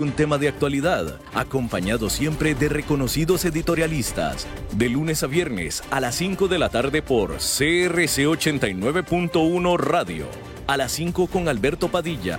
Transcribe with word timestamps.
Un 0.00 0.12
tema 0.12 0.38
de 0.38 0.46
actualidad, 0.46 1.18
acompañado 1.34 2.08
siempre 2.08 2.54
de 2.54 2.68
reconocidos 2.68 3.44
editorialistas, 3.44 4.46
de 4.76 4.88
lunes 4.88 5.24
a 5.24 5.26
viernes 5.26 5.82
a 5.90 5.98
las 5.98 6.14
5 6.14 6.46
de 6.46 6.56
la 6.56 6.68
tarde 6.68 7.02
por 7.02 7.38
CRC 7.38 8.28
89.1 8.28 9.76
Radio, 9.76 10.26
a 10.68 10.76
las 10.76 10.92
5 10.92 11.26
con 11.26 11.48
Alberto 11.48 11.88
Padilla. 11.88 12.38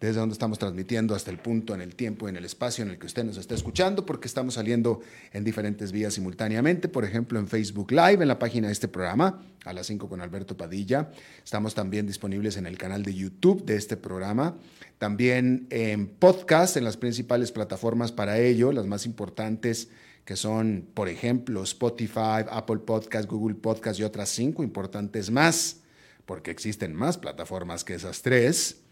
desde 0.00 0.20
donde 0.20 0.32
estamos 0.32 0.58
transmitiendo 0.58 1.14
hasta 1.14 1.30
el 1.30 1.38
punto 1.38 1.74
en 1.74 1.80
el 1.80 1.94
tiempo, 1.94 2.28
en 2.28 2.36
el 2.36 2.44
espacio 2.44 2.84
en 2.84 2.90
el 2.90 2.98
que 2.98 3.06
usted 3.06 3.24
nos 3.24 3.36
está 3.36 3.54
escuchando, 3.54 4.06
porque 4.06 4.28
estamos 4.28 4.54
saliendo 4.54 5.00
en 5.32 5.42
diferentes 5.42 5.90
vías 5.90 6.14
simultáneamente, 6.14 6.88
por 6.88 7.04
ejemplo 7.04 7.38
en 7.38 7.48
Facebook 7.48 7.90
Live, 7.90 8.22
en 8.22 8.28
la 8.28 8.38
página 8.38 8.68
de 8.68 8.72
este 8.72 8.86
programa, 8.86 9.42
a 9.64 9.72
las 9.72 9.86
5 9.88 10.08
con 10.08 10.20
Alberto 10.20 10.56
Padilla. 10.56 11.10
Estamos 11.44 11.74
también 11.74 12.06
disponibles 12.06 12.56
en 12.56 12.66
el 12.66 12.78
canal 12.78 13.02
de 13.02 13.14
YouTube 13.14 13.64
de 13.64 13.76
este 13.76 13.96
programa, 13.96 14.56
también 14.98 15.66
en 15.70 16.06
podcast, 16.06 16.76
en 16.76 16.84
las 16.84 16.96
principales 16.96 17.50
plataformas 17.50 18.12
para 18.12 18.38
ello, 18.38 18.70
las 18.72 18.86
más 18.86 19.04
importantes 19.04 19.88
que 20.24 20.36
son, 20.36 20.86
por 20.92 21.08
ejemplo, 21.08 21.62
Spotify, 21.62 22.44
Apple 22.50 22.80
Podcast, 22.80 23.28
Google 23.28 23.54
Podcast 23.56 23.98
y 23.98 24.04
otras 24.04 24.28
cinco 24.28 24.62
importantes 24.62 25.30
más, 25.30 25.80
porque 26.26 26.50
existen 26.50 26.94
más 26.94 27.16
plataformas 27.16 27.82
que 27.82 27.94
esas 27.94 28.20
tres. 28.20 28.82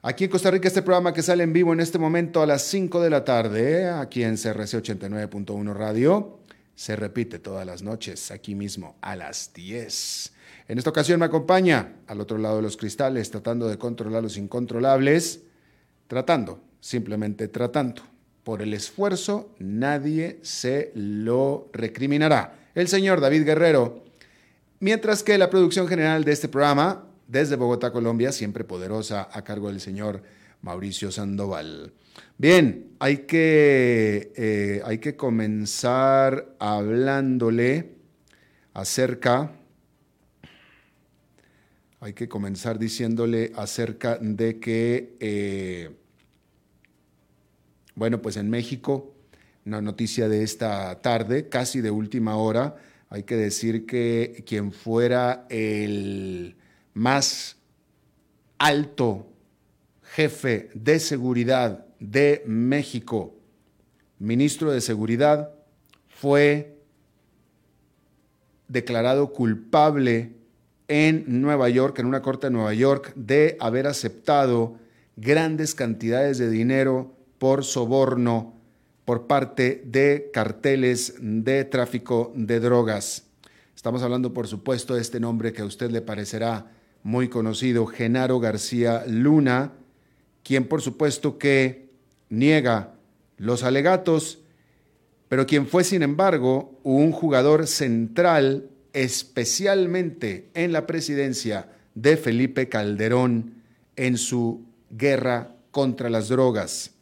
Aquí 0.00 0.24
en 0.24 0.30
Costa 0.30 0.52
Rica, 0.52 0.68
este 0.68 0.82
programa 0.82 1.12
que 1.12 1.24
sale 1.24 1.42
en 1.42 1.52
vivo 1.52 1.72
en 1.72 1.80
este 1.80 1.98
momento 1.98 2.40
a 2.40 2.46
las 2.46 2.62
5 2.62 3.02
de 3.02 3.10
la 3.10 3.24
tarde, 3.24 3.88
aquí 3.90 4.22
en 4.22 4.36
CRC 4.36 4.80
89.1 4.80 5.74
Radio, 5.74 6.38
se 6.76 6.94
repite 6.94 7.40
todas 7.40 7.66
las 7.66 7.82
noches, 7.82 8.30
aquí 8.30 8.54
mismo, 8.54 8.94
a 9.00 9.16
las 9.16 9.52
10. 9.54 10.32
En 10.68 10.78
esta 10.78 10.90
ocasión 10.90 11.18
me 11.18 11.26
acompaña 11.26 11.96
al 12.06 12.20
otro 12.20 12.38
lado 12.38 12.58
de 12.58 12.62
los 12.62 12.76
cristales, 12.76 13.32
tratando 13.32 13.66
de 13.66 13.76
controlar 13.76 14.22
los 14.22 14.36
incontrolables, 14.36 15.40
tratando, 16.06 16.62
simplemente 16.78 17.48
tratando. 17.48 18.02
Por 18.44 18.62
el 18.62 18.74
esfuerzo 18.74 19.50
nadie 19.58 20.38
se 20.42 20.92
lo 20.94 21.70
recriminará. 21.72 22.54
El 22.76 22.86
señor 22.86 23.20
David 23.20 23.44
Guerrero. 23.44 24.04
Mientras 24.78 25.24
que 25.24 25.38
la 25.38 25.50
producción 25.50 25.88
general 25.88 26.22
de 26.22 26.30
este 26.30 26.48
programa 26.48 27.07
desde 27.28 27.56
Bogotá, 27.56 27.92
Colombia, 27.92 28.32
siempre 28.32 28.64
poderosa, 28.64 29.28
a 29.30 29.44
cargo 29.44 29.68
del 29.68 29.80
señor 29.80 30.22
Mauricio 30.62 31.12
Sandoval. 31.12 31.92
Bien, 32.38 32.92
hay 32.98 33.18
que, 33.18 34.32
eh, 34.34 34.82
hay 34.84 34.98
que 34.98 35.14
comenzar 35.14 36.56
hablándole 36.58 37.96
acerca, 38.72 39.52
hay 42.00 42.14
que 42.14 42.28
comenzar 42.28 42.78
diciéndole 42.78 43.52
acerca 43.54 44.16
de 44.18 44.58
que, 44.58 45.16
eh, 45.20 45.90
bueno, 47.94 48.22
pues 48.22 48.36
en 48.38 48.48
México, 48.48 49.14
una 49.66 49.82
noticia 49.82 50.28
de 50.30 50.44
esta 50.44 51.02
tarde, 51.02 51.50
casi 51.50 51.82
de 51.82 51.90
última 51.90 52.36
hora, 52.36 52.76
hay 53.10 53.24
que 53.24 53.36
decir 53.36 53.84
que 53.84 54.44
quien 54.46 54.72
fuera 54.72 55.46
el 55.50 56.56
más 56.98 57.56
alto 58.58 59.28
jefe 60.02 60.70
de 60.74 60.98
seguridad 60.98 61.86
de 62.00 62.42
México, 62.44 63.34
ministro 64.18 64.72
de 64.72 64.80
Seguridad, 64.80 65.52
fue 66.08 66.76
declarado 68.66 69.32
culpable 69.32 70.32
en 70.88 71.40
Nueva 71.40 71.68
York, 71.68 71.98
en 72.00 72.06
una 72.06 72.20
corte 72.20 72.48
de 72.48 72.52
Nueva 72.52 72.74
York, 72.74 73.12
de 73.14 73.56
haber 73.60 73.86
aceptado 73.86 74.76
grandes 75.16 75.74
cantidades 75.74 76.38
de 76.38 76.50
dinero 76.50 77.14
por 77.38 77.64
soborno 77.64 78.54
por 79.04 79.26
parte 79.26 79.82
de 79.86 80.30
carteles 80.32 81.14
de 81.20 81.64
tráfico 81.64 82.32
de 82.34 82.58
drogas. 82.58 83.24
Estamos 83.76 84.02
hablando, 84.02 84.34
por 84.34 84.48
supuesto, 84.48 84.94
de 84.94 85.00
este 85.00 85.20
nombre 85.20 85.52
que 85.52 85.62
a 85.62 85.64
usted 85.64 85.90
le 85.90 86.02
parecerá 86.02 86.72
muy 87.02 87.28
conocido, 87.28 87.86
Genaro 87.86 88.40
García 88.40 89.04
Luna, 89.06 89.72
quien 90.42 90.66
por 90.66 90.82
supuesto 90.82 91.38
que 91.38 91.88
niega 92.28 92.94
los 93.36 93.62
alegatos, 93.62 94.40
pero 95.28 95.46
quien 95.46 95.66
fue 95.66 95.84
sin 95.84 96.02
embargo 96.02 96.78
un 96.82 97.12
jugador 97.12 97.66
central 97.66 98.70
especialmente 98.92 100.48
en 100.54 100.72
la 100.72 100.86
presidencia 100.86 101.70
de 101.94 102.16
Felipe 102.16 102.68
Calderón 102.68 103.54
en 103.96 104.16
su 104.16 104.64
guerra 104.90 105.54
contra 105.70 106.08
las 106.10 106.28
drogas. 106.28 106.92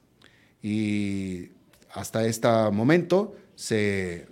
Y 0.63 1.51
hasta 1.93 2.27
este 2.27 2.49
momento 2.73 3.37
se 3.55 4.27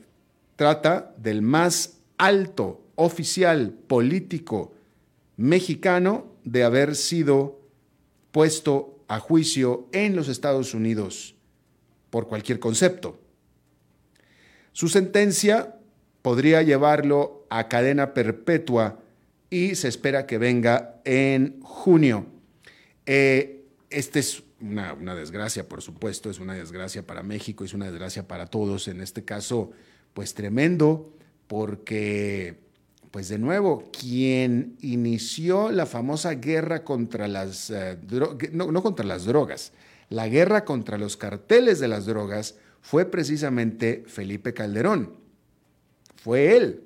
trata 0.57 1.15
del 1.17 1.43
más 1.43 1.99
alto 2.19 2.83
oficial 2.97 3.71
político 3.87 4.75
mexicano 5.37 6.33
de 6.45 6.65
haber 6.65 6.97
sido 6.97 7.61
puesto 8.31 9.05
a 9.09 9.19
juicio 9.21 9.89
en 9.93 10.17
los 10.17 10.28
Estados 10.28 10.75
Unidos 10.75 11.34
por 12.11 12.28
cualquier 12.28 12.61
concepto. 12.61 13.21
Su 14.73 14.89
sentencia 14.89 15.77
podría 16.23 16.62
llevarlo 16.62 17.47
a 17.50 17.69
cadena 17.69 18.15
perpetua 18.15 19.00
y 19.50 19.75
se 19.75 19.89
espera 19.89 20.27
que 20.27 20.39
venga 20.39 21.00
en 21.05 21.61
junio. 21.61 22.27
Eh, 23.06 23.67
este 23.91 24.21
es 24.21 24.43
una, 24.61 24.94
una, 24.94 25.15
desgracia, 25.15 25.69
por 25.69 25.83
supuesto, 25.83 26.31
es 26.31 26.41
una 26.41 26.55
desgracia 26.55 27.06
para 27.06 27.23
México, 27.23 27.65
es 27.65 27.75
una 27.75 27.87
desgracia 27.87 28.27
para 28.27 28.47
todos, 28.47 28.89
en 28.89 29.00
este 29.00 29.25
caso, 29.25 29.71
pues 30.15 30.34
tremendo, 30.34 31.12
porque 31.47 32.64
pues 33.15 33.29
de 33.29 33.39
nuevo, 33.39 33.93
quien 33.93 34.77
inició 34.81 35.71
la 35.71 35.87
famosa 35.87 36.35
guerra 36.35 36.83
contra 36.83 37.29
las, 37.29 37.71
eh, 37.71 37.97
no, 38.53 38.83
contra 38.83 39.07
las 39.07 39.25
drogas, 39.25 39.71
la 40.11 40.27
guerra 40.27 40.65
contra 40.65 40.99
los 40.99 41.17
carteles 41.17 41.79
de 41.79 41.87
las 41.87 42.07
drogas 42.07 42.57
fue 42.81 43.05
precisamente 43.05 44.03
Felipe 44.09 44.53
Calderón. 44.53 45.13
Fue 46.17 46.57
él. 46.57 46.83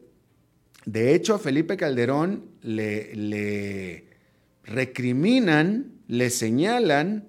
De 0.84 1.14
hecho, 1.14 1.34
a 1.34 1.38
Felipe 1.38 1.78
Calderón 1.78 2.44
le, 2.60 3.16
le 3.16 4.04
recriminan, 4.64 5.94
le 6.08 6.28
señalan 6.28 7.26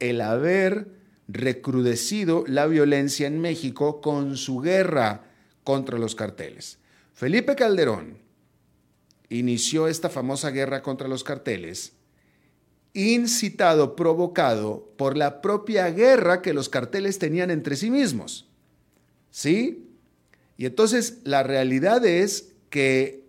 el 0.00 0.20
haber 0.20 0.88
recrudecido 1.28 2.42
la 2.48 2.66
violencia 2.66 3.28
en 3.28 3.40
México 3.40 4.00
con 4.00 4.36
su 4.36 4.58
guerra 4.58 5.30
contra 5.62 5.96
los 5.96 6.16
carteles. 6.16 6.80
Felipe 7.14 7.54
Calderón 7.54 8.21
inició 9.38 9.88
esta 9.88 10.08
famosa 10.08 10.50
guerra 10.50 10.82
contra 10.82 11.08
los 11.08 11.24
carteles, 11.24 11.92
incitado, 12.94 13.96
provocado 13.96 14.92
por 14.96 15.16
la 15.16 15.40
propia 15.40 15.90
guerra 15.90 16.42
que 16.42 16.52
los 16.52 16.68
carteles 16.68 17.18
tenían 17.18 17.50
entre 17.50 17.76
sí 17.76 17.90
mismos. 17.90 18.48
¿Sí? 19.30 19.88
Y 20.58 20.66
entonces 20.66 21.18
la 21.24 21.42
realidad 21.42 22.04
es 22.04 22.52
que 22.68 23.24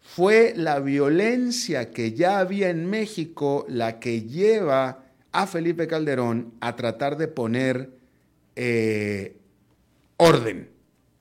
fue 0.00 0.54
la 0.56 0.80
violencia 0.80 1.92
que 1.92 2.12
ya 2.12 2.40
había 2.40 2.68
en 2.68 2.90
México 2.90 3.64
la 3.68 4.00
que 4.00 4.22
lleva 4.22 5.04
a 5.30 5.46
Felipe 5.46 5.86
Calderón 5.86 6.54
a 6.60 6.74
tratar 6.74 7.16
de 7.16 7.28
poner 7.28 7.92
eh, 8.56 9.36
orden, 10.16 10.70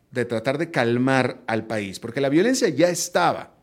de 0.10 0.26
tratar 0.26 0.58
de 0.58 0.72
calmar 0.72 1.42
al 1.46 1.68
país, 1.68 2.00
porque 2.00 2.20
la 2.20 2.30
violencia 2.30 2.70
ya 2.70 2.90
estaba. 2.90 3.59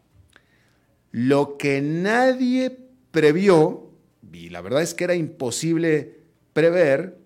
Lo 1.17 1.57
que 1.57 1.81
nadie 1.81 2.77
previó, 3.11 3.89
y 4.35 4.51
la 4.51 4.61
verdad 4.61 4.83
es 4.83 4.93
que 4.93 5.05
era 5.05 5.15
imposible 5.15 6.13
prever, 6.53 7.17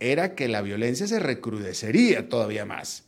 era 0.00 0.34
que 0.34 0.48
la 0.48 0.60
violencia 0.60 1.06
se 1.06 1.20
recrudecería 1.20 2.28
todavía 2.28 2.64
más. 2.64 3.04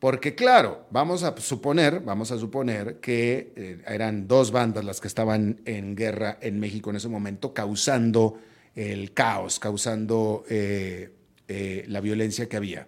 Porque 0.00 0.34
claro, 0.34 0.86
vamos 0.90 1.22
a 1.22 1.34
suponer, 1.38 2.00
vamos 2.00 2.30
a 2.30 2.36
suponer 2.36 2.96
que 3.00 3.54
eh, 3.56 3.82
eran 3.86 4.28
dos 4.28 4.50
bandas 4.50 4.84
las 4.84 5.00
que 5.00 5.08
estaban 5.08 5.62
en 5.64 5.96
guerra 5.96 6.36
en 6.42 6.60
México 6.60 6.90
en 6.90 6.96
ese 6.96 7.08
momento, 7.08 7.54
causando 7.54 8.38
el 8.74 9.14
caos, 9.14 9.58
causando 9.58 10.44
eh, 10.50 11.10
eh, 11.48 11.86
la 11.88 12.02
violencia 12.02 12.50
que 12.50 12.58
había. 12.58 12.86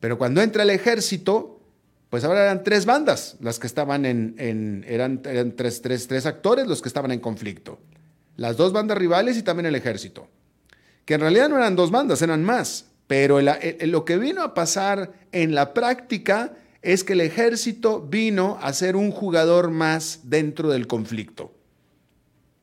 Pero 0.00 0.18
cuando 0.18 0.42
entra 0.42 0.64
el 0.64 0.70
ejército, 0.70 1.57
pues 2.10 2.24
ahora 2.24 2.44
eran 2.44 2.64
tres 2.64 2.86
bandas 2.86 3.36
las 3.40 3.58
que 3.58 3.66
estaban 3.66 4.06
en, 4.06 4.84
eran, 4.88 5.20
eran 5.24 5.52
tres, 5.52 5.82
tres 5.82 6.26
actores 6.26 6.66
los 6.66 6.80
que 6.80 6.88
estaban 6.88 7.12
en 7.12 7.20
conflicto. 7.20 7.78
Las 8.36 8.56
dos 8.56 8.72
bandas 8.72 8.96
rivales 8.96 9.36
y 9.36 9.42
también 9.42 9.66
el 9.66 9.74
ejército. 9.74 10.28
Que 11.04 11.14
en 11.14 11.20
realidad 11.20 11.48
no 11.48 11.56
eran 11.56 11.76
dos 11.76 11.90
bandas, 11.90 12.22
eran 12.22 12.44
más. 12.44 12.86
Pero 13.06 13.40
lo 13.40 14.04
que 14.04 14.16
vino 14.16 14.42
a 14.42 14.54
pasar 14.54 15.12
en 15.32 15.54
la 15.54 15.74
práctica 15.74 16.54
es 16.80 17.04
que 17.04 17.14
el 17.14 17.20
ejército 17.20 18.00
vino 18.00 18.58
a 18.62 18.72
ser 18.72 18.96
un 18.96 19.10
jugador 19.10 19.70
más 19.70 20.20
dentro 20.24 20.68
del 20.70 20.86
conflicto. 20.86 21.52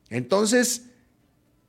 Entonces, 0.09 0.85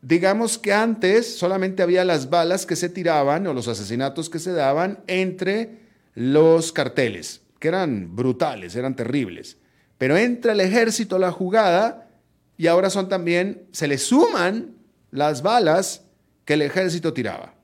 digamos 0.03 0.57
que 0.59 0.73
antes 0.73 1.37
solamente 1.37 1.83
había 1.83 2.05
las 2.05 2.31
balas 2.31 2.65
que 2.65 2.77
se 2.77 2.89
tiraban 2.89 3.47
o 3.47 3.55
los 3.55 3.69
asesinatos 3.69 4.31
que 4.31 4.39
se 4.39 4.53
daban 4.53 5.01
entre 5.07 5.81
los 6.15 6.73
carteles 6.73 7.43
que 7.59 7.69
eran 7.69 8.15
brutales, 8.15 8.77
eran 8.77 8.97
terribles. 8.97 9.59
Pero 9.99 10.17
entra 10.17 10.53
el 10.53 10.61
ejército 10.61 11.17
a 11.17 11.19
la 11.19 11.33
jugada 11.33 12.09
y 12.57 12.67
ahora 12.67 12.91
son 12.91 13.09
también, 13.09 13.67
se 13.73 13.89
le 13.89 13.99
suman 13.99 14.77
las 15.11 15.43
balas 15.43 16.05
que 16.45 16.55
el 16.55 16.63
ejército 16.63 17.13
tiraba. 17.13 17.55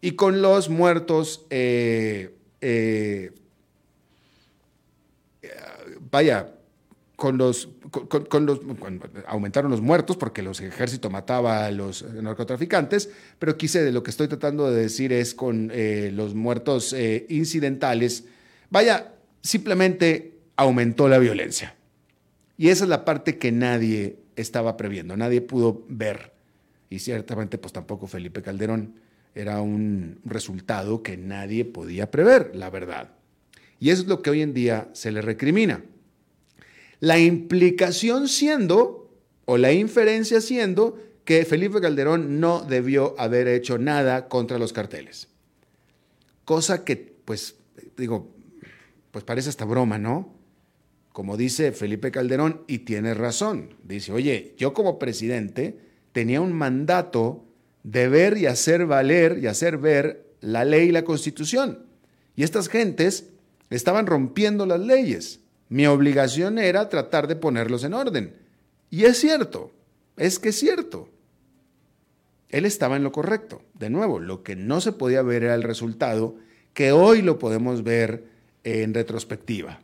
Y 0.00 0.12
con 0.12 0.42
los 0.42 0.68
muertos, 0.68 1.46
eh, 1.50 2.34
eh, 2.60 3.32
vaya, 6.10 6.52
con 7.16 7.38
los, 7.38 7.68
con, 8.28 8.44
los, 8.44 8.60
aumentaron 9.26 9.70
los 9.70 9.80
muertos 9.80 10.16
porque 10.16 10.42
los 10.42 10.60
ejércitos 10.60 11.10
mataba 11.10 11.64
a 11.64 11.70
los 11.70 12.02
narcotraficantes, 12.02 13.08
pero 13.38 13.56
quise 13.56 13.82
de 13.82 13.92
lo 13.92 14.02
que 14.02 14.10
estoy 14.10 14.28
tratando 14.28 14.70
de 14.70 14.82
decir 14.82 15.12
es 15.12 15.34
con 15.34 15.70
eh, 15.72 16.10
los 16.12 16.34
muertos 16.34 16.94
incidentales 17.28 18.24
Vaya, 18.70 19.14
simplemente 19.42 20.38
aumentó 20.56 21.08
la 21.08 21.18
violencia. 21.18 21.74
Y 22.56 22.68
esa 22.68 22.84
es 22.84 22.90
la 22.90 23.04
parte 23.04 23.38
que 23.38 23.52
nadie 23.52 24.18
estaba 24.36 24.76
previendo, 24.76 25.16
nadie 25.16 25.40
pudo 25.40 25.84
ver. 25.88 26.32
Y 26.90 27.00
ciertamente, 27.00 27.58
pues 27.58 27.72
tampoco 27.72 28.06
Felipe 28.06 28.42
Calderón. 28.42 28.94
Era 29.34 29.60
un 29.60 30.20
resultado 30.24 31.02
que 31.02 31.16
nadie 31.16 31.64
podía 31.64 32.10
prever, 32.10 32.54
la 32.54 32.70
verdad. 32.70 33.10
Y 33.80 33.90
eso 33.90 34.02
es 34.02 34.08
lo 34.08 34.22
que 34.22 34.30
hoy 34.30 34.42
en 34.42 34.54
día 34.54 34.88
se 34.92 35.10
le 35.10 35.20
recrimina. 35.20 35.82
La 37.00 37.18
implicación 37.18 38.28
siendo, 38.28 39.10
o 39.44 39.58
la 39.58 39.72
inferencia 39.72 40.40
siendo, 40.40 40.98
que 41.24 41.44
Felipe 41.44 41.80
Calderón 41.80 42.38
no 42.38 42.62
debió 42.62 43.18
haber 43.18 43.48
hecho 43.48 43.76
nada 43.78 44.28
contra 44.28 44.58
los 44.58 44.72
carteles. 44.72 45.28
Cosa 46.44 46.84
que, 46.84 46.96
pues, 47.24 47.56
digo, 47.96 48.33
pues 49.14 49.24
parece 49.24 49.48
esta 49.48 49.64
broma, 49.64 49.96
¿no? 49.96 50.34
Como 51.12 51.36
dice 51.36 51.70
Felipe 51.70 52.10
Calderón, 52.10 52.64
y 52.66 52.78
tiene 52.78 53.14
razón, 53.14 53.76
dice, 53.84 54.10
oye, 54.10 54.56
yo 54.58 54.74
como 54.74 54.98
presidente 54.98 55.78
tenía 56.10 56.40
un 56.40 56.52
mandato 56.52 57.44
de 57.84 58.08
ver 58.08 58.36
y 58.38 58.46
hacer 58.46 58.86
valer 58.86 59.38
y 59.40 59.46
hacer 59.46 59.78
ver 59.78 60.34
la 60.40 60.64
ley 60.64 60.88
y 60.88 60.90
la 60.90 61.04
constitución. 61.04 61.86
Y 62.34 62.42
estas 62.42 62.68
gentes 62.68 63.28
estaban 63.70 64.08
rompiendo 64.08 64.66
las 64.66 64.80
leyes. 64.80 65.38
Mi 65.68 65.86
obligación 65.86 66.58
era 66.58 66.88
tratar 66.88 67.28
de 67.28 67.36
ponerlos 67.36 67.84
en 67.84 67.94
orden. 67.94 68.34
Y 68.90 69.04
es 69.04 69.20
cierto, 69.20 69.70
es 70.16 70.40
que 70.40 70.48
es 70.48 70.58
cierto. 70.58 71.08
Él 72.48 72.64
estaba 72.64 72.96
en 72.96 73.04
lo 73.04 73.12
correcto. 73.12 73.62
De 73.74 73.90
nuevo, 73.90 74.18
lo 74.18 74.42
que 74.42 74.56
no 74.56 74.80
se 74.80 74.90
podía 74.90 75.22
ver 75.22 75.44
era 75.44 75.54
el 75.54 75.62
resultado, 75.62 76.34
que 76.72 76.90
hoy 76.90 77.22
lo 77.22 77.38
podemos 77.38 77.84
ver 77.84 78.33
en 78.64 78.94
retrospectiva. 78.94 79.80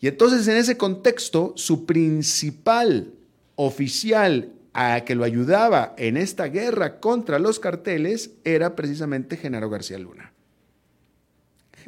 Y 0.00 0.08
entonces 0.08 0.46
en 0.48 0.56
ese 0.56 0.76
contexto, 0.76 1.52
su 1.56 1.86
principal 1.86 3.12
oficial 3.56 4.52
a 4.74 5.04
que 5.04 5.14
lo 5.14 5.24
ayudaba 5.24 5.94
en 5.96 6.16
esta 6.16 6.46
guerra 6.46 6.98
contra 6.98 7.38
los 7.38 7.60
carteles 7.60 8.32
era 8.42 8.74
precisamente 8.74 9.36
Genaro 9.36 9.70
García 9.70 9.98
Luna. 9.98 10.32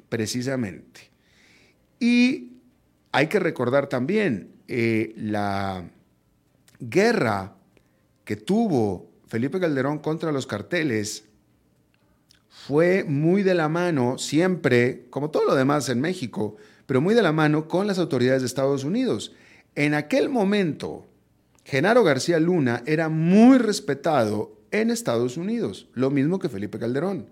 Precisamente. 0.09 1.11
Y 1.99 2.53
hay 3.13 3.27
que 3.27 3.41
recordar 3.41 3.89
también 3.89 4.53
eh, 4.69 5.13
la 5.17 5.85
guerra 6.79 7.57
que 8.25 8.37
tuvo 8.37 9.11
Felipe 9.27 9.61
Calderón 9.61 9.99
contra 9.99 10.33
los 10.33 10.47
carteles 10.47 11.26
fue 12.65 13.05
muy 13.05 13.43
de 13.43 13.55
la 13.55 13.69
mano 13.69 14.19
siempre, 14.19 15.07
como 15.11 15.31
todo 15.31 15.45
lo 15.45 15.55
demás 15.55 15.89
en 15.89 16.01
México, 16.01 16.57
pero 16.87 17.01
muy 17.01 17.15
de 17.15 17.23
la 17.23 17.31
mano 17.31 17.69
con 17.69 17.87
las 17.87 17.99
autoridades 17.99 18.43
de 18.43 18.47
Estados 18.47 18.83
Unidos. 18.83 19.33
En 19.77 19.95
aquel 19.95 20.31
momento, 20.31 21.07
Genaro 21.65 22.03
García 22.03 22.41
Luna 22.41 22.83
era 22.87 23.09
muy 23.09 23.59
respetado 23.59 24.57
en 24.73 24.91
Estados 24.91 25.37
Unidos, 25.37 25.87
lo 25.93 26.11
mismo 26.11 26.39
que 26.39 26.49
Felipe 26.49 26.79
Calderón. 26.79 27.27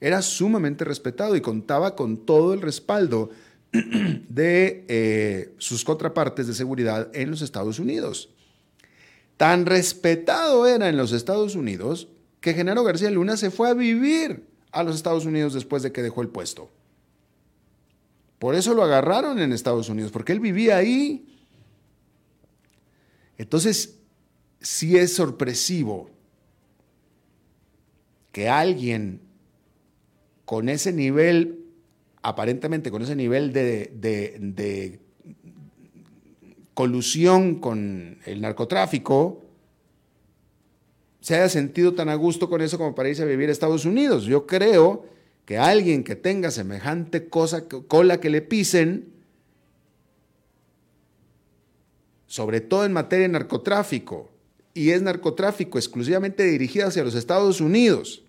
Era 0.00 0.20
sumamente 0.20 0.84
respetado 0.84 1.36
y 1.36 1.40
contaba 1.40 1.94
con 1.94 2.26
todo 2.26 2.52
el 2.52 2.60
respaldo 2.60 3.30
de 3.72 4.84
eh, 4.88 5.54
sus 5.56 5.84
contrapartes 5.84 6.48
de 6.48 6.54
seguridad 6.54 7.08
en 7.14 7.30
los 7.30 7.40
Estados 7.40 7.78
Unidos. 7.78 8.30
Tan 9.38 9.64
respetado 9.64 10.66
era 10.66 10.88
en 10.88 10.98
los 10.98 11.12
Estados 11.12 11.54
Unidos 11.54 12.08
que 12.40 12.52
Genaro 12.52 12.84
García 12.84 13.10
Luna 13.10 13.38
se 13.38 13.50
fue 13.50 13.70
a 13.70 13.74
vivir 13.74 14.55
a 14.76 14.82
los 14.82 14.96
Estados 14.96 15.24
Unidos 15.24 15.54
después 15.54 15.82
de 15.82 15.90
que 15.90 16.02
dejó 16.02 16.20
el 16.20 16.28
puesto. 16.28 16.70
Por 18.38 18.54
eso 18.54 18.74
lo 18.74 18.82
agarraron 18.82 19.38
en 19.38 19.52
Estados 19.52 19.88
Unidos, 19.88 20.12
porque 20.12 20.32
él 20.32 20.40
vivía 20.40 20.76
ahí. 20.76 21.26
Entonces, 23.38 23.96
sí 24.60 24.98
es 24.98 25.14
sorpresivo 25.14 26.10
que 28.32 28.50
alguien 28.50 29.22
con 30.44 30.68
ese 30.68 30.92
nivel, 30.92 31.64
aparentemente 32.22 32.90
con 32.90 33.00
ese 33.00 33.16
nivel 33.16 33.54
de, 33.54 33.90
de 33.94 35.00
colusión 36.74 37.54
con 37.60 38.18
el 38.26 38.42
narcotráfico, 38.42 39.45
se 41.26 41.34
haya 41.34 41.48
sentido 41.48 41.92
tan 41.92 42.08
a 42.08 42.14
gusto 42.14 42.48
con 42.48 42.60
eso 42.60 42.78
como 42.78 42.94
para 42.94 43.08
irse 43.08 43.24
a 43.24 43.26
vivir 43.26 43.48
a 43.48 43.52
Estados 43.52 43.84
Unidos. 43.84 44.26
Yo 44.26 44.46
creo 44.46 45.06
que 45.44 45.58
alguien 45.58 46.04
que 46.04 46.14
tenga 46.14 46.52
semejante 46.52 47.26
cosa, 47.26 47.64
cola 47.66 48.20
que 48.20 48.30
le 48.30 48.42
pisen, 48.42 49.08
sobre 52.28 52.60
todo 52.60 52.84
en 52.84 52.92
materia 52.92 53.26
de 53.26 53.32
narcotráfico, 53.32 54.30
y 54.72 54.90
es 54.90 55.02
narcotráfico 55.02 55.78
exclusivamente 55.78 56.44
dirigido 56.44 56.86
hacia 56.86 57.02
los 57.02 57.16
Estados 57.16 57.60
Unidos, 57.60 58.22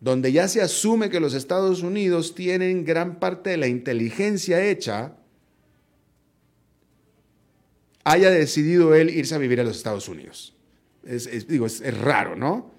donde 0.00 0.32
ya 0.32 0.48
se 0.48 0.60
asume 0.60 1.08
que 1.08 1.20
los 1.20 1.34
Estados 1.34 1.84
Unidos 1.84 2.34
tienen 2.34 2.84
gran 2.84 3.20
parte 3.20 3.50
de 3.50 3.58
la 3.58 3.68
inteligencia 3.68 4.60
hecha, 4.60 5.14
haya 8.02 8.30
decidido 8.30 8.92
él 8.96 9.08
irse 9.08 9.36
a 9.36 9.38
vivir 9.38 9.60
a 9.60 9.64
los 9.64 9.76
Estados 9.76 10.08
Unidos. 10.08 10.54
Es, 11.06 11.46
digo, 11.46 11.66
es, 11.66 12.00
raro, 12.00 12.36
¿no? 12.36 12.70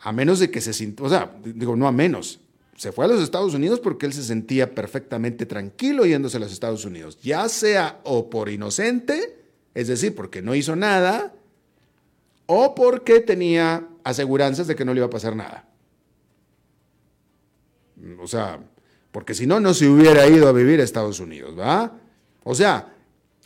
A 0.00 0.12
menos 0.12 0.38
de 0.38 0.50
que 0.50 0.60
se 0.60 0.72
sintió, 0.72 1.06
o 1.06 1.08
sea, 1.08 1.36
digo, 1.44 1.76
no 1.76 1.88
a 1.88 1.92
menos. 1.92 2.40
Se 2.76 2.92
fue 2.92 3.06
a 3.06 3.08
los 3.08 3.20
Estados 3.20 3.54
Unidos 3.54 3.80
porque 3.80 4.06
él 4.06 4.12
se 4.12 4.22
sentía 4.22 4.72
perfectamente 4.72 5.46
tranquilo 5.46 6.06
yéndose 6.06 6.36
a 6.36 6.40
los 6.40 6.52
Estados 6.52 6.84
Unidos, 6.84 7.18
ya 7.20 7.48
sea 7.48 8.00
o 8.04 8.30
por 8.30 8.48
inocente, 8.48 9.36
es 9.74 9.88
decir, 9.88 10.14
porque 10.14 10.42
no 10.42 10.54
hizo 10.54 10.76
nada, 10.76 11.34
o 12.46 12.74
porque 12.74 13.20
tenía 13.20 13.88
aseguranzas 14.04 14.66
de 14.68 14.76
que 14.76 14.84
no 14.84 14.94
le 14.94 14.98
iba 14.98 15.06
a 15.06 15.10
pasar 15.10 15.34
nada. 15.34 15.68
O 18.20 18.26
sea, 18.26 18.60
porque 19.10 19.34
si 19.34 19.46
no, 19.46 19.58
no 19.60 19.74
se 19.74 19.88
hubiera 19.88 20.26
ido 20.28 20.48
a 20.48 20.52
vivir 20.52 20.80
a 20.80 20.84
Estados 20.84 21.20
Unidos, 21.20 21.58
¿va? 21.58 21.98
O 22.44 22.54
sea, 22.54 22.94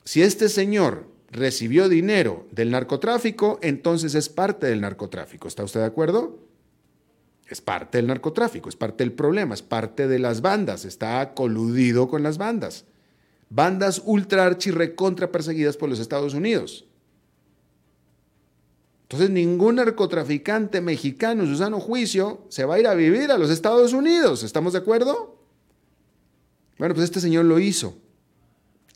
si 0.05 0.23
este 0.23 0.49
señor 0.49 1.12
recibió 1.33 1.89
dinero 1.89 2.47
del 2.53 2.71
narcotráfico, 2.71 3.59
entonces 3.62 4.15
es 4.15 4.29
parte 4.29 4.67
del 4.67 4.83
narcotráfico. 4.83 5.49
¿Está 5.49 5.65
usted 5.65 5.81
de 5.81 5.87
acuerdo? 5.87 6.39
Es 7.49 7.61
parte 7.61 7.99
del 7.99 8.07
narcotráfico, 8.07 8.69
es 8.69 8.77
parte 8.77 9.03
del 9.03 9.12
problema, 9.12 9.55
es 9.55 9.62
parte 9.62 10.07
de 10.09 10.19
las 10.19 10.43
bandas, 10.43 10.85
está 10.85 11.35
coludido 11.35 12.09
con 12.09 12.23
las 12.23 12.39
bandas. 12.39 12.85
Bandas 13.49 14.03
ultra 14.05 14.45
archi 14.45 14.71
recontra 14.71 15.33
perseguidas 15.33 15.77
por 15.77 15.89
los 15.89 16.01
Estados 16.01 16.35
Unidos. 16.35 16.87
Entonces 19.05 19.31
ningún 19.31 19.77
narcotraficante 19.77 20.81
mexicano 20.81 21.43
en 21.43 21.49
su 21.49 21.57
sano 21.57 21.81
juicio 21.81 22.47
se 22.49 22.65
va 22.65 22.77
a 22.77 22.81
ir 22.81 22.87
a 22.87 22.95
vivir 22.95 23.31
a 23.31 23.39
los 23.39 23.51
Estados 23.51 23.93
Unidos. 23.93 24.43
¿Estamos 24.43 24.75
de 24.75 24.79
acuerdo? 24.79 25.39
Bueno, 26.79 26.95
pues 26.95 27.05
este 27.05 27.21
señor 27.21 27.45
lo 27.47 27.59
hizo. 27.59 28.01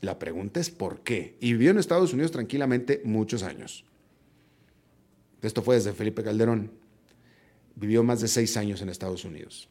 La 0.01 0.19
pregunta 0.19 0.59
es 0.59 0.69
por 0.69 1.01
qué. 1.01 1.37
Y 1.39 1.53
vivió 1.53 1.71
en 1.71 1.79
Estados 1.79 2.13
Unidos 2.13 2.31
tranquilamente 2.31 3.01
muchos 3.03 3.43
años. 3.43 3.85
Esto 5.41 5.61
fue 5.61 5.75
desde 5.75 5.93
Felipe 5.93 6.23
Calderón. 6.23 6.71
Vivió 7.75 8.03
más 8.03 8.21
de 8.21 8.27
seis 8.27 8.57
años 8.57 8.81
en 8.81 8.89
Estados 8.89 9.25
Unidos. 9.25 9.69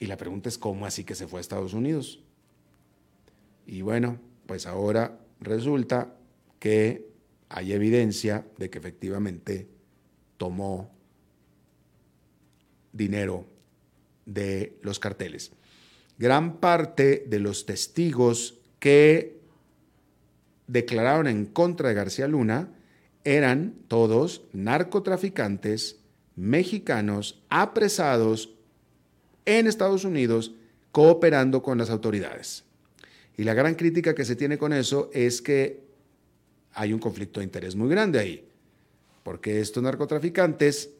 Y 0.00 0.06
la 0.06 0.16
pregunta 0.16 0.48
es, 0.48 0.58
¿cómo 0.58 0.86
así 0.86 1.04
que 1.04 1.14
se 1.14 1.28
fue 1.28 1.38
a 1.38 1.42
Estados 1.42 1.74
Unidos? 1.74 2.20
Y 3.66 3.82
bueno, 3.82 4.18
pues 4.46 4.66
ahora 4.66 5.20
resulta 5.40 6.16
que 6.58 7.08
hay 7.48 7.72
evidencia 7.72 8.46
de 8.58 8.70
que 8.70 8.78
efectivamente 8.78 9.68
tomó 10.38 10.90
dinero 12.92 13.46
de 14.26 14.78
los 14.82 14.98
carteles. 14.98 15.52
Gran 16.22 16.58
parte 16.58 17.24
de 17.26 17.40
los 17.40 17.66
testigos 17.66 18.60
que 18.78 19.40
declararon 20.68 21.26
en 21.26 21.46
contra 21.46 21.88
de 21.88 21.96
García 21.96 22.28
Luna 22.28 22.68
eran 23.24 23.74
todos 23.88 24.44
narcotraficantes 24.52 25.96
mexicanos 26.36 27.42
apresados 27.48 28.54
en 29.46 29.66
Estados 29.66 30.04
Unidos 30.04 30.54
cooperando 30.92 31.60
con 31.60 31.76
las 31.76 31.90
autoridades. 31.90 32.62
Y 33.36 33.42
la 33.42 33.54
gran 33.54 33.74
crítica 33.74 34.14
que 34.14 34.24
se 34.24 34.36
tiene 34.36 34.58
con 34.58 34.72
eso 34.72 35.10
es 35.12 35.42
que 35.42 35.80
hay 36.74 36.92
un 36.92 37.00
conflicto 37.00 37.40
de 37.40 37.46
interés 37.46 37.74
muy 37.74 37.90
grande 37.90 38.20
ahí, 38.20 38.48
porque 39.24 39.60
estos 39.60 39.82
narcotraficantes 39.82 40.90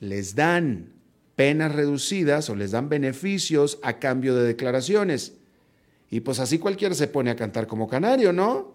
les 0.00 0.34
dan 0.34 0.94
penas 1.36 1.74
reducidas 1.74 2.48
o 2.50 2.56
les 2.56 2.70
dan 2.70 2.88
beneficios 2.88 3.78
a 3.82 3.98
cambio 3.98 4.34
de 4.34 4.44
declaraciones. 4.44 5.34
Y 6.10 6.20
pues 6.20 6.38
así 6.38 6.58
cualquiera 6.58 6.94
se 6.94 7.08
pone 7.08 7.30
a 7.30 7.36
cantar 7.36 7.66
como 7.66 7.88
canario, 7.88 8.32
¿no? 8.32 8.74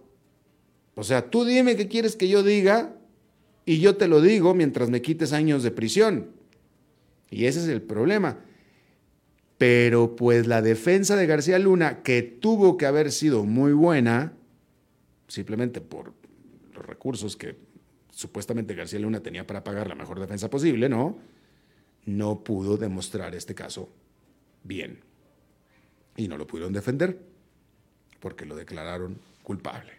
O 0.96 1.04
sea, 1.04 1.30
tú 1.30 1.46
dime 1.46 1.76
qué 1.76 1.88
quieres 1.88 2.16
que 2.16 2.28
yo 2.28 2.44
diga 2.44 2.96
y 3.66 3.80
yo 3.80 3.96
te 3.96 4.08
lo 4.08 4.22
digo 4.22 4.54
mientras 4.54 4.90
me 4.90 5.02
quites 5.02 5.32
años 5.32 5.64
de 5.64 5.72
prisión. 5.72 6.32
Y 7.30 7.46
ese 7.46 7.60
es 7.60 7.68
el 7.68 7.82
problema. 7.82 8.40
Pero 9.58 10.16
pues 10.16 10.48
la 10.48 10.62
defensa 10.62 11.16
de 11.16 11.28
García 11.28 11.60
Luna, 11.60 12.02
que 12.02 12.22
tuvo 12.22 12.78
que 12.78 12.86
haber 12.86 13.12
sido 13.12 13.46
muy 13.46 13.74
buena, 13.74 14.34
simplemente 15.28 15.82
por 15.82 16.14
los 16.74 16.86
recursos 16.86 17.36
que 17.36 17.56
supuestamente 18.12 18.74
García 18.74 19.00
Luna 19.00 19.22
tenía 19.22 19.46
para 19.46 19.64
pagar 19.64 19.88
la 19.88 19.96
mejor 19.96 20.20
defensa 20.20 20.50
posible, 20.50 20.90
¿no? 20.90 21.18
No 22.18 22.44
pudo 22.44 22.78
demostrar 22.78 23.36
este 23.36 23.56
caso 23.56 23.90
bien. 24.64 25.02
Y 26.16 26.28
no 26.28 26.38
lo 26.38 26.48
pudieron 26.48 26.74
defender 26.74 27.20
porque 28.20 28.46
lo 28.46 28.56
declararon 28.56 29.18
culpable. 29.44 29.94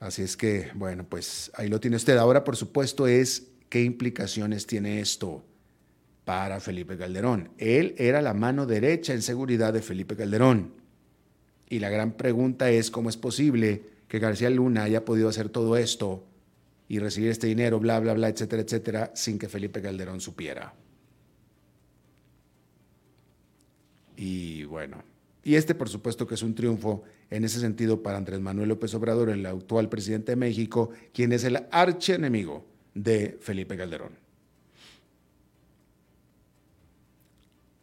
Así 0.00 0.22
es 0.22 0.36
que, 0.36 0.70
bueno, 0.74 1.04
pues 1.08 1.50
ahí 1.54 1.68
lo 1.68 1.80
tiene 1.80 1.96
usted. 1.96 2.16
Ahora, 2.16 2.44
por 2.44 2.56
supuesto, 2.56 3.06
es 3.06 3.48
qué 3.68 3.82
implicaciones 3.82 4.66
tiene 4.66 5.00
esto 5.00 5.44
para 6.24 6.60
Felipe 6.60 6.96
Calderón. 6.96 7.50
Él 7.58 7.94
era 7.98 8.22
la 8.22 8.34
mano 8.34 8.66
derecha 8.66 9.12
en 9.12 9.22
seguridad 9.22 9.72
de 9.72 9.82
Felipe 9.82 10.16
Calderón. 10.16 10.72
Y 11.68 11.80
la 11.80 11.90
gran 11.90 12.12
pregunta 12.12 12.70
es 12.70 12.90
cómo 12.90 13.08
es 13.08 13.16
posible 13.16 13.82
que 14.08 14.18
García 14.18 14.50
Luna 14.50 14.84
haya 14.84 15.04
podido 15.04 15.28
hacer 15.28 15.48
todo 15.48 15.76
esto 15.76 16.24
y 16.88 16.98
recibir 16.98 17.30
este 17.30 17.46
dinero, 17.46 17.78
bla, 17.78 18.00
bla, 18.00 18.14
bla, 18.14 18.28
etcétera, 18.28 18.62
etcétera, 18.62 19.12
sin 19.14 19.38
que 19.38 19.48
Felipe 19.48 19.82
Calderón 19.82 20.20
supiera. 20.20 20.74
Y 24.16 24.64
bueno, 24.64 25.04
y 25.44 25.54
este 25.54 25.74
por 25.74 25.88
supuesto 25.88 26.26
que 26.26 26.34
es 26.34 26.42
un 26.42 26.54
triunfo 26.54 27.04
en 27.30 27.44
ese 27.44 27.60
sentido 27.60 28.02
para 28.02 28.18
Andrés 28.18 28.40
Manuel 28.40 28.70
López 28.70 28.94
Obrador, 28.94 29.28
el 29.30 29.44
actual 29.46 29.88
presidente 29.88 30.32
de 30.32 30.36
México, 30.36 30.90
quien 31.12 31.32
es 31.32 31.44
el 31.44 31.66
archienemigo 31.70 32.66
de 32.94 33.38
Felipe 33.40 33.76
Calderón. 33.76 34.12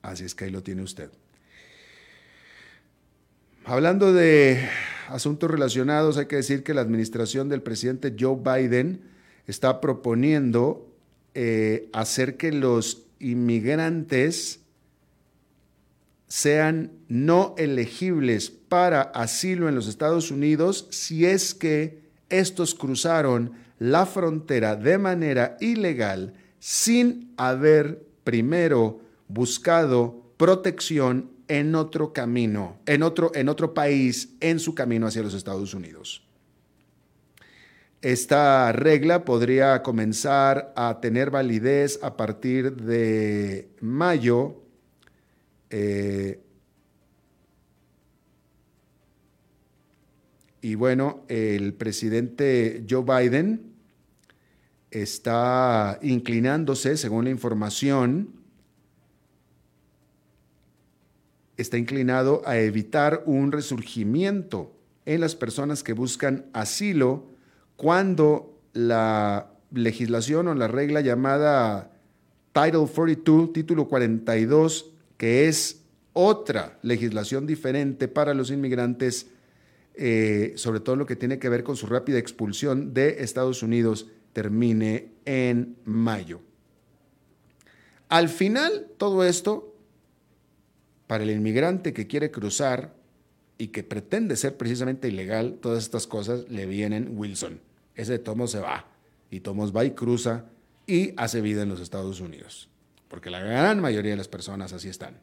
Así 0.01 0.25
es 0.25 0.35
que 0.35 0.45
ahí 0.45 0.51
lo 0.51 0.62
tiene 0.62 0.81
usted. 0.81 1.09
Hablando 3.63 4.13
de 4.13 4.69
asuntos 5.09 5.50
relacionados, 5.50 6.17
hay 6.17 6.25
que 6.25 6.38
decir 6.38 6.63
que 6.63 6.74
la 6.74 6.81
administración 6.81 7.50
del 7.50 7.62
presidente 7.62 8.15
Joe 8.17 8.38
Biden 8.38 9.01
está 9.47 9.81
proponiendo 9.81 10.91
eh, 11.33 11.89
hacer 11.93 12.38
que 12.38 12.51
los 12.51 13.03
inmigrantes 13.19 14.62
sean 16.27 16.91
no 17.07 17.55
elegibles 17.57 18.50
para 18.50 19.01
asilo 19.01 19.69
en 19.69 19.75
los 19.75 19.88
Estados 19.88 20.31
Unidos 20.31 20.88
si 20.89 21.25
es 21.25 21.53
que 21.53 22.03
estos 22.29 22.74
cruzaron 22.74 23.53
la 23.79 24.05
frontera 24.05 24.75
de 24.75 24.97
manera 24.97 25.57
ilegal 25.59 26.33
sin 26.59 27.33
haber 27.38 28.05
primero 28.24 29.00
buscado 29.27 30.24
protección 30.38 31.29
en 31.47 31.75
otro 31.75 32.13
camino, 32.13 32.77
en 32.85 33.03
otro, 33.03 33.31
en 33.35 33.49
otro 33.49 33.73
país, 33.73 34.35
en 34.39 34.59
su 34.59 34.75
camino 34.75 35.07
hacia 35.07 35.23
los 35.23 35.33
Estados 35.33 35.73
Unidos. 35.73 36.23
Esta 38.01 38.71
regla 38.71 39.25
podría 39.25 39.81
comenzar 39.81 40.73
a 40.75 40.99
tener 41.01 41.31
validez 41.31 41.99
a 42.03 42.15
partir 42.15 42.75
de 42.75 43.69
mayo 43.81 44.61
eh, 45.71 46.39
y 50.61 50.75
bueno, 50.75 51.25
el 51.27 51.73
presidente 51.73 52.85
Joe 52.87 53.03
Biden 53.03 53.73
está 54.91 55.99
inclinándose, 56.01 56.97
según 56.97 57.25
la 57.25 57.31
información, 57.31 58.44
está 61.57 61.77
inclinado 61.77 62.41
a 62.45 62.57
evitar 62.57 63.24
un 63.25 63.51
resurgimiento 63.51 64.75
en 65.05 65.21
las 65.21 65.35
personas 65.35 65.83
que 65.83 65.93
buscan 65.93 66.45
asilo 66.53 67.27
cuando 67.75 68.59
la 68.74 69.51
legislación 69.71 70.47
o 70.47 70.55
la 70.55 70.67
regla 70.67 71.01
llamada 71.01 71.91
Title 72.53 72.88
42, 72.88 73.53
título 73.53 73.88
42, 73.88 74.91
que 75.17 75.47
es 75.47 75.81
otra 76.13 76.79
legislación 76.81 77.45
diferente 77.45 78.07
para 78.07 78.33
los 78.33 78.50
inmigrantes, 78.50 79.27
eh, 79.95 80.53
sobre 80.55 80.79
todo 80.79 80.95
lo 80.95 81.05
que 81.05 81.17
tiene 81.17 81.39
que 81.39 81.50
ver 81.50 81.63
con 81.63 81.75
su 81.75 81.88
rápida 81.88 82.17
expulsión 82.17 82.93
de 82.93 83.24
Estados 83.24 83.62
Unidos, 83.63 84.07
termine 84.31 85.12
en 85.25 85.77
mayo. 85.83 86.41
Al 88.07 88.29
final, 88.29 88.88
todo 88.97 89.24
esto, 89.25 89.75
para 91.07 91.24
el 91.24 91.31
inmigrante 91.31 91.93
que 91.93 92.07
quiere 92.07 92.31
cruzar 92.31 92.95
y 93.57 93.67
que 93.67 93.83
pretende 93.83 94.35
ser 94.35 94.57
precisamente 94.57 95.07
ilegal, 95.07 95.59
todas 95.62 95.83
estas 95.83 96.07
cosas 96.07 96.45
le 96.50 96.65
vienen 96.65 97.17
Wilson. 97.17 97.62
Ese 97.95 98.19
Tomos 98.19 98.51
se 98.51 98.59
va 98.59 98.88
y 99.29 99.39
Tomos 99.39 99.75
va 99.75 99.85
y 99.85 99.91
cruza 99.91 100.45
y 100.88 101.13
hace 101.17 101.41
vida 101.41 101.63
en 101.63 101.69
los 101.69 101.79
Estados 101.79 102.19
Unidos 102.19 102.69
porque 103.15 103.29
la 103.29 103.39
gran 103.39 103.79
mayoría 103.79 104.12
de 104.12 104.17
las 104.17 104.27
personas 104.27 104.74
así 104.74 104.89
están. 104.89 105.17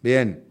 Bien, 0.00 0.44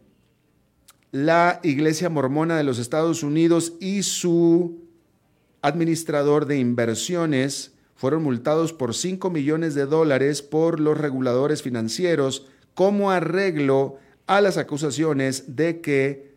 la 1.11 1.61
Iglesia 1.63 2.09
Mormona 2.09 2.57
de 2.57 2.63
los 2.63 2.79
Estados 2.79 3.23
Unidos 3.23 3.73
y 3.79 4.03
su 4.03 4.83
administrador 5.61 6.47
de 6.47 6.57
inversiones 6.57 7.73
fueron 7.95 8.23
multados 8.23 8.73
por 8.73 8.95
5 8.95 9.29
millones 9.29 9.75
de 9.75 9.85
dólares 9.85 10.41
por 10.41 10.79
los 10.79 10.97
reguladores 10.97 11.61
financieros 11.61 12.47
como 12.73 13.11
arreglo 13.11 13.97
a 14.27 14.41
las 14.41 14.57
acusaciones 14.57 15.55
de 15.55 15.81
que 15.81 16.35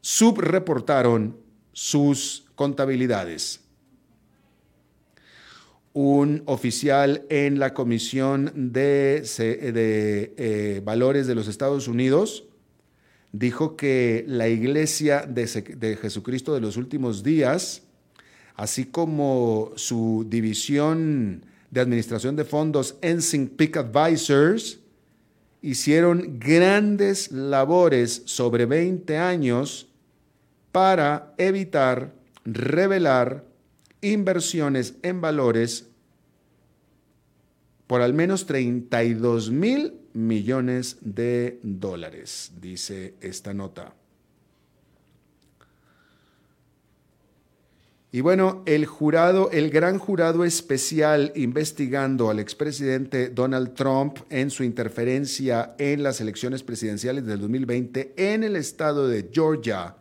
subreportaron 0.00 1.36
sus 1.72 2.46
contabilidades. 2.54 3.60
Un 5.92 6.42
oficial 6.46 7.24
en 7.28 7.58
la 7.58 7.74
Comisión 7.74 8.52
de, 8.72 9.22
eh, 10.36 10.80
Valores 10.84 11.26
de 11.26 11.34
los 11.34 11.48
Estados 11.48 11.88
Unidos 11.88 12.44
dijo 13.32 13.76
que 13.76 14.24
la 14.26 14.48
Iglesia 14.48 15.22
de, 15.28 15.46
Jesucristo 16.00 16.54
de 16.54 16.60
los 16.60 16.76
últimos 16.76 17.22
días, 17.22 17.82
así 18.54 18.86
como 18.86 19.72
su 19.76 20.26
división 20.28 21.44
de 21.70 21.80
administración 21.80 22.36
de 22.36 22.44
fondos, 22.44 22.96
Ensign 23.02 23.48
Peak 23.48 23.76
Advisors, 23.76 24.80
hicieron 25.62 26.38
grandes 26.38 27.32
labores 27.32 28.22
sobre 28.26 28.66
20 28.66 29.16
años 29.18 29.88
para 30.72 31.34
evitar, 31.38 32.12
revelar 32.44 33.44
inversiones 34.00 34.94
en 35.02 35.20
valores 35.20 35.88
por 37.86 38.02
al 38.02 38.12
menos 38.12 38.46
32 38.46 39.50
mil 39.50 39.94
millones 40.12 40.98
de 41.00 41.58
dólares, 41.62 42.52
dice 42.60 43.14
esta 43.20 43.54
nota. 43.54 43.97
Y 48.10 48.22
bueno, 48.22 48.62
el 48.64 48.86
jurado, 48.86 49.50
el 49.50 49.68
gran 49.70 49.98
jurado 49.98 50.46
especial 50.46 51.30
investigando 51.36 52.30
al 52.30 52.38
expresidente 52.38 53.28
Donald 53.28 53.74
Trump 53.74 54.20
en 54.30 54.50
su 54.50 54.64
interferencia 54.64 55.74
en 55.78 56.02
las 56.02 56.22
elecciones 56.22 56.62
presidenciales 56.62 57.26
del 57.26 57.40
2020 57.40 58.14
en 58.16 58.44
el 58.44 58.56
estado 58.56 59.08
de 59.08 59.28
Georgia, 59.30 59.96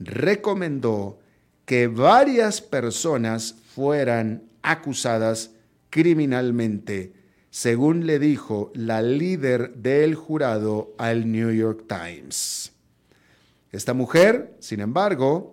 recomendó 0.00 1.20
que 1.64 1.86
varias 1.86 2.60
personas 2.60 3.54
fueran 3.72 4.42
acusadas 4.62 5.52
criminalmente, 5.90 7.12
según 7.50 8.04
le 8.04 8.18
dijo 8.18 8.72
la 8.74 9.00
líder 9.00 9.74
del 9.74 10.16
jurado 10.16 10.92
al 10.98 11.30
New 11.30 11.52
York 11.52 11.84
Times. 11.86 12.72
Esta 13.70 13.94
mujer, 13.94 14.56
sin 14.58 14.80
embargo, 14.80 15.51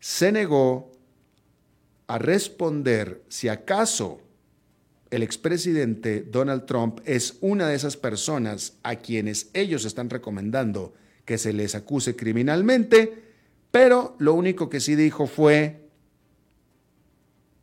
se 0.00 0.32
negó 0.32 0.92
a 2.06 2.18
responder 2.18 3.22
si 3.28 3.48
acaso 3.48 4.20
el 5.10 5.22
expresidente 5.22 6.22
Donald 6.22 6.66
Trump 6.66 7.00
es 7.04 7.38
una 7.40 7.68
de 7.68 7.74
esas 7.74 7.96
personas 7.96 8.74
a 8.82 8.96
quienes 8.96 9.50
ellos 9.54 9.84
están 9.84 10.10
recomendando 10.10 10.94
que 11.24 11.38
se 11.38 11.52
les 11.52 11.74
acuse 11.74 12.14
criminalmente, 12.16 13.22
pero 13.70 14.16
lo 14.18 14.34
único 14.34 14.68
que 14.68 14.80
sí 14.80 14.96
dijo 14.96 15.26
fue, 15.26 15.88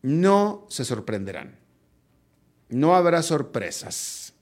no 0.02 0.66
se 0.70 0.86
sorprenderán, 0.86 1.58
no 2.70 2.96
habrá 2.96 3.24
sorpresas. 3.24 4.34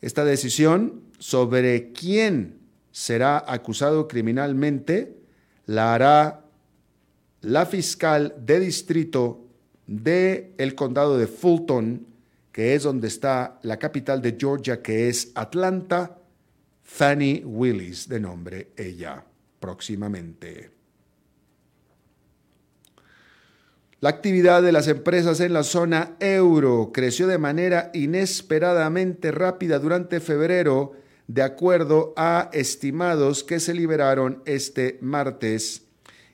Esta 0.00 0.24
decisión 0.24 1.02
sobre 1.18 1.92
quién 1.92 2.65
será 2.96 3.44
acusado 3.46 4.08
criminalmente 4.08 5.18
la 5.66 5.94
hará 5.94 6.46
la 7.42 7.66
fiscal 7.66 8.34
de 8.38 8.58
distrito 8.58 9.44
del 9.86 10.54
el 10.56 10.74
condado 10.74 11.18
de 11.18 11.26
Fulton, 11.26 12.06
que 12.50 12.74
es 12.74 12.84
donde 12.84 13.08
está 13.08 13.58
la 13.64 13.78
capital 13.78 14.22
de 14.22 14.38
Georgia, 14.40 14.80
que 14.80 15.10
es 15.10 15.30
Atlanta, 15.34 16.16
Fanny 16.84 17.42
Willis, 17.44 18.08
de 18.08 18.18
nombre 18.18 18.68
ella, 18.78 19.22
próximamente. 19.60 20.70
La 24.00 24.08
actividad 24.08 24.62
de 24.62 24.72
las 24.72 24.88
empresas 24.88 25.40
en 25.40 25.52
la 25.52 25.64
zona 25.64 26.16
euro 26.18 26.92
creció 26.94 27.26
de 27.26 27.36
manera 27.36 27.90
inesperadamente 27.92 29.32
rápida 29.32 29.78
durante 29.78 30.18
febrero, 30.18 31.04
de 31.28 31.42
acuerdo 31.42 32.12
a 32.16 32.50
estimados 32.52 33.42
que 33.42 33.60
se 33.60 33.74
liberaron 33.74 34.42
este 34.46 34.98
martes, 35.00 35.82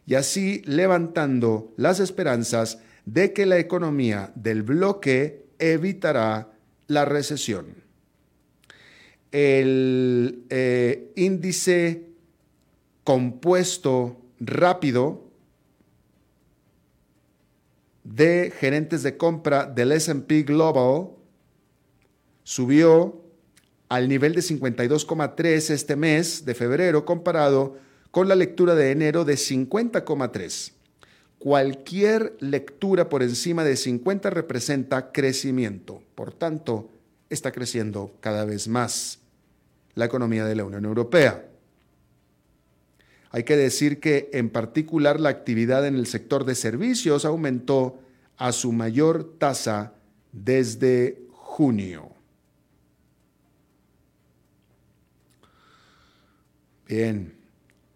y 0.06 0.14
así 0.14 0.62
levantando 0.64 1.72
las 1.76 2.00
esperanzas 2.00 2.78
de 3.04 3.32
que 3.32 3.46
la 3.46 3.58
economía 3.58 4.32
del 4.34 4.62
bloque 4.62 5.46
evitará 5.58 6.52
la 6.88 7.04
recesión. 7.04 7.66
El 9.30 10.44
eh, 10.50 11.12
índice 11.16 12.10
compuesto 13.04 14.20
rápido 14.40 15.24
de 18.04 18.52
gerentes 18.58 19.02
de 19.02 19.16
compra 19.16 19.64
del 19.64 19.92
SP 19.96 20.42
Global 20.42 21.10
subió 22.42 23.21
al 23.92 24.08
nivel 24.08 24.34
de 24.34 24.40
52,3 24.40 25.68
este 25.68 25.96
mes 25.96 26.46
de 26.46 26.54
febrero 26.54 27.04
comparado 27.04 27.76
con 28.10 28.26
la 28.26 28.34
lectura 28.34 28.74
de 28.74 28.90
enero 28.90 29.26
de 29.26 29.34
50,3. 29.34 30.72
Cualquier 31.38 32.34
lectura 32.40 33.10
por 33.10 33.22
encima 33.22 33.64
de 33.64 33.76
50 33.76 34.30
representa 34.30 35.12
crecimiento. 35.12 36.02
Por 36.14 36.32
tanto, 36.32 36.88
está 37.28 37.52
creciendo 37.52 38.16
cada 38.20 38.46
vez 38.46 38.66
más 38.66 39.18
la 39.94 40.06
economía 40.06 40.46
de 40.46 40.56
la 40.56 40.64
Unión 40.64 40.86
Europea. 40.86 41.44
Hay 43.28 43.42
que 43.42 43.58
decir 43.58 44.00
que 44.00 44.30
en 44.32 44.48
particular 44.48 45.20
la 45.20 45.28
actividad 45.28 45.86
en 45.86 45.96
el 45.96 46.06
sector 46.06 46.46
de 46.46 46.54
servicios 46.54 47.26
aumentó 47.26 47.98
a 48.38 48.52
su 48.52 48.72
mayor 48.72 49.36
tasa 49.36 49.92
desde 50.32 51.26
junio. 51.32 52.11
Bien. 56.86 57.34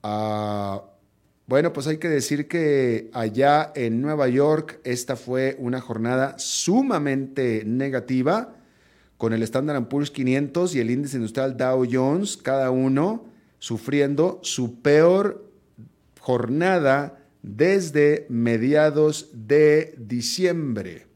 Ah, 0.03 0.83
bueno, 1.46 1.72
pues 1.72 1.87
hay 1.87 1.99
que 1.99 2.09
decir 2.09 2.49
que 2.49 3.11
allá 3.12 3.72
en 3.75 4.01
Nueva 4.01 4.29
York 4.29 4.81
esta 4.85 5.16
fue 5.16 5.57
una 5.59 5.81
jornada 5.81 6.38
sumamente 6.38 7.62
negativa 7.64 8.57
con 9.16 9.33
el 9.33 9.42
Standard 9.42 9.88
Poor's 9.88 10.11
500 10.11 10.75
y 10.75 10.81
el 10.81 10.90
índice 10.90 11.16
industrial 11.16 11.57
Dow 11.57 11.87
Jones, 11.90 12.37
cada 12.37 12.70
uno 12.70 13.27
sufriendo 13.59 14.40
su 14.42 14.81
peor 14.81 15.51
jornada 16.20 17.25
desde 17.42 18.27
mediados 18.29 19.31
de 19.33 19.94
diciembre. 19.99 21.07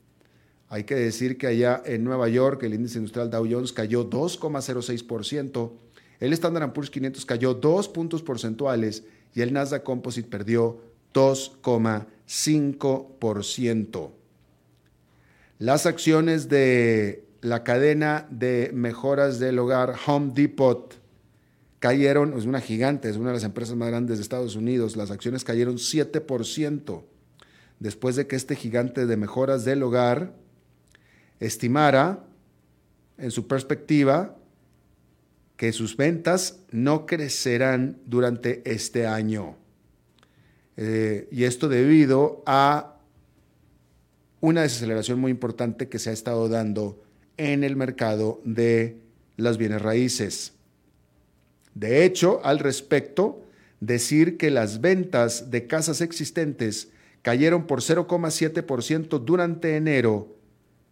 Hay 0.69 0.85
que 0.85 0.95
decir 0.95 1.37
que 1.37 1.49
allá 1.49 1.83
en 1.85 2.05
Nueva 2.05 2.29
York 2.29 2.63
el 2.63 2.75
índice 2.75 2.99
industrial 2.99 3.29
Dow 3.29 3.47
Jones 3.51 3.73
cayó 3.73 4.09
2,06%, 4.09 5.73
el 6.21 6.33
Standard 6.35 6.73
Poor's 6.73 6.91
500 6.91 7.27
cayó 7.27 7.55
2 7.55 7.89
puntos 7.89 8.23
porcentuales 8.23 9.03
y 9.35 9.41
el 9.41 9.53
Nasdaq 9.53 9.83
Composite 9.83 10.29
perdió 10.29 10.81
2,5%. 11.13 14.11
Las 15.59 15.87
acciones 15.87 16.49
de 16.49 17.25
la 17.41 17.65
cadena 17.65 18.29
de 18.31 18.71
mejoras 18.73 19.39
del 19.39 19.59
hogar 19.59 19.97
Home 20.07 20.33
Depot 20.35 20.95
cayeron, 21.79 22.39
es 22.39 22.45
una 22.45 22.61
gigante, 22.61 23.09
es 23.09 23.17
una 23.17 23.29
de 23.29 23.37
las 23.37 23.45
empresas 23.45 23.77
más 23.77 23.89
grandes 23.89 24.19
de 24.19 24.23
Estados 24.23 24.57
Unidos, 24.57 24.97
las 24.97 25.11
acciones 25.11 25.45
cayeron 25.45 25.77
7% 25.77 27.03
después 27.79 28.17
de 28.17 28.27
que 28.27 28.37
este 28.37 28.57
gigante 28.57 29.07
de 29.07 29.17
mejoras 29.17 29.65
del 29.65 29.83
hogar 29.83 30.35
estimara 31.41 32.27
en 33.17 33.31
su 33.31 33.47
perspectiva 33.47 34.37
que 35.61 35.75
sus 35.75 35.95
ventas 35.99 36.61
no 36.71 37.05
crecerán 37.05 37.99
durante 38.07 38.63
este 38.65 39.07
año. 39.07 39.59
Eh, 40.79 41.29
y 41.31 41.45
esto 41.45 41.69
debido 41.69 42.43
a 42.47 42.97
una 44.41 44.63
desaceleración 44.63 45.21
muy 45.21 45.31
importante 45.31 45.91
que 45.91 45.99
se 45.99 46.09
ha 46.09 46.15
estado 46.15 46.49
dando 46.49 47.03
en 47.37 47.63
el 47.63 47.77
mercado 47.77 48.41
de 48.43 49.03
las 49.37 49.59
bienes 49.59 49.83
raíces. 49.83 50.55
De 51.75 52.07
hecho, 52.07 52.41
al 52.43 52.59
respecto, 52.59 53.45
decir 53.81 54.39
que 54.39 54.49
las 54.49 54.81
ventas 54.81 55.51
de 55.51 55.67
casas 55.67 56.01
existentes 56.01 56.89
cayeron 57.21 57.67
por 57.67 57.83
0,7% 57.83 59.23
durante 59.23 59.77
enero, 59.77 60.39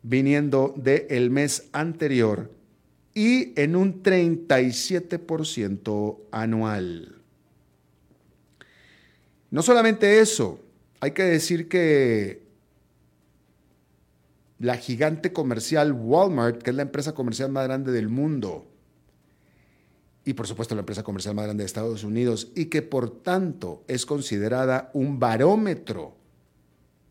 viniendo 0.02 0.74
del 0.76 1.30
mes 1.30 1.70
anterior, 1.72 2.57
y 3.14 3.58
en 3.60 3.76
un 3.76 4.02
37% 4.02 6.18
anual. 6.30 7.16
No 9.50 9.62
solamente 9.62 10.20
eso, 10.20 10.60
hay 11.00 11.12
que 11.12 11.22
decir 11.22 11.68
que 11.68 12.46
la 14.58 14.76
gigante 14.76 15.32
comercial 15.32 15.92
Walmart, 15.92 16.62
que 16.62 16.70
es 16.70 16.76
la 16.76 16.82
empresa 16.82 17.14
comercial 17.14 17.50
más 17.50 17.64
grande 17.64 17.92
del 17.92 18.08
mundo, 18.08 18.66
y 20.24 20.34
por 20.34 20.46
supuesto 20.46 20.74
la 20.74 20.80
empresa 20.80 21.02
comercial 21.02 21.34
más 21.34 21.46
grande 21.46 21.62
de 21.62 21.66
Estados 21.66 22.04
Unidos, 22.04 22.52
y 22.54 22.66
que 22.66 22.82
por 22.82 23.22
tanto 23.22 23.84
es 23.88 24.04
considerada 24.04 24.90
un 24.92 25.18
barómetro 25.18 26.16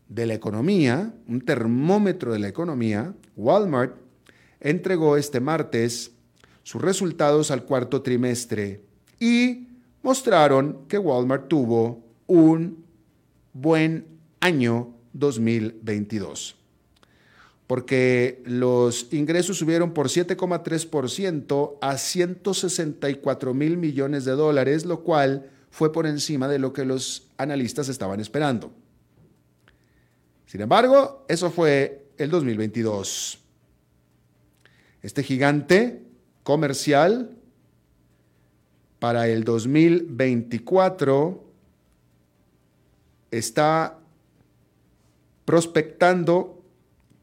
de 0.08 0.26
la 0.26 0.34
economía, 0.34 1.12
un 1.26 1.40
termómetro 1.40 2.32
de 2.32 2.38
la 2.38 2.48
economía, 2.48 3.14
Walmart 3.36 3.96
entregó 4.60 5.16
este 5.16 5.40
martes 5.40 6.12
sus 6.62 6.82
resultados 6.82 7.50
al 7.50 7.64
cuarto 7.64 8.02
trimestre 8.02 8.82
y 9.18 9.68
mostraron 10.02 10.86
que 10.88 10.98
Walmart 10.98 11.48
tuvo 11.48 12.04
un 12.26 12.84
buen 13.52 14.06
año 14.40 14.94
2022 15.12 16.58
porque 17.68 18.42
los 18.46 19.12
ingresos 19.12 19.58
subieron 19.58 19.92
por 19.92 20.08
7,3% 20.08 21.76
a 21.82 21.98
164 21.98 23.54
mil 23.54 23.76
millones 23.76 24.24
de 24.24 24.32
dólares, 24.32 24.86
lo 24.86 25.04
cual 25.04 25.50
fue 25.70 25.92
por 25.92 26.06
encima 26.06 26.48
de 26.48 26.58
lo 26.58 26.72
que 26.72 26.86
los 26.86 27.28
analistas 27.36 27.90
estaban 27.90 28.20
esperando. 28.20 28.72
Sin 30.46 30.62
embargo, 30.62 31.26
eso 31.28 31.50
fue 31.50 32.06
el 32.16 32.30
2022. 32.30 33.38
Este 35.02 35.22
gigante 35.22 36.02
comercial 36.42 37.36
para 38.98 39.28
el 39.28 39.44
2024 39.44 41.44
está 43.30 43.98
prospectando 45.44 46.62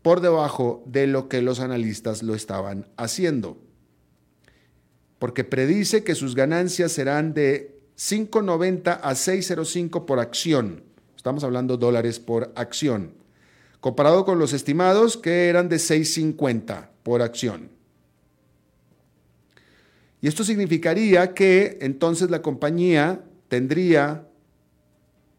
por 0.01 0.21
debajo 0.21 0.83
de 0.85 1.07
lo 1.07 1.27
que 1.27 1.41
los 1.41 1.59
analistas 1.59 2.23
lo 2.23 2.35
estaban 2.35 2.87
haciendo. 2.95 3.57
Porque 5.19 5.43
predice 5.43 6.03
que 6.03 6.15
sus 6.15 6.35
ganancias 6.35 6.91
serán 6.91 7.33
de 7.33 7.79
5.90 7.97 8.99
a 9.01 9.11
6.05 9.11 10.05
por 10.05 10.19
acción. 10.19 10.83
Estamos 11.15 11.43
hablando 11.43 11.77
dólares 11.77 12.19
por 12.19 12.51
acción. 12.55 13.24
Comparado 13.85 14.25
con 14.25 14.39
los 14.39 14.51
estimados 14.51 15.15
que 15.15 15.47
eran 15.47 15.69
de 15.69 15.75
6.50 15.75 16.87
por 17.03 17.21
acción. 17.21 17.69
Y 20.21 20.27
esto 20.27 20.43
significaría 20.43 21.35
que 21.35 21.77
entonces 21.81 22.31
la 22.31 22.41
compañía 22.41 23.23
tendría 23.47 24.27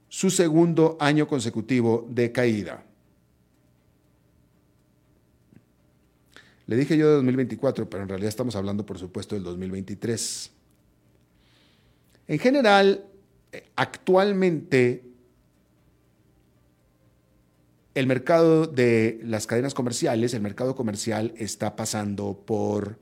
su 0.08 0.30
segundo 0.30 0.96
año 1.00 1.26
consecutivo 1.26 2.06
de 2.08 2.30
caída. 2.30 2.84
Le 6.68 6.76
dije 6.76 6.96
yo 6.96 7.08
de 7.08 7.14
2024, 7.14 7.90
pero 7.90 8.04
en 8.04 8.08
realidad 8.10 8.28
estamos 8.28 8.54
hablando, 8.54 8.86
por 8.86 9.00
supuesto, 9.00 9.34
del 9.34 9.42
2023. 9.42 10.52
En 12.28 12.38
general, 12.38 13.06
eh, 13.50 13.70
actualmente, 13.74 15.05
el 17.96 18.06
mercado 18.06 18.66
de 18.66 19.18
las 19.22 19.46
cadenas 19.46 19.72
comerciales, 19.72 20.34
el 20.34 20.42
mercado 20.42 20.74
comercial 20.74 21.32
está 21.38 21.76
pasando 21.76 22.42
por, 22.44 22.98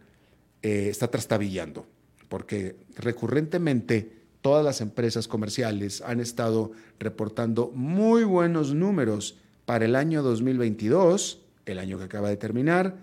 eh, 0.63 0.87
está 0.89 1.09
trastabillando, 1.09 1.85
porque 2.29 2.77
recurrentemente 2.95 4.13
todas 4.41 4.65
las 4.65 4.81
empresas 4.81 5.27
comerciales 5.27 6.01
han 6.01 6.21
estado 6.21 6.71
reportando 7.01 7.73
muy 7.75 8.23
buenos 8.23 8.73
números 8.73 9.37
para 9.67 9.85
el 9.85 9.97
año 9.97 10.23
2022, 10.23 11.41
el 11.67 11.81
año 11.81 11.99
que 11.99 12.05
acaba 12.05 12.29
de 12.29 12.37
terminar, 12.37 12.97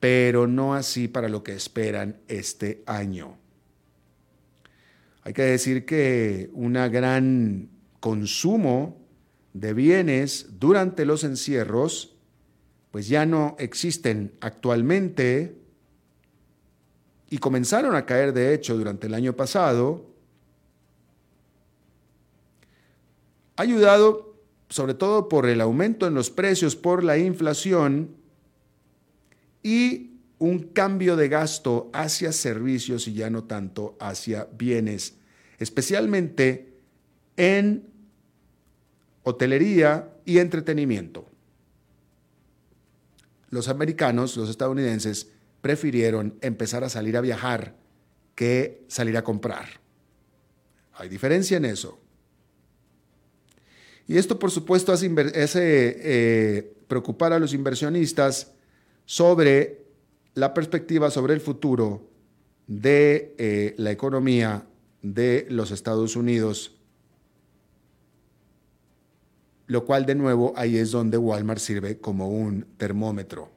pero 0.00 0.46
no 0.46 0.74
así 0.74 1.08
para 1.08 1.30
lo 1.30 1.42
que 1.42 1.54
esperan 1.54 2.18
este 2.28 2.82
año. 2.84 3.38
Hay 5.22 5.32
que 5.32 5.44
decir 5.44 5.86
que 5.86 6.50
un 6.52 6.74
gran 6.74 7.70
consumo 7.98 9.03
de 9.54 9.72
bienes 9.72 10.48
durante 10.58 11.06
los 11.06 11.24
encierros, 11.24 12.16
pues 12.90 13.08
ya 13.08 13.24
no 13.24 13.56
existen 13.58 14.34
actualmente. 14.40 15.56
Y 17.30 17.38
comenzaron 17.38 17.96
a 17.96 18.04
caer 18.04 18.34
de 18.34 18.52
hecho 18.52 18.76
durante 18.76 19.06
el 19.06 19.14
año 19.14 19.34
pasado. 19.34 20.10
Ayudado 23.56 24.34
sobre 24.68 24.94
todo 24.94 25.28
por 25.28 25.46
el 25.46 25.60
aumento 25.60 26.06
en 26.06 26.14
los 26.14 26.30
precios, 26.30 26.74
por 26.74 27.04
la 27.04 27.16
inflación 27.16 28.16
y 29.62 30.18
un 30.38 30.58
cambio 30.58 31.14
de 31.16 31.28
gasto 31.28 31.90
hacia 31.92 32.32
servicios 32.32 33.06
y 33.06 33.14
ya 33.14 33.30
no 33.30 33.44
tanto 33.44 33.96
hacia 34.00 34.48
bienes, 34.58 35.14
especialmente 35.58 36.74
en 37.36 37.93
hotelería 39.24 40.10
y 40.24 40.38
entretenimiento. 40.38 41.26
Los 43.50 43.68
americanos, 43.68 44.36
los 44.36 44.48
estadounidenses, 44.48 45.30
prefirieron 45.60 46.38
empezar 46.40 46.84
a 46.84 46.88
salir 46.88 47.16
a 47.16 47.20
viajar 47.20 47.74
que 48.34 48.84
salir 48.88 49.16
a 49.16 49.24
comprar. 49.24 49.66
Hay 50.94 51.08
diferencia 51.08 51.56
en 51.56 51.64
eso. 51.64 51.98
Y 54.06 54.18
esto, 54.18 54.38
por 54.38 54.50
supuesto, 54.50 54.92
hace, 54.92 55.10
eh, 55.56 56.76
preocupar 56.86 57.32
a 57.32 57.38
los 57.38 57.54
inversionistas 57.54 58.52
sobre 59.06 59.84
la 60.34 60.52
perspectiva 60.52 61.10
sobre 61.10 61.34
el 61.34 61.40
futuro 61.40 62.10
de 62.66 63.34
eh, 63.38 63.74
la 63.78 63.90
economía 63.90 64.66
de 65.02 65.46
los 65.50 65.70
Estados 65.70 66.16
Unidos, 66.16 66.73
lo 69.66 69.84
cual 69.84 70.06
de 70.06 70.14
nuevo 70.14 70.52
ahí 70.56 70.76
es 70.76 70.90
donde 70.90 71.16
Walmart 71.16 71.60
sirve 71.60 71.98
como 71.98 72.28
un 72.28 72.66
termómetro, 72.76 73.50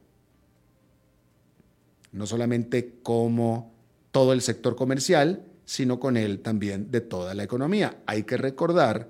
no 2.12 2.26
solamente 2.26 3.00
como 3.04 3.74
todo 4.12 4.34
el 4.34 4.41
sector 4.41 4.76
comercial, 4.76 5.46
sino 5.65 6.00
con 6.00 6.15
él 6.15 6.39
también 6.39 6.91
de 6.91 7.02
toda 7.02 7.34
la 7.34 7.43
economía. 7.43 8.02
Hay 8.06 8.24
que 8.24 8.38
recordar 8.38 9.10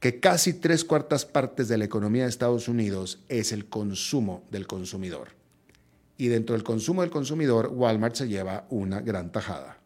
que 0.00 0.18
casi 0.18 0.54
tres 0.54 0.84
cuartas 0.84 1.24
partes 1.24 1.68
de 1.68 1.78
la 1.78 1.84
economía 1.84 2.24
de 2.24 2.30
Estados 2.30 2.68
Unidos 2.68 3.20
es 3.28 3.52
el 3.52 3.66
consumo 3.66 4.44
del 4.50 4.66
consumidor. 4.66 5.28
Y 6.16 6.28
dentro 6.28 6.54
del 6.54 6.64
consumo 6.64 7.02
del 7.02 7.10
consumidor, 7.10 7.68
Walmart 7.72 8.16
se 8.16 8.28
lleva 8.28 8.66
una 8.70 9.00
gran 9.00 9.30
tajada. 9.30 9.78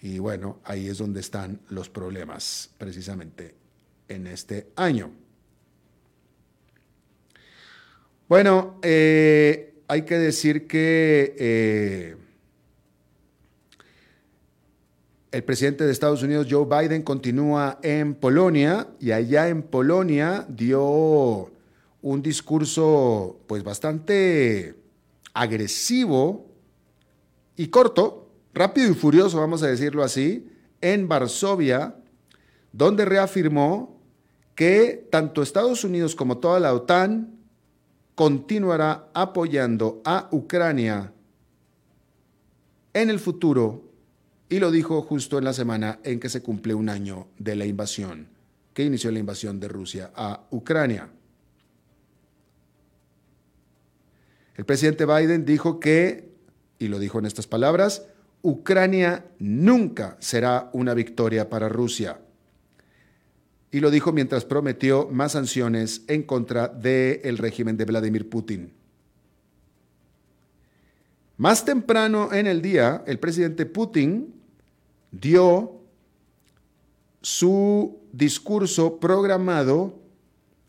Y 0.00 0.18
bueno, 0.18 0.60
ahí 0.64 0.88
es 0.88 0.98
donde 0.98 1.20
están 1.20 1.60
los 1.68 1.90
problemas 1.90 2.70
precisamente 2.78 3.57
en 4.08 4.26
este 4.26 4.68
año. 4.76 5.10
Bueno, 8.28 8.78
eh, 8.82 9.74
hay 9.88 10.02
que 10.02 10.18
decir 10.18 10.66
que 10.66 11.34
eh, 11.38 12.16
el 15.32 15.44
presidente 15.44 15.84
de 15.84 15.92
Estados 15.92 16.22
Unidos, 16.22 16.46
Joe 16.50 16.66
Biden, 16.66 17.02
continúa 17.02 17.78
en 17.82 18.14
Polonia 18.14 18.88
y 19.00 19.12
allá 19.12 19.48
en 19.48 19.62
Polonia 19.62 20.44
dio 20.48 21.50
un 22.02 22.22
discurso 22.22 23.40
pues 23.46 23.64
bastante 23.64 24.74
agresivo 25.32 26.46
y 27.56 27.68
corto, 27.68 28.30
rápido 28.54 28.90
y 28.90 28.94
furioso, 28.94 29.38
vamos 29.40 29.62
a 29.62 29.68
decirlo 29.68 30.04
así, 30.04 30.48
en 30.80 31.08
Varsovia, 31.08 31.96
donde 32.72 33.04
reafirmó 33.04 33.97
que 34.58 35.06
tanto 35.12 35.40
Estados 35.40 35.84
Unidos 35.84 36.16
como 36.16 36.38
toda 36.38 36.58
la 36.58 36.74
OTAN 36.74 37.38
continuará 38.16 39.08
apoyando 39.14 40.02
a 40.04 40.28
Ucrania 40.32 41.12
en 42.92 43.08
el 43.08 43.20
futuro 43.20 43.84
y 44.48 44.58
lo 44.58 44.72
dijo 44.72 45.00
justo 45.02 45.38
en 45.38 45.44
la 45.44 45.52
semana 45.52 46.00
en 46.02 46.18
que 46.18 46.28
se 46.28 46.42
cumple 46.42 46.74
un 46.74 46.88
año 46.88 47.28
de 47.38 47.54
la 47.54 47.66
invasión, 47.66 48.30
que 48.74 48.82
inició 48.82 49.12
la 49.12 49.20
invasión 49.20 49.60
de 49.60 49.68
Rusia 49.68 50.10
a 50.16 50.48
Ucrania. 50.50 51.08
El 54.56 54.64
presidente 54.64 55.06
Biden 55.06 55.44
dijo 55.44 55.78
que, 55.78 56.32
y 56.80 56.88
lo 56.88 56.98
dijo 56.98 57.20
en 57.20 57.26
estas 57.26 57.46
palabras, 57.46 58.06
Ucrania 58.42 59.24
nunca 59.38 60.16
será 60.18 60.68
una 60.72 60.94
victoria 60.94 61.48
para 61.48 61.68
Rusia. 61.68 62.18
Y 63.70 63.80
lo 63.80 63.90
dijo 63.90 64.12
mientras 64.12 64.44
prometió 64.44 65.08
más 65.10 65.32
sanciones 65.32 66.02
en 66.08 66.22
contra 66.22 66.68
del 66.68 67.36
régimen 67.38 67.76
de 67.76 67.84
Vladimir 67.84 68.28
Putin. 68.28 68.72
Más 71.36 71.64
temprano 71.64 72.32
en 72.32 72.46
el 72.46 72.62
día, 72.62 73.04
el 73.06 73.18
presidente 73.18 73.66
Putin 73.66 74.34
dio 75.12 75.80
su 77.22 77.98
discurso 78.12 78.98
programado 78.98 79.98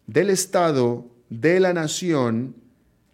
del 0.05 0.29
Estado 0.29 1.05
de 1.29 1.59
la 1.59 1.73
Nación 1.73 2.55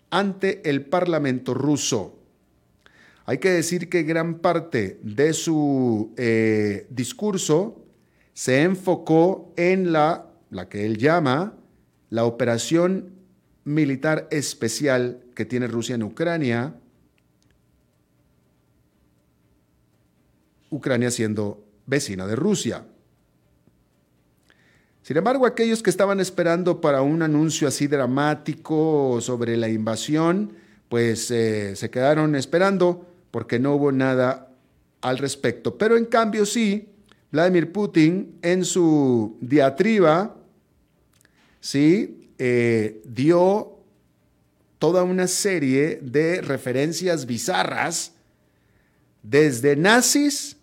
ante 0.10 0.70
el 0.70 0.86
Parlamento 0.86 1.54
ruso. 1.54 2.18
Hay 3.26 3.38
que 3.40 3.52
decir 3.52 3.90
que 3.90 4.04
gran 4.04 4.40
parte 4.40 5.00
de 5.02 5.34
su 5.34 6.14
eh, 6.18 6.88
discurso 6.90 7.85
se 8.36 8.64
enfocó 8.64 9.54
en 9.56 9.94
la, 9.94 10.28
la 10.52 10.68
que 10.68 10.86
él 10.86 10.98
llama 10.98 11.54
la 12.10 12.26
operación 12.26 13.14
militar 13.64 14.28
especial 14.30 15.24
que 15.34 15.46
tiene 15.46 15.68
Rusia 15.68 15.96
en 15.96 16.04
Ucrania, 16.04 16.76
Ucrania 20.70 21.10
siendo 21.12 21.66
vecina 21.86 22.28
de 22.28 22.36
Rusia. 22.36 22.86
Sin 25.02 25.16
embargo, 25.16 25.46
aquellos 25.46 25.82
que 25.82 25.90
estaban 25.90 26.20
esperando 26.20 26.82
para 26.82 27.02
un 27.02 27.22
anuncio 27.22 27.70
así 27.70 27.88
dramático 27.88 29.20
sobre 29.22 29.56
la 29.56 29.70
invasión, 29.70 30.52
pues 30.90 31.32
eh, 31.32 31.78
se 31.78 31.90
quedaron 31.90 32.36
esperando 32.36 33.08
porque 33.32 33.60
no 33.60 33.76
hubo 33.76 33.94
nada 33.94 34.52
al 35.00 35.20
respecto. 35.20 35.78
Pero 35.78 35.96
en 35.96 36.06
cambio 36.06 36.46
sí, 36.46 36.95
Vladimir 37.32 37.72
Putin 37.72 38.38
en 38.42 38.64
su 38.64 39.38
diatriba, 39.42 40.36
sí, 41.60 42.30
eh, 42.38 43.02
dio 43.06 43.76
toda 44.80 45.04
una 45.04 45.28
serie 45.28 46.00
de 46.02 46.42
referencias 46.42 47.26
bizarras, 47.26 48.14
desde 49.24 49.76
nazis 49.76 50.58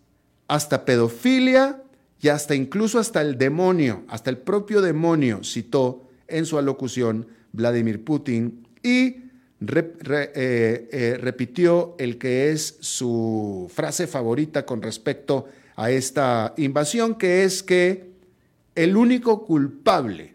hasta 0.46 0.84
pedofilia 0.84 1.82
y 2.20 2.28
hasta 2.28 2.54
incluso 2.54 2.98
hasta 2.98 3.20
el 3.20 3.36
demonio, 3.36 4.04
hasta 4.08 4.30
el 4.30 4.38
propio 4.38 4.80
demonio 4.80 5.42
citó 5.42 6.08
en 6.28 6.46
su 6.46 6.58
alocución 6.58 7.26
Vladimir 7.52 8.04
Putin 8.04 8.66
y 8.82 9.22
eh, 9.64 10.88
eh, 10.92 11.18
repitió 11.20 11.94
el 11.98 12.18
que 12.18 12.50
es 12.50 12.76
su 12.80 13.70
frase 13.72 14.06
favorita 14.06 14.64
con 14.64 14.82
respecto 14.82 15.46
a 15.48 15.61
esta 15.76 16.54
invasión, 16.56 17.14
que 17.16 17.44
es 17.44 17.62
que 17.62 18.12
el 18.74 18.96
único 18.96 19.44
culpable, 19.44 20.34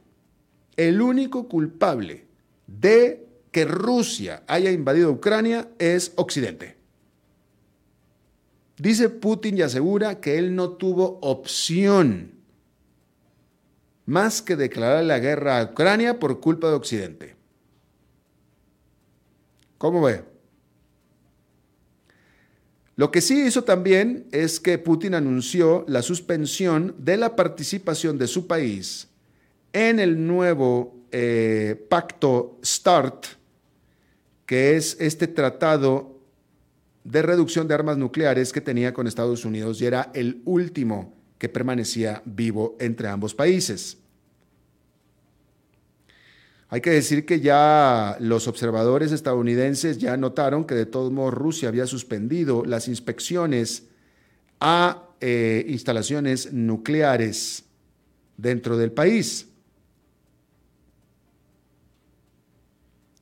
el 0.75 1.01
único 1.01 1.47
culpable 1.47 2.25
de 2.67 3.25
que 3.51 3.65
Rusia 3.65 4.43
haya 4.47 4.71
invadido 4.71 5.11
Ucrania 5.11 5.69
es 5.79 6.11
Occidente. 6.15 6.75
Dice 8.77 9.09
Putin 9.09 9.57
y 9.57 9.61
asegura 9.63 10.19
que 10.19 10.37
él 10.37 10.55
no 10.55 10.71
tuvo 10.71 11.17
opción 11.21 12.33
más 14.05 14.41
que 14.41 14.55
declarar 14.55 15.03
la 15.03 15.19
guerra 15.19 15.59
a 15.59 15.63
Ucrania 15.65 16.19
por 16.19 16.39
culpa 16.39 16.67
de 16.69 16.73
Occidente. 16.75 17.35
¿Cómo 19.77 20.01
ve? 20.01 20.23
Lo 22.97 23.11
que 23.11 23.21
sí 23.21 23.45
hizo 23.45 23.63
también 23.63 24.25
es 24.31 24.59
que 24.59 24.79
Putin 24.79 25.13
anunció 25.13 25.85
la 25.87 26.01
suspensión 26.01 26.95
de 26.97 27.15
la 27.15 27.35
participación 27.35 28.17
de 28.17 28.25
su 28.25 28.47
país 28.47 29.07
en 29.71 29.99
el 29.99 30.25
nuevo 30.25 30.97
eh, 31.11 31.85
pacto 31.89 32.59
START, 32.65 33.27
que 34.47 34.75
es 34.75 34.97
este 34.99 35.27
tratado 35.27 36.19
de 37.03 37.21
reducción 37.21 37.67
de 37.67 37.75
armas 37.75 37.99
nucleares 37.99 38.51
que 38.51 38.61
tenía 38.61 38.95
con 38.95 39.05
Estados 39.05 39.45
Unidos 39.45 39.79
y 39.79 39.85
era 39.85 40.09
el 40.15 40.41
último 40.45 41.13
que 41.37 41.49
permanecía 41.49 42.23
vivo 42.25 42.75
entre 42.79 43.09
ambos 43.09 43.35
países. 43.35 43.99
Hay 46.69 46.81
que 46.81 46.89
decir 46.89 47.25
que 47.25 47.39
ya 47.39 48.17
los 48.19 48.47
observadores 48.47 49.13
estadounidenses 49.13 49.99
ya 49.99 50.17
notaron 50.17 50.65
que 50.65 50.75
de 50.75 50.85
todos 50.85 51.11
modos 51.11 51.33
Rusia 51.33 51.69
había 51.69 51.87
suspendido 51.87 52.65
las 52.65 52.89
inspecciones 52.89 53.83
a 54.59 55.07
eh, 55.21 55.65
instalaciones 55.69 56.51
nucleares 56.51 57.63
dentro 58.35 58.77
del 58.77 58.91
país. 58.91 59.47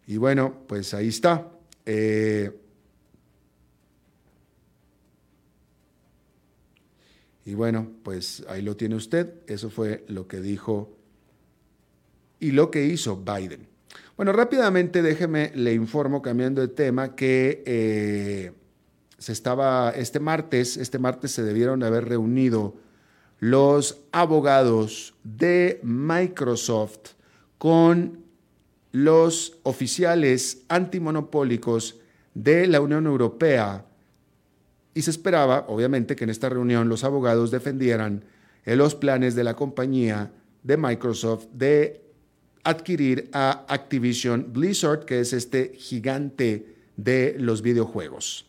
Y 0.07 0.17
bueno, 0.17 0.65
pues 0.67 0.93
ahí 0.95 1.09
está. 1.09 1.51
Eh, 1.85 2.51
y 7.45 7.53
bueno, 7.53 7.91
pues 8.01 8.43
ahí 8.49 8.63
lo 8.63 8.75
tiene 8.75 8.95
usted. 8.95 9.35
Eso 9.45 9.69
fue 9.69 10.03
lo 10.07 10.27
que 10.27 10.41
dijo 10.41 10.94
y 12.45 12.51
lo 12.51 12.69
que 12.69 12.85
hizo 12.85 13.17
Biden. 13.17 13.67
Bueno, 14.15 14.31
rápidamente 14.31 15.01
déjeme, 15.01 15.51
le 15.55 15.73
informo, 15.73 16.21
cambiando 16.21 16.61
de 16.61 16.67
tema, 16.67 17.15
que 17.15 17.63
eh, 17.65 18.51
se 19.17 19.31
estaba, 19.31 19.89
este 19.89 20.19
martes, 20.19 20.77
este 20.77 20.99
martes 20.99 21.31
se 21.31 21.41
debieron 21.41 21.81
haber 21.81 22.07
reunido 22.07 22.75
los 23.39 23.97
abogados 24.11 25.15
de 25.23 25.79
Microsoft 25.81 27.13
con 27.57 28.23
los 28.91 29.57
oficiales 29.63 30.65
antimonopólicos 30.69 31.99
de 32.35 32.67
la 32.67 32.79
Unión 32.79 33.07
Europea 33.07 33.85
y 34.93 35.01
se 35.01 35.09
esperaba, 35.09 35.65
obviamente, 35.67 36.15
que 36.15 36.25
en 36.25 36.29
esta 36.29 36.47
reunión 36.47 36.89
los 36.89 37.03
abogados 37.03 37.49
defendieran 37.49 38.23
los 38.65 38.93
planes 38.93 39.33
de 39.33 39.43
la 39.43 39.55
compañía 39.55 40.31
de 40.61 40.77
Microsoft 40.77 41.47
de 41.51 42.04
adquirir 42.65 43.29
a 43.31 43.65
Activision 43.69 44.51
Blizzard, 44.51 45.05
que 45.05 45.21
es 45.21 45.31
este 45.31 45.73
gigante 45.77 46.75
de 46.97 47.35
los 47.39 47.61
videojuegos. 47.61 48.45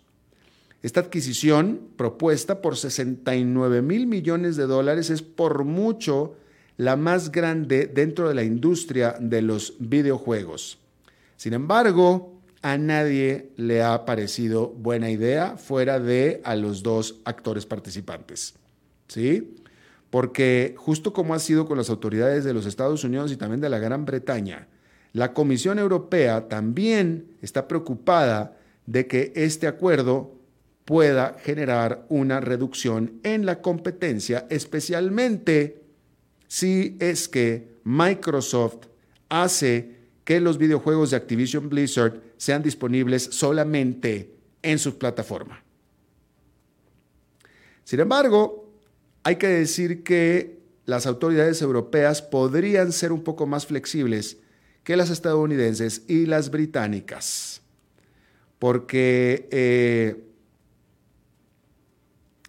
Esta 0.82 1.00
adquisición, 1.00 1.80
propuesta 1.96 2.60
por 2.60 2.76
69 2.76 3.82
mil 3.82 4.06
millones 4.06 4.56
de 4.56 4.66
dólares, 4.66 5.10
es 5.10 5.22
por 5.22 5.64
mucho 5.64 6.36
la 6.76 6.96
más 6.96 7.32
grande 7.32 7.86
dentro 7.86 8.28
de 8.28 8.34
la 8.34 8.42
industria 8.42 9.16
de 9.20 9.42
los 9.42 9.74
videojuegos. 9.78 10.78
Sin 11.36 11.52
embargo, 11.52 12.40
a 12.62 12.78
nadie 12.78 13.50
le 13.56 13.82
ha 13.82 14.04
parecido 14.04 14.68
buena 14.68 15.10
idea 15.10 15.56
fuera 15.56 16.00
de 16.00 16.40
a 16.44 16.56
los 16.56 16.82
dos 16.82 17.16
actores 17.24 17.66
participantes. 17.66 18.54
¿Sí? 19.08 19.56
Porque 20.10 20.74
justo 20.76 21.12
como 21.12 21.34
ha 21.34 21.38
sido 21.38 21.66
con 21.66 21.78
las 21.78 21.90
autoridades 21.90 22.44
de 22.44 22.54
los 22.54 22.66
Estados 22.66 23.04
Unidos 23.04 23.32
y 23.32 23.36
también 23.36 23.60
de 23.60 23.68
la 23.68 23.78
Gran 23.78 24.04
Bretaña, 24.04 24.68
la 25.12 25.32
Comisión 25.32 25.78
Europea 25.78 26.48
también 26.48 27.36
está 27.42 27.68
preocupada 27.68 28.56
de 28.86 29.06
que 29.06 29.32
este 29.34 29.66
acuerdo 29.66 30.36
pueda 30.84 31.36
generar 31.40 32.06
una 32.08 32.40
reducción 32.40 33.20
en 33.24 33.44
la 33.44 33.60
competencia, 33.60 34.46
especialmente 34.50 35.82
si 36.46 36.96
es 37.00 37.28
que 37.28 37.76
Microsoft 37.84 38.86
hace 39.28 39.96
que 40.24 40.40
los 40.40 40.58
videojuegos 40.58 41.10
de 41.10 41.16
Activision 41.16 41.68
Blizzard 41.68 42.20
sean 42.36 42.62
disponibles 42.62 43.22
solamente 43.22 44.34
en 44.62 44.78
su 44.78 44.98
plataforma. 44.98 45.62
Sin 47.84 48.00
embargo, 48.00 48.65
hay 49.26 49.34
que 49.34 49.48
decir 49.48 50.04
que 50.04 50.60
las 50.84 51.04
autoridades 51.04 51.60
europeas 51.60 52.22
podrían 52.22 52.92
ser 52.92 53.10
un 53.10 53.24
poco 53.24 53.44
más 53.44 53.66
flexibles 53.66 54.36
que 54.84 54.96
las 54.96 55.10
estadounidenses 55.10 56.02
y 56.06 56.26
las 56.26 56.48
británicas, 56.52 57.60
porque 58.60 59.48
eh, 59.50 60.22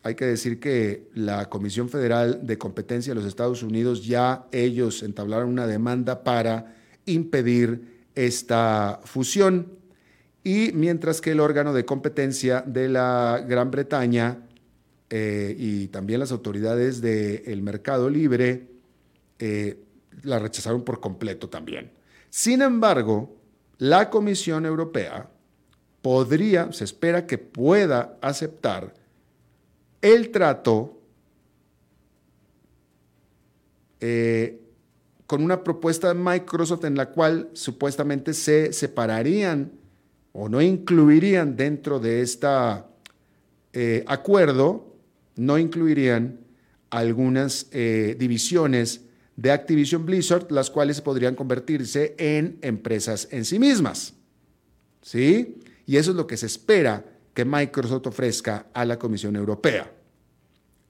hay 0.03 0.13
que 0.13 0.25
decir 0.25 0.59
que 0.59 1.09
la 1.15 1.49
Comisión 1.49 1.89
Federal 1.89 2.45
de 2.45 2.59
Competencia 2.59 3.09
de 3.09 3.21
los 3.21 3.25
Estados 3.27 3.63
Unidos 3.63 4.05
ya 4.05 4.45
ellos 4.51 5.01
entablaron 5.01 5.49
una 5.49 5.65
demanda 5.65 6.23
para 6.23 6.75
impedir 7.07 8.05
esta 8.13 8.99
fusión. 9.03 9.73
Y 10.43 10.73
mientras 10.73 11.21
que 11.21 11.31
el 11.31 11.39
órgano 11.39 11.73
de 11.73 11.85
competencia 11.85 12.61
de 12.61 12.87
la 12.87 13.43
Gran 13.49 13.71
Bretaña 13.71 14.46
eh, 15.09 15.55
y 15.57 15.87
también 15.87 16.19
las 16.19 16.33
autoridades 16.33 16.99
del 16.99 17.61
mercado 17.61 18.09
libre 18.09 18.67
eh, 19.39 19.79
la 20.23 20.37
rechazaron 20.37 20.83
por 20.83 20.99
completo 20.99 21.47
también. 21.47 21.91
Sin 22.29 22.61
embargo, 22.61 23.37
la 23.77 24.09
Comisión 24.09 24.65
Europea 24.65 25.29
podría, 26.01 26.73
se 26.73 26.83
espera 26.83 27.25
que 27.25 27.37
pueda 27.37 28.17
aceptar 28.21 28.93
el 30.01 30.29
trato 30.29 30.99
eh, 34.01 34.59
con 35.25 35.41
una 35.41 35.63
propuesta 35.63 36.09
de 36.09 36.15
Microsoft 36.15 36.83
en 36.83 36.95
la 36.95 37.09
cual 37.11 37.49
supuestamente 37.53 38.33
se 38.33 38.73
separarían 38.73 39.71
o 40.33 40.49
no 40.49 40.61
incluirían 40.61 41.55
dentro 41.55 41.99
de 41.99 42.21
este 42.21 42.47
acuerdo 44.05 44.86
no 45.37 45.57
incluirían 45.57 46.39
algunas 46.89 47.67
eh, 47.71 48.15
divisiones 48.17 49.01
de 49.35 49.51
Activision 49.51 50.05
Blizzard, 50.05 50.51
las 50.51 50.69
cuales 50.69 51.01
podrían 51.01 51.35
convertirse 51.35 52.15
en 52.17 52.57
empresas 52.61 53.27
en 53.31 53.45
sí 53.45 53.59
mismas. 53.59 54.13
¿Sí? 55.01 55.59
Y 55.85 55.97
eso 55.97 56.11
es 56.11 56.17
lo 56.17 56.27
que 56.27 56.37
se 56.37 56.47
espera 56.47 57.05
que 57.33 57.45
Microsoft 57.45 58.07
ofrezca 58.07 58.67
a 58.73 58.83
la 58.83 58.97
Comisión 58.97 59.35
Europea 59.35 59.91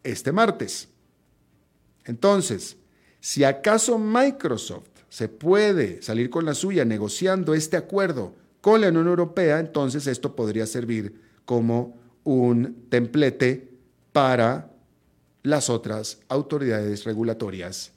este 0.04 0.32
martes. 0.32 0.88
Entonces, 2.06 2.78
si 3.20 3.44
acaso 3.44 4.00
Microsoft 4.00 4.88
se 5.10 5.28
puede 5.28 6.02
salir 6.02 6.30
con 6.30 6.46
la 6.46 6.54
suya 6.54 6.86
negociando 6.86 7.54
este 7.54 7.76
acuerdo 7.76 8.34
con 8.62 8.82
la 8.82 8.90
Unión 8.90 9.08
Europea, 9.08 9.60
entonces 9.60 10.08
esto 10.08 10.36
podría 10.36 10.66
servir 10.66 11.22
como 11.46 11.98
un 12.24 12.86
templete 12.90 13.67
para 14.18 14.68
las 15.44 15.70
otras 15.70 16.18
autoridades 16.28 17.04
regulatorias 17.04 17.92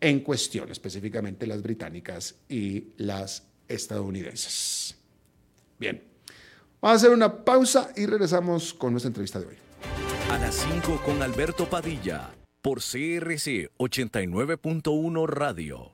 en 0.00 0.20
cuestión, 0.20 0.70
específicamente 0.70 1.48
las 1.48 1.62
británicas 1.62 2.36
y 2.48 2.90
las 2.96 3.42
estadounidenses. 3.66 4.96
Bien, 5.76 6.00
vamos 6.80 6.94
a 6.94 6.96
hacer 6.98 7.10
una 7.10 7.44
pausa 7.44 7.90
y 7.96 8.06
regresamos 8.06 8.72
con 8.72 8.92
nuestra 8.92 9.08
entrevista 9.08 9.40
de 9.40 9.46
hoy. 9.46 9.56
A 10.30 10.38
las 10.38 10.54
5 10.54 11.02
con 11.04 11.20
Alberto 11.20 11.68
Padilla, 11.68 12.30
por 12.62 12.78
CRC 12.78 13.68
89.1 13.76 15.26
Radio. 15.26 15.93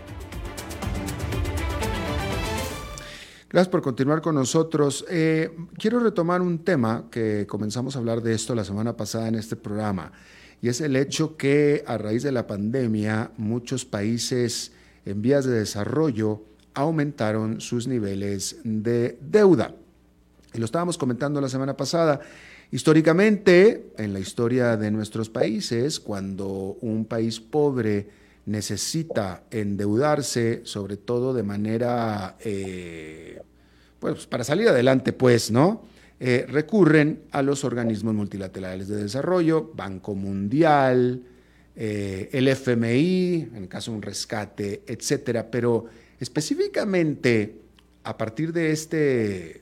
Gracias 3.51 3.67
por 3.67 3.81
continuar 3.81 4.21
con 4.21 4.35
nosotros. 4.35 5.03
Eh, 5.09 5.51
quiero 5.77 5.99
retomar 5.99 6.41
un 6.41 6.59
tema 6.59 7.09
que 7.11 7.45
comenzamos 7.49 7.93
a 7.93 7.99
hablar 7.99 8.21
de 8.21 8.33
esto 8.33 8.55
la 8.55 8.63
semana 8.63 8.95
pasada 8.95 9.27
en 9.27 9.35
este 9.35 9.57
programa, 9.57 10.13
y 10.61 10.69
es 10.69 10.79
el 10.79 10.95
hecho 10.95 11.35
que 11.35 11.83
a 11.85 11.97
raíz 11.97 12.23
de 12.23 12.31
la 12.31 12.47
pandemia 12.47 13.31
muchos 13.35 13.83
países 13.83 14.71
en 15.05 15.21
vías 15.21 15.43
de 15.43 15.51
desarrollo 15.51 16.43
aumentaron 16.75 17.59
sus 17.59 17.87
niveles 17.87 18.55
de 18.63 19.17
deuda. 19.19 19.75
Y 20.53 20.57
lo 20.57 20.63
estábamos 20.63 20.97
comentando 20.97 21.41
la 21.41 21.49
semana 21.49 21.75
pasada. 21.75 22.21
Históricamente, 22.71 23.91
en 23.97 24.13
la 24.13 24.21
historia 24.21 24.77
de 24.77 24.91
nuestros 24.91 25.29
países, 25.29 25.99
cuando 25.99 26.77
un 26.79 27.03
país 27.03 27.41
pobre 27.41 28.07
necesita 28.45 29.43
endeudarse, 29.51 30.61
sobre 30.63 30.97
todo 30.97 31.33
de 31.33 31.43
manera, 31.43 32.37
eh, 32.43 33.41
pues 33.99 34.25
para 34.25 34.43
salir 34.43 34.67
adelante, 34.67 35.13
pues, 35.13 35.51
¿no? 35.51 35.83
Eh, 36.19 36.45
recurren 36.47 37.23
a 37.31 37.41
los 37.41 37.63
organismos 37.63 38.13
multilaterales 38.13 38.87
de 38.87 38.97
desarrollo, 38.97 39.71
Banco 39.73 40.13
Mundial, 40.13 41.23
eh, 41.75 42.29
el 42.31 42.47
FMI, 42.47 43.49
en 43.55 43.67
caso 43.67 43.91
de 43.91 43.97
un 43.97 44.03
rescate, 44.03 44.83
etcétera. 44.85 45.49
Pero 45.49 45.85
específicamente, 46.19 47.61
a 48.03 48.17
partir 48.17 48.53
de 48.53 48.71
este, 48.71 49.61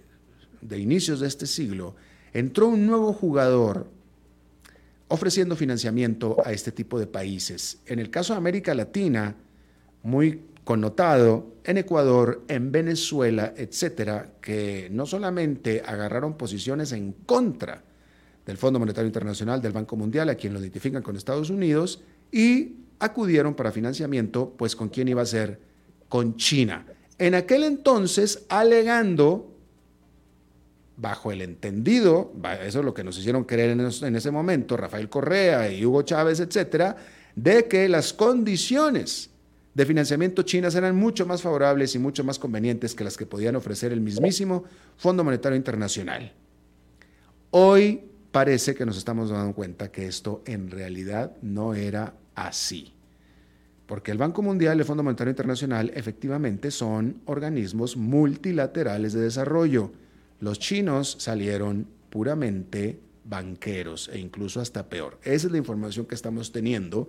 de 0.61 0.79
inicios 0.79 1.21
de 1.21 1.27
este 1.27 1.45
siglo, 1.47 1.95
entró 2.33 2.67
un 2.67 2.85
nuevo 2.85 3.13
jugador 3.13 3.87
ofreciendo 5.09 5.55
financiamiento 5.55 6.37
a 6.45 6.51
este 6.53 6.71
tipo 6.71 6.99
de 6.99 7.07
países. 7.07 7.79
En 7.85 7.99
el 7.99 8.09
caso 8.09 8.33
de 8.33 8.37
América 8.37 8.73
Latina, 8.73 9.35
muy 10.03 10.41
connotado, 10.63 11.55
en 11.63 11.77
Ecuador, 11.77 12.43
en 12.47 12.71
Venezuela, 12.71 13.53
etcétera, 13.57 14.33
que 14.39 14.87
no 14.91 15.05
solamente 15.05 15.81
agarraron 15.85 16.37
posiciones 16.37 16.91
en 16.91 17.13
contra 17.25 17.83
del 18.45 18.57
Fondo 18.57 18.79
Monetario 18.79 19.07
Internacional, 19.07 19.61
del 19.61 19.73
Banco 19.73 19.95
Mundial, 19.95 20.29
a 20.29 20.35
quien 20.35 20.53
lo 20.53 20.59
identifican 20.59 21.01
con 21.03 21.15
Estados 21.15 21.49
Unidos, 21.49 22.01
y 22.31 22.75
acudieron 22.99 23.55
para 23.55 23.71
financiamiento, 23.71 24.53
pues 24.57 24.75
con 24.75 24.89
quién 24.89 25.07
iba 25.07 25.21
a 25.21 25.25
ser, 25.25 25.59
con 26.07 26.35
China. 26.37 26.85
En 27.17 27.35
aquel 27.35 27.63
entonces, 27.63 28.45
alegando 28.49 29.48
bajo 30.99 31.31
el 31.31 31.41
entendido, 31.41 32.33
eso 32.61 32.79
es 32.79 32.85
lo 32.85 32.93
que 32.93 33.03
nos 33.03 33.17
hicieron 33.17 33.45
creer 33.45 33.71
en, 33.71 34.15
ese 34.15 34.31
momento, 34.31 34.75
Rafael 34.75 35.09
Correa 35.09 35.71
y 35.71 35.85
Hugo 35.85 36.01
Chávez, 36.01 36.39
etcétera, 36.41 36.97
de 37.35 37.67
que 37.67 37.87
las 37.87 38.11
condiciones 38.11 39.29
de 39.73 39.85
financiamiento 39.85 40.41
chinas 40.41 40.75
eran 40.75 40.95
mucho 40.95 41.25
más 41.25 41.41
favorables 41.41 41.95
y 41.95 41.99
mucho 41.99 42.23
más 42.23 42.37
convenientes 42.37 42.93
que 42.93 43.05
las 43.05 43.15
que 43.15 43.25
podían 43.25 43.55
ofrecer 43.55 43.93
el 43.93 44.01
mismísimo 44.01 44.65
Fondo 44.97 45.23
Monetario 45.23 45.55
Internacional. 45.55 46.33
Hoy 47.51 48.01
parece 48.31 48.75
que 48.75 48.85
nos 48.85 48.97
estamos 48.97 49.29
dando 49.29 49.53
cuenta 49.53 49.91
que 49.91 50.05
esto 50.05 50.43
en 50.45 50.69
realidad 50.69 51.31
no 51.41 51.75
era 51.75 52.13
así. 52.35 52.93
Porque 53.85 54.11
el 54.11 54.17
Banco 54.17 54.41
Mundial 54.41 54.77
y 54.77 54.81
el 54.81 54.85
Fondo 54.85 55.01
Monetario 55.01 55.31
Internacional 55.31 55.91
efectivamente 55.95 56.71
son 56.71 57.21
organismos 57.25 57.95
multilaterales 57.95 59.13
de 59.13 59.21
desarrollo 59.21 59.91
los 60.39 60.59
chinos 60.59 61.17
salieron 61.19 61.87
puramente 62.09 62.99
banqueros 63.25 64.09
e 64.11 64.19
incluso 64.19 64.59
hasta 64.59 64.89
peor. 64.89 65.19
Esa 65.23 65.47
es 65.47 65.51
la 65.51 65.57
información 65.57 66.05
que 66.05 66.15
estamos 66.15 66.51
teniendo 66.51 67.07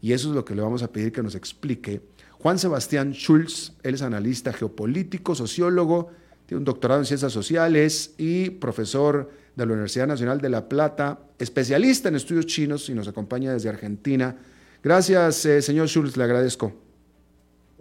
y 0.00 0.12
eso 0.12 0.28
es 0.28 0.34
lo 0.34 0.44
que 0.44 0.54
le 0.54 0.62
vamos 0.62 0.82
a 0.82 0.92
pedir 0.92 1.12
que 1.12 1.22
nos 1.22 1.34
explique 1.34 2.02
Juan 2.32 2.58
Sebastián 2.58 3.12
Schulz. 3.14 3.72
Él 3.82 3.94
es 3.94 4.02
analista 4.02 4.52
geopolítico, 4.52 5.34
sociólogo, 5.34 6.10
tiene 6.46 6.58
un 6.58 6.64
doctorado 6.64 7.00
en 7.00 7.06
ciencias 7.06 7.32
sociales 7.32 8.14
y 8.18 8.50
profesor 8.50 9.30
de 9.56 9.64
la 9.64 9.72
Universidad 9.72 10.06
Nacional 10.06 10.40
de 10.40 10.50
La 10.50 10.68
Plata, 10.68 11.20
especialista 11.38 12.10
en 12.10 12.16
estudios 12.16 12.46
chinos 12.46 12.88
y 12.90 12.94
nos 12.94 13.08
acompaña 13.08 13.52
desde 13.52 13.70
Argentina. 13.70 14.36
Gracias, 14.82 15.46
eh, 15.46 15.62
señor 15.62 15.88
Schulz, 15.88 16.18
le 16.18 16.24
agradezco. 16.24 16.83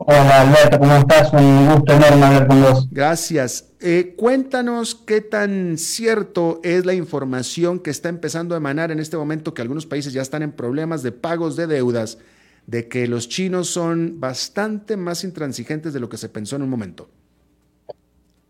Hola 0.06 0.42
Alberto, 0.42 0.80
¿cómo 0.80 0.98
estás? 0.98 1.32
Un 1.32 1.66
gusto 1.70 1.94
enorme 1.94 2.26
hablar 2.26 2.48
con 2.48 2.62
vos. 2.62 2.90
Gracias. 2.92 3.70
Eh, 3.80 4.16
cuéntanos 4.18 4.96
qué 4.96 5.22
tan 5.22 5.78
cierto 5.78 6.60
es 6.62 6.86
la 6.86 6.94
información 6.94 7.80
que 7.80 7.90
está 7.90 8.10
empezando 8.10 8.54
a 8.54 8.58
emanar 8.58 8.92
en 8.92 9.00
este 9.00 9.16
momento 9.16 9.54
que 9.54 9.62
algunos 9.62 9.86
países 9.86 10.12
ya 10.12 10.22
están 10.22 10.42
en 10.42 10.52
problemas 10.52 11.04
de 11.04 11.14
pagos 11.14 11.56
de 11.56 11.68
deudas, 11.68 12.18
de 12.68 12.90
que 12.90 13.08
los 13.08 13.30
chinos 13.30 13.70
son 13.70 14.20
bastante 14.20 14.98
más 14.98 15.24
intransigentes 15.24 15.94
de 15.94 16.02
lo 16.02 16.10
que 16.10 16.18
se 16.18 16.28
pensó 16.28 16.58
en 16.58 16.64
un 16.64 16.70
momento. 16.70 17.08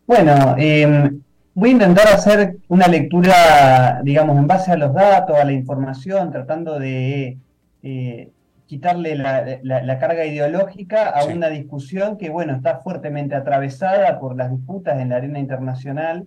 Bueno, 0.08 0.56
em, 0.58 1.20
voy 1.54 1.68
a 1.68 1.72
intentar 1.72 2.08
hacer 2.08 2.56
una 2.66 2.88
lectura, 2.88 4.00
digamos, 4.02 4.36
en 4.38 4.48
base 4.48 4.72
a 4.72 4.76
los 4.76 4.92
datos, 4.92 5.36
a 5.36 5.44
la 5.44 5.52
información, 5.52 6.32
tratando 6.32 6.80
de 6.80 7.38
eh, 7.84 8.28
quitarle 8.66 9.16
la, 9.16 9.98
carga 9.98 10.24
ideológica 10.24 11.10
a 11.10 11.26
una 11.26 11.48
discusión 11.48 12.16
que, 12.16 12.30
bueno, 12.30 12.54
está 12.54 12.78
fuertemente 12.78 13.34
atravesada 13.34 14.18
por 14.18 14.36
las 14.36 14.50
disputas 14.50 15.00
en 15.00 15.10
la 15.10 15.16
arena 15.16 15.38
internacional. 15.38 16.26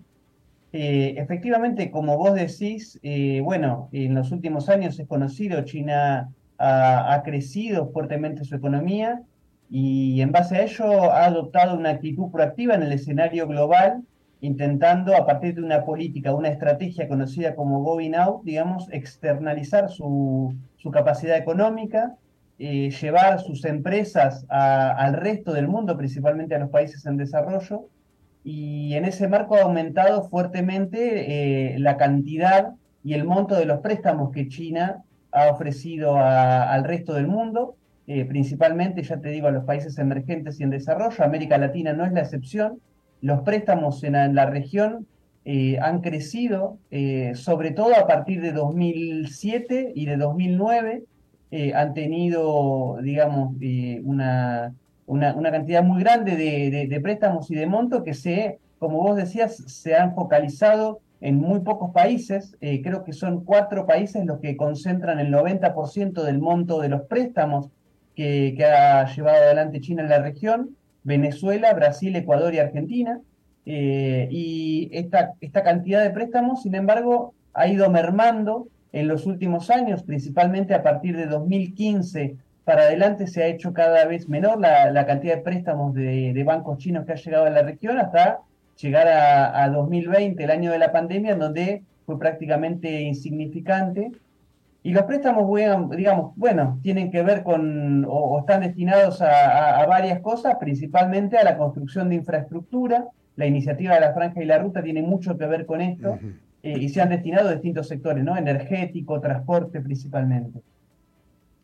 Eh, 0.71 1.15
efectivamente, 1.17 1.89
como 1.89 2.17
vos 2.17 2.36
decís, 2.36 3.00
eh, 3.02 3.41
bueno, 3.43 3.89
en 3.91 4.13
los 4.13 4.32
últimos 4.32 4.69
años 4.69 5.00
es 5.00 5.08
conocido, 5.08 5.62
China 5.63 6.30
ha, 6.58 7.13
ha, 7.13 7.23
crecido 7.23 7.89
fuertemente 7.89 8.43
su 8.43 8.56
economía 8.56 9.21
y 9.69 10.21
en 10.21 10.32
base 10.32 10.58
a 10.58 10.63
ello 10.63 11.12
ha 11.12 11.26
adoptado 11.26 11.78
una 11.78 11.91
actitud 11.91 12.32
proactiva 12.32 12.76
en 12.76 12.84
el 12.84 12.91
escenario 12.91 13.47
global, 13.47 14.04
intentando 14.41 15.15
a 15.15 15.26
partir 15.26 15.56
de 15.56 15.63
una 15.63 15.84
política, 15.84 16.34
una 16.34 16.50
estrategia 16.50 17.08
conocida 17.08 17.56
como 17.56 17.82
Going 17.82 18.13
Out, 18.13 18.43
digamos, 18.43 18.88
externalizar 18.91 19.89
su, 19.89 20.54
su 20.78 20.91
capacidad 20.91 21.38
económica, 21.38 22.15
eh, 22.59 22.89
llevar 22.89 23.39
sus 23.39 23.65
empresas 23.65 24.43
al 24.49 25.13
resto 25.13 25.53
del 25.53 25.67
mundo, 25.67 25.95
principalmente 25.95 26.55
a 26.55 26.59
los 26.59 26.71
países 26.71 27.05
en 27.05 27.15
desarrollo, 27.15 27.87
y 28.43 28.95
en 28.95 29.05
ese 29.05 29.27
marco 29.27 29.55
ha 29.55 29.61
aumentado 29.61 30.27
fuertemente 30.27 31.73
eh, 31.75 31.79
la 31.79 31.97
cantidad 31.97 32.73
y 33.03 33.13
el 33.13 33.25
monto 33.25 33.53
de 33.53 33.65
los 33.65 33.81
préstamos 33.81 34.31
que 34.31 34.47
China 34.47 35.03
ha 35.31 35.51
ofrecido 35.51 36.17
al 36.17 36.83
resto 36.83 37.13
del 37.13 37.27
mundo, 37.27 37.75
eh, 38.07 38.25
principalmente, 38.25 39.03
ya 39.03 39.17
te 39.17 39.29
digo, 39.29 39.47
a 39.47 39.51
los 39.51 39.65
países 39.65 39.99
emergentes 39.99 40.59
y 40.59 40.63
en 40.63 40.71
desarrollo. 40.71 41.23
América 41.23 41.59
Latina 41.59 41.93
no 41.93 42.05
es 42.05 42.11
la 42.11 42.21
excepción. 42.21 42.79
Los 43.21 43.41
préstamos 43.41 44.03
en, 44.03 44.15
en 44.15 44.33
la 44.33 44.47
región 44.47 45.05
han 45.81 46.01
crecido, 46.01 46.77
sobre 47.33 47.71
todo 47.71 47.95
a 47.95 48.05
partir 48.05 48.41
de 48.41 48.51
2007 48.51 49.93
y 49.95 50.05
de 50.05 50.17
2009 50.17 51.03
eh, 51.50 51.73
han 51.73 51.93
tenido, 51.93 52.98
digamos, 53.02 53.56
eh, 53.62 54.02
una, 54.04 54.73
una, 55.06 55.52
cantidad 55.52 55.81
muy 55.81 56.02
grande 56.02 56.35
de, 56.35 57.00
préstamos 57.02 57.50
y 57.50 57.56
de 57.56 57.65
monto 57.65 58.04
que 58.04 58.13
se, 58.13 58.60
como 58.79 59.02
vos 59.02 59.15
decías, 59.15 59.56
se 59.56 59.95
han 59.95 60.13
focalizado 60.13 61.00
en 61.21 61.37
muy 61.37 61.62
pocos 61.62 61.91
países. 61.91 62.58
Eh, 62.60 62.81
creo 62.81 63.06
que 63.06 63.13
son 63.13 63.45
cuatro 63.45 63.85
países 63.85 64.25
los 64.25 64.39
que 64.39 64.58
concentran 64.58 65.19
el 65.19 65.31
90% 65.31 66.23
del 66.23 66.39
monto 66.39 66.81
de 66.81 66.89
los 66.89 67.04
préstamos 67.04 67.69
que, 68.13 68.54
que, 68.58 68.65
ha 68.65 69.06
llevado 69.15 69.37
adelante 69.37 69.79
China 69.79 70.04
en 70.04 70.10
la 70.10 70.19
región, 70.19 70.75
Venezuela, 71.04 71.73
Brasil, 71.73 72.15
Ecuador 72.15 72.54
y 72.54 72.60
Argentina. 72.60 73.21
y 73.65 74.89
esta, 74.91 75.33
esta 75.39 75.63
cantidad 75.63 76.04
de 76.04 76.10
préstamos, 76.10 76.63
sin 76.63 76.75
embargo, 76.75 77.33
ha 77.54 77.67
ido 77.67 77.89
mermando 77.89 78.67
en 79.00 79.08
los 79.08 79.25
últimos 79.25 79.69
años, 79.69 80.04
principalmente 80.04 80.73
a 80.73 80.83
partir 80.83 81.15
de 81.15 81.27
2015 81.27 82.37
para 82.63 82.81
adelante 82.81 83.27
se 83.27 83.43
ha 83.43 83.48
hecho 83.48 83.71
cada 83.73 84.06
vez 84.06 84.27
menor 84.27 84.60
la, 84.60 85.06
cantidad 85.06 85.37
de 85.37 85.41
préstamos 85.41 85.93
de, 85.93 86.43
bancos 86.45 86.79
chinos 86.79 87.06
que 87.06 87.13
ha 87.13 87.15
llegado 87.15 87.45
a 87.45 87.50
la 87.50 87.62
región 87.62 87.98
hasta 87.98 88.39
llegar 88.81 89.08
a, 89.08 89.63
a 89.63 89.69
2020, 89.69 90.43
el 90.43 90.52
año 90.52 90.71
de 90.71 90.77
la 90.77 90.91
pandemia, 90.91 91.31
en 91.31 91.39
donde 91.39 91.83
fue 92.06 92.19
prácticamente 92.19 93.02
insignificante. 93.02 94.12
Y 94.83 94.91
los 94.91 95.04
préstamos, 95.04 95.50
digamos, 95.95 96.33
bueno, 96.35 96.79
tienen 96.81 97.12
que 97.12 97.21
ver 97.21 97.43
con 97.43 98.06
o, 98.08 98.39
están 98.39 98.62
destinados 98.62 99.21
a, 99.21 99.85
varias 99.85 100.21
cosas, 100.21 100.56
principalmente 100.60 101.37
a 101.37 101.43
la 101.43 101.58
construcción 101.58 102.10
de 102.10 102.15
infraestructura. 102.15 103.08
La 103.35 103.45
iniciativa 103.45 103.95
de 103.95 104.02
la 104.02 104.13
Franja 104.13 104.41
y 104.41 104.45
la 104.45 104.58
Ruta 104.58 104.81
tiene 104.81 105.02
mucho 105.02 105.37
que 105.37 105.45
ver 105.45 105.65
con 105.65 105.81
esto 105.81 106.17
eh, 106.67 106.77
y 106.77 106.89
se 106.89 106.99
han 106.99 107.09
destinado 107.09 107.47
a 107.47 107.53
distintos 107.53 107.87
sectores, 107.87 108.25
¿no? 108.25 108.35
Energético, 108.35 109.21
transporte 109.21 109.79
principalmente. 109.79 110.59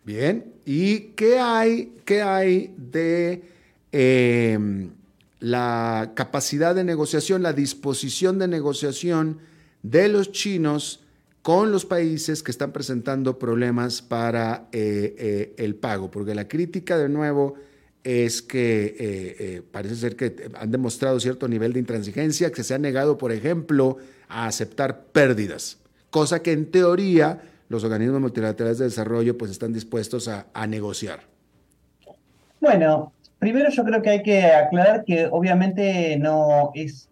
Bien, 0.06 0.46
¿y 0.66 1.12
qué 1.16 1.40
hay, 1.40 1.94
qué 2.06 2.22
hay 2.22 2.74
de 2.78 3.44
em, 3.92 4.92
la 5.42 6.14
capacidad 6.16 6.74
de 6.74 6.86
negociación, 6.86 7.44
la 7.44 7.52
disposición 7.52 8.40
de 8.40 8.48
negociación 8.48 9.40
de 9.82 10.08
los 10.08 10.32
chinos? 10.32 11.02
con 11.42 11.74
los 11.74 11.86
países 11.86 12.42
que 12.42 12.52
están 12.52 12.72
presentando 12.72 13.38
problemas 13.38 14.02
para 14.02 14.70
eh, 14.72 15.14
eh, 15.18 15.54
el 15.58 15.76
pago, 15.76 16.10
porque 16.10 16.34
la 16.34 16.48
crítica 16.48 16.98
de 16.98 17.10
nuevo 17.10 17.56
es 18.02 18.42
que 18.42 19.62
parece 19.70 19.96
ser 19.98 20.16
que 20.16 20.50
han 20.58 20.72
demostrado 20.72 21.20
cierto 21.20 21.50
nivel 21.50 21.74
de 21.74 21.80
intransigencia, 21.80 22.50
que 22.54 22.64
se 22.64 22.74
ha 22.74 22.78
negado, 22.78 23.18
por 23.18 23.34
ejemplo, 23.34 23.98
a 24.30 24.48
aceptar 24.48 25.06
pérdidas, 25.06 25.80
cosa 26.10 26.42
que 26.42 26.52
en 26.52 26.70
teoría 26.70 27.42
los 27.70 27.84
organismos 27.84 28.22
multilaterales 28.22 28.78
de 28.78 28.86
desarrollo 28.86 29.38
pues 29.38 29.52
están 29.52 29.74
dispuestos 29.74 30.28
a, 30.28 30.68
negociar. 30.68 31.22
Bueno, 32.60 33.12
Primero 33.44 33.70
yo 33.72 33.84
creo 33.84 34.02
que 34.02 34.10
hay 34.10 34.24
que 34.24 34.46
aclarar 34.46 35.04
que 35.04 35.28
obviamente 35.30 36.18
no 36.18 36.72
es, 36.76 37.10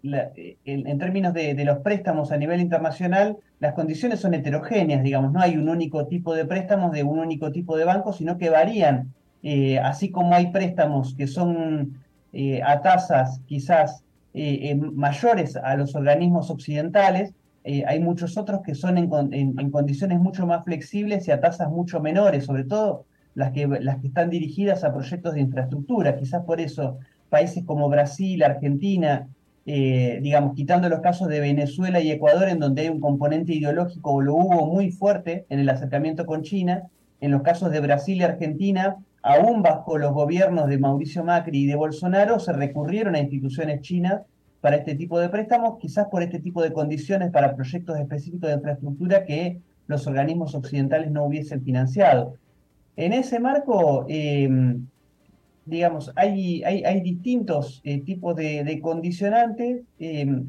en, 0.63 0.97
términos 0.97 1.33
de, 1.33 1.61
los 1.65 1.79
préstamos 1.79 2.31
a 2.31 2.37
nivel 2.37 2.61
internacional, 2.61 3.35
las 3.59 3.73
condiciones 3.73 4.21
son 4.21 4.33
heterogéneas, 4.33 5.03
digamos, 5.03 5.33
no 5.33 5.41
hay 5.41 5.57
un 5.57 5.67
único 5.67 6.07
tipo 6.07 6.33
de 6.33 6.45
préstamos 6.45 6.93
de 6.93 7.03
un 7.03 7.19
único 7.19 7.51
tipo 7.51 7.75
de 7.75 7.83
banco, 7.83 8.13
sino 8.13 8.37
que 8.37 8.49
varían. 8.49 9.13
Eh, 9.43 9.77
así 9.79 10.09
como 10.09 10.33
hay 10.33 10.53
préstamos 10.53 11.15
que 11.15 11.27
son 11.27 12.01
eh, 12.31 12.61
a 12.63 12.81
tasas 12.81 13.41
quizás 13.45 14.05
eh, 14.33 14.75
mayores 14.75 15.55
a 15.55 15.75
los 15.75 15.95
organismos 15.95 16.49
occidentales, 16.49 17.33
hay 17.63 17.99
muchos 17.99 18.37
otros 18.37 18.61
que 18.65 18.73
son 18.73 18.97
en, 18.97 19.69
condiciones 19.69 20.19
mucho 20.19 20.47
más 20.47 20.65
flexibles 20.65 21.27
y 21.27 21.31
a 21.31 21.39
tasas 21.39 21.69
mucho 21.69 21.99
menores, 21.99 22.45
sobre 22.45 22.63
todo 22.63 23.05
las 23.35 23.51
que, 23.51 23.67
las 23.67 23.97
que 24.01 24.07
están 24.07 24.31
dirigidas 24.31 24.83
a 24.83 24.91
proyectos 24.91 25.35
de 25.35 25.41
infraestructura. 25.41 26.15
Quizás 26.15 26.43
por 26.43 26.59
eso 26.59 26.97
países 27.29 27.63
como 27.63 27.87
Brasil, 27.87 28.43
Argentina, 28.43 29.27
eh, 29.65 30.19
digamos, 30.21 30.55
quitando 30.55 30.89
los 30.89 31.01
casos 31.01 31.27
de 31.27 31.39
Venezuela 31.39 32.01
y 32.01 32.11
Ecuador, 32.11 32.49
en 32.49 32.59
donde 32.59 32.83
hay 32.83 32.89
un 32.89 32.99
componente 32.99 33.53
ideológico, 33.53 34.11
o 34.11 34.21
lo 34.21 34.35
hubo 34.35 34.65
muy 34.67 34.91
fuerte 34.91 35.45
en 35.49 35.59
el 35.59 35.69
acercamiento 35.69 36.25
con 36.25 36.41
China, 36.41 36.83
en 37.19 37.31
los 37.31 37.43
casos 37.43 37.71
de 37.71 37.79
Brasil 37.79 38.17
y 38.17 38.23
Argentina, 38.23 38.97
aún 39.21 39.61
bajo 39.61 39.97
los 39.97 40.13
gobiernos 40.13 40.67
de 40.67 40.77
Mauricio 40.77 41.23
Macri 41.23 41.63
y 41.63 41.67
de 41.67 41.75
Bolsonaro, 41.75 42.39
se 42.39 42.53
recurrieron 42.53 43.15
a 43.15 43.19
instituciones 43.19 43.81
chinas 43.81 44.21
para 44.61 44.77
este 44.77 44.95
tipo 44.95 45.19
de 45.19 45.29
préstamos, 45.29 45.79
quizás 45.79 46.07
por 46.07 46.23
este 46.23 46.39
tipo 46.39 46.61
de 46.61 46.71
condiciones 46.71 47.31
para 47.31 47.55
proyectos 47.55 47.99
específicos 47.99 48.49
de 48.49 48.55
infraestructura 48.55 49.25
que 49.25 49.59
los 49.87 50.05
organismos 50.07 50.55
occidentales 50.55 51.11
no 51.11 51.25
hubiesen 51.25 51.63
financiado. 51.63 52.35
En 52.95 53.13
ese 53.13 53.39
marco, 53.39 54.05
eh, 54.07 54.49
digamos, 55.65 56.11
hay, 56.15 57.01
distintos 57.01 57.81
eh, 57.83 58.01
tipos 58.01 58.35
de, 58.35 58.79
condicionantes. 58.81 59.81
Eh, 59.99 60.43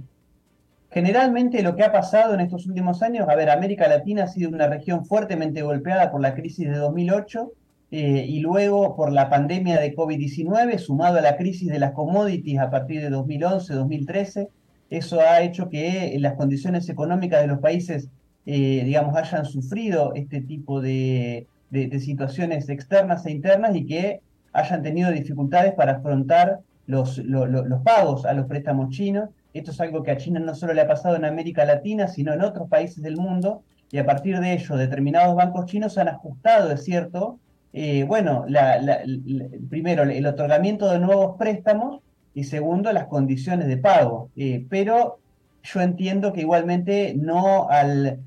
generalmente 0.90 1.62
lo 1.62 1.74
que 1.74 1.84
ha 1.84 1.92
pasado 1.92 2.34
en 2.34 2.40
estos 2.40 2.66
últimos 2.66 3.02
años, 3.02 3.28
a 3.28 3.34
ver, 3.34 3.48
América 3.48 3.88
Latina 3.88 4.24
ha 4.24 4.28
sido 4.28 4.50
una 4.50 4.66
región 4.66 5.06
fuertemente 5.06 5.62
golpeada 5.62 6.10
por 6.10 6.20
la 6.20 6.34
crisis 6.34 6.68
de 6.68 6.76
2008 6.76 7.52
eh, 7.92 8.26
y 8.28 8.40
luego 8.40 8.96
por 8.96 9.12
la 9.12 9.30
pandemia 9.30 9.80
de 9.80 9.94
COVID-19, 9.94 10.78
sumado 10.78 11.18
a 11.18 11.22
la 11.22 11.36
crisis 11.36 11.68
de 11.68 11.78
las 11.78 11.92
commodities 11.92 12.58
a 12.58 12.70
partir 12.70 13.00
de 13.02 13.10
2011-2013. 13.10 14.48
Eso 14.90 15.20
ha 15.20 15.42
hecho 15.42 15.68
que 15.68 16.16
las 16.18 16.34
condiciones 16.34 16.88
económicas 16.88 17.40
de 17.40 17.46
los 17.46 17.60
países, 17.60 18.08
digamos, 18.44 19.16
hayan 19.16 19.44
sufrido 19.44 20.12
este 20.14 20.40
tipo 20.40 20.80
de, 20.80 21.46
de 21.70 22.00
situaciones 22.00 22.68
externas 22.68 23.24
e 23.24 23.30
internas 23.30 23.74
y 23.74 23.86
que 23.86 24.20
hayan 24.52 24.82
tenido 24.82 25.10
dificultades 25.10 25.72
para 25.74 25.92
afrontar 25.92 26.60
los, 26.86 27.18
los 27.18 27.82
pagos 27.82 28.26
a 28.26 28.34
los 28.34 28.46
préstamos 28.46 28.90
chinos. 28.90 29.30
Esto 29.54 29.70
es 29.70 29.80
algo 29.80 30.02
que 30.02 30.10
a 30.10 30.16
China 30.16 30.40
no 30.40 30.54
solo 30.54 30.74
le 30.74 30.82
ha 30.82 30.86
pasado 30.86 31.16
en 31.16 31.24
América 31.24 31.64
Latina, 31.64 32.08
sino 32.08 32.32
en 32.32 32.42
otros 32.42 32.68
países 32.68 33.02
del 33.02 33.16
mundo, 33.16 33.62
y 33.90 33.98
a 33.98 34.06
partir 34.06 34.38
de 34.40 34.54
ello 34.54 34.76
determinados 34.76 35.36
bancos 35.36 35.66
chinos 35.66 35.98
han 35.98 36.08
ajustado, 36.08 36.72
es 36.72 36.84
cierto, 36.84 37.38
eh, 37.72 38.04
bueno, 38.04 38.44
primero 39.70 40.02
el 40.02 40.26
otorgamiento 40.26 40.90
de 40.90 40.98
nuevos 40.98 41.36
préstamos 41.38 42.00
y 42.34 42.44
segundo 42.44 42.92
las 42.92 43.06
condiciones 43.06 43.66
de 43.66 43.76
pago. 43.76 44.30
Eh, 44.36 44.66
pero 44.68 45.18
yo 45.62 45.80
entiendo 45.80 46.32
que 46.32 46.40
igualmente 46.40 47.14
no 47.16 47.68
al... 47.68 48.20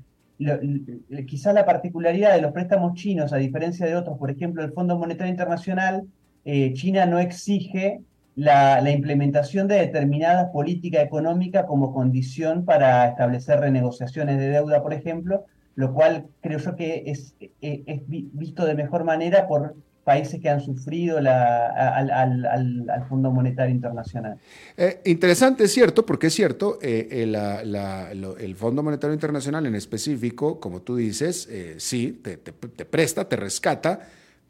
quizás 1.26 1.54
la 1.54 1.64
particularidad 1.64 2.34
de 2.34 2.42
los 2.42 2.52
préstamos 2.52 2.94
chinos, 2.94 3.32
a 3.32 3.36
diferencia 3.36 3.86
de 3.86 3.96
otros, 3.96 4.18
por 4.18 4.30
ejemplo, 4.30 4.62
el 4.64 4.72
Fondo 4.72 4.98
Monetario 4.98 5.30
Internacional, 5.30 6.06
eh, 6.44 6.72
China 6.74 7.06
no 7.06 7.18
exige 7.18 8.00
la, 8.36 8.88
implementación 8.90 9.66
de 9.66 9.76
determinadas 9.76 10.50
políticas 10.50 11.02
económicas 11.02 11.64
como 11.64 11.92
condición 11.92 12.64
para 12.64 13.08
establecer 13.08 13.60
renegociaciones 13.60 14.38
de 14.38 14.50
deuda, 14.50 14.82
por 14.82 14.92
ejemplo, 14.92 15.44
lo 15.76 15.92
cual 15.92 16.26
creo 16.40 16.58
yo 16.58 16.74
que 16.74 17.04
es, 17.06 17.34
eh, 17.60 18.02
visto 18.08 18.64
de 18.64 18.74
mejor 18.74 19.04
manera 19.04 19.46
por 19.46 19.76
países 20.04 20.40
que 20.40 20.48
han 20.48 20.60
sufrido 20.60 21.18
al, 21.18 23.04
Fondo 23.08 23.30
Monetario 23.30 23.74
Internacional. 23.74 24.38
Eh, 24.76 25.00
interesante, 25.04 25.64
es 25.64 25.72
cierto, 25.72 26.06
porque 26.06 26.28
es 26.28 26.34
cierto, 26.34 26.78
el 26.80 28.54
Fondo 28.56 28.82
Monetario 28.82 29.14
Internacional 29.14 29.66
en 29.66 29.74
específico, 29.74 30.60
como 30.60 30.80
tú 30.82 30.96
dices, 30.96 31.48
sí, 31.78 32.20
te, 32.22 32.38
presta, 32.38 33.28
te 33.28 33.36
rescata, 33.36 34.00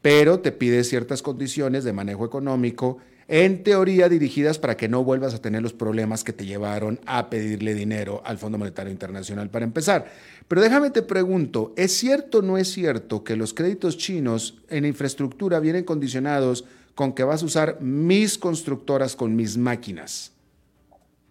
pero 0.01 0.39
te 0.39 0.51
pide 0.51 0.83
ciertas 0.83 1.23
condiciones 1.23 1.83
de 1.83 1.91
manejo 1.91 2.23
económico, 2.23 2.99
en 3.27 3.63
teoría 3.63 4.07
dirigidas 4.07 4.57
para 4.57 4.77
que 4.77 4.87
no 4.87 5.03
vuelvas 5.03 5.33
a 5.33 5.41
tener 5.41 5.61
los 5.61 5.73
problemas 5.73 6.23
que 6.23 6.33
te 6.33 6.45
llevaron 6.45 6.99
a 7.05 7.29
pedirle 7.29 7.73
dinero 7.73 8.21
al 8.25 8.37
Fondo 8.37 8.57
Monetario 8.57 8.91
Internacional 8.91 9.49
para 9.49 9.65
empezar. 9.65 10.05
Pero 10.47 10.61
déjame 10.61 10.91
te 10.91 11.01
pregunto, 11.01 11.73
¿es 11.75 11.91
cierto 11.91 12.39
o 12.39 12.41
no 12.41 12.57
es 12.57 12.71
cierto 12.71 13.23
que 13.23 13.35
los 13.35 13.53
créditos 13.53 13.97
chinos 13.97 14.61
en 14.69 14.85
infraestructura 14.85 15.59
vienen 15.59 15.83
condicionados 15.83 16.65
con 16.95 17.13
que 17.13 17.23
vas 17.23 17.43
a 17.43 17.45
usar 17.45 17.81
mis 17.81 18.37
constructoras 18.37 19.15
con 19.15 19.35
mis 19.35 19.57
máquinas? 19.57 20.33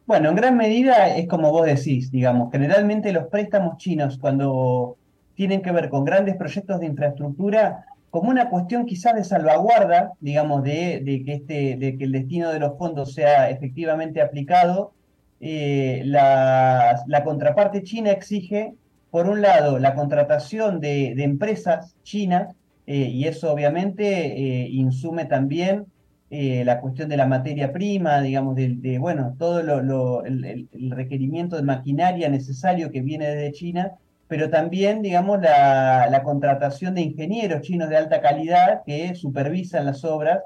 Bueno, 0.07 0.29
en 0.29 0.37
gran 0.37 0.57
medida 0.57 1.17
es 1.17 1.27
como 1.27 1.51
vos 1.51 1.67
decís, 1.67 2.13
digamos, 2.13 2.53
generalmente 2.53 3.13
los 3.13 3.27
préstamos 3.27 3.79
chinos 3.79 4.19
cuando 4.19 4.97
tienen 5.35 5.63
que 5.63 5.73
ver 5.73 5.89
con 5.89 6.05
grandes 6.05 6.37
proyectos 6.37 6.79
de 6.79 6.87
infraestructura 6.87 7.87
como 8.11 8.31
una 8.31 8.49
cuestión 8.49 8.87
quizás 8.87 9.15
de 9.15 9.25
salvaguarda, 9.25 10.13
digamos, 10.21 10.63
de, 10.63 11.23
que, 11.25 11.35
este, 11.35 11.77
de 11.77 11.99
que 11.99 12.05
el 12.05 12.13
destino 12.13 12.51
de 12.51 12.61
los 12.61 12.79
fondos 12.79 13.13
sea 13.15 13.51
efectivamente 13.51 14.21
aplicado, 14.21 14.93
eh, 15.41 16.03
la, 16.05 17.23
contraparte 17.25 17.83
china 17.83 18.11
exige, 18.11 18.75
por 19.11 19.29
un 19.29 19.43
lado, 19.43 19.79
la 19.79 19.95
contratación 19.95 20.81
de, 20.81 21.13
empresas 21.23 21.95
chinas, 22.03 22.55
eh, 22.87 23.09
y 23.11 23.27
eso 23.27 23.53
obviamente 23.53 24.05
eh, 24.07 24.69
insume 24.71 25.25
también 25.25 25.87
la 26.29 26.81
cuestión 26.81 27.09
de 27.09 27.17
la 27.17 27.27
materia 27.27 27.73
prima, 27.73 28.21
digamos, 28.21 28.57
de, 28.57 28.99
bueno, 28.99 29.37
todo 29.39 29.61
el, 30.25 30.69
requerimiento 30.91 31.57
de 31.57 31.63
maquinaria 31.63 32.29
necesario 32.29 32.91
que 32.91 33.01
viene 33.01 33.29
desde 33.29 33.53
China, 33.53 33.93
pero 34.29 34.51
también, 34.51 35.03
digamos, 35.03 35.41
la, 35.41 36.20
contratación 36.24 36.95
de 36.95 37.03
ingenieros 37.03 37.62
chinos 37.62 37.89
de 37.89 37.97
alta 37.97 38.20
calidad 38.20 38.83
que 38.85 39.14
supervisan 39.14 39.87
las 39.87 40.05
obras 40.05 40.41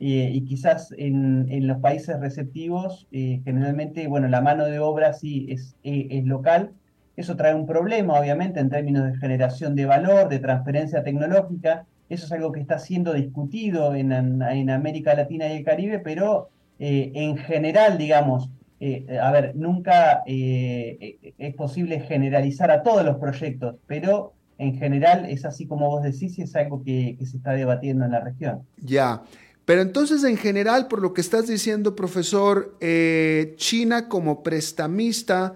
eh, 0.00 0.30
y 0.32 0.44
quizás 0.44 0.92
en, 0.98 1.66
los 1.66 1.78
países 1.78 2.20
receptivos, 2.20 3.06
eh, 3.12 3.40
generalmente, 3.44 4.06
bueno, 4.08 4.28
la 4.28 4.42
mano 4.42 4.66
de 4.66 4.78
obra 4.78 5.14
sí 5.14 5.46
es, 5.48 5.76
eh, 5.84 6.08
es, 6.10 6.24
local. 6.24 6.72
Eso 7.16 7.36
trae 7.36 7.54
un 7.54 7.66
problema, 7.66 8.18
obviamente, 8.18 8.60
en 8.60 8.68
términos 8.68 9.06
de 9.10 9.18
generación 9.18 9.74
de 9.74 9.86
valor, 9.86 10.28
de 10.28 10.40
transferencia 10.40 11.02
tecnológica. 11.02 11.86
Eso 12.10 12.26
es 12.26 12.32
algo 12.32 12.52
que 12.52 12.60
está 12.60 12.78
siendo 12.78 13.14
discutido 13.14 13.94
en 13.94 14.70
América 14.70 15.14
Latina 15.14 15.48
y 15.48 15.58
el 15.58 15.64
Caribe, 15.64 16.00
pero 16.00 16.50
en 16.78 17.36
general, 17.38 17.96
digamos, 17.96 18.50
eh, 18.86 19.18
a 19.18 19.30
ver, 19.30 19.56
nunca 19.56 20.22
eh, 20.26 21.34
es 21.38 21.54
posible 21.54 22.00
generalizar 22.00 22.70
a 22.70 22.82
todos 22.82 23.04
los 23.04 23.16
proyectos, 23.16 23.76
pero 23.86 24.34
en 24.58 24.78
general 24.78 25.26
es 25.28 25.44
así 25.44 25.66
como 25.66 25.88
vos 25.88 26.02
decís 26.02 26.38
y 26.38 26.42
es 26.42 26.54
algo 26.54 26.82
que, 26.82 27.16
se 27.24 27.36
está 27.36 27.52
debatiendo 27.52 28.04
en 28.04 28.12
la 28.12 28.20
región. 28.20 28.62
Ya. 28.78 29.22
Pero 29.64 29.80
entonces, 29.80 30.22
en 30.24 30.36
general, 30.36 30.88
por 30.88 31.00
lo 31.00 31.14
que 31.14 31.22
estás 31.22 31.46
diciendo, 31.46 31.96
profesor, 31.96 32.76
eh, 32.80 33.54
China 33.56 34.08
como 34.08 34.42
prestamista, 34.42 35.54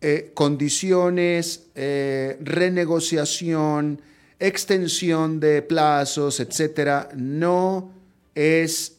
eh, 0.00 0.30
condiciones, 0.34 1.66
eh, 1.74 2.38
renegociación, 2.40 4.00
extensión 4.38 5.40
de 5.40 5.62
plazos, 5.62 6.40
etcétera, 6.40 7.08
no 7.14 7.90
es 8.34 8.98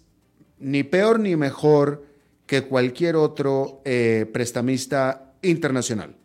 ni 0.59 0.83
peor 0.83 1.19
ni 1.19 1.35
mejor 1.35 2.06
que 2.47 2.63
cualquier 2.63 3.15
otro 3.15 3.81
prestamista 4.33 5.33
internacional. 5.43 6.15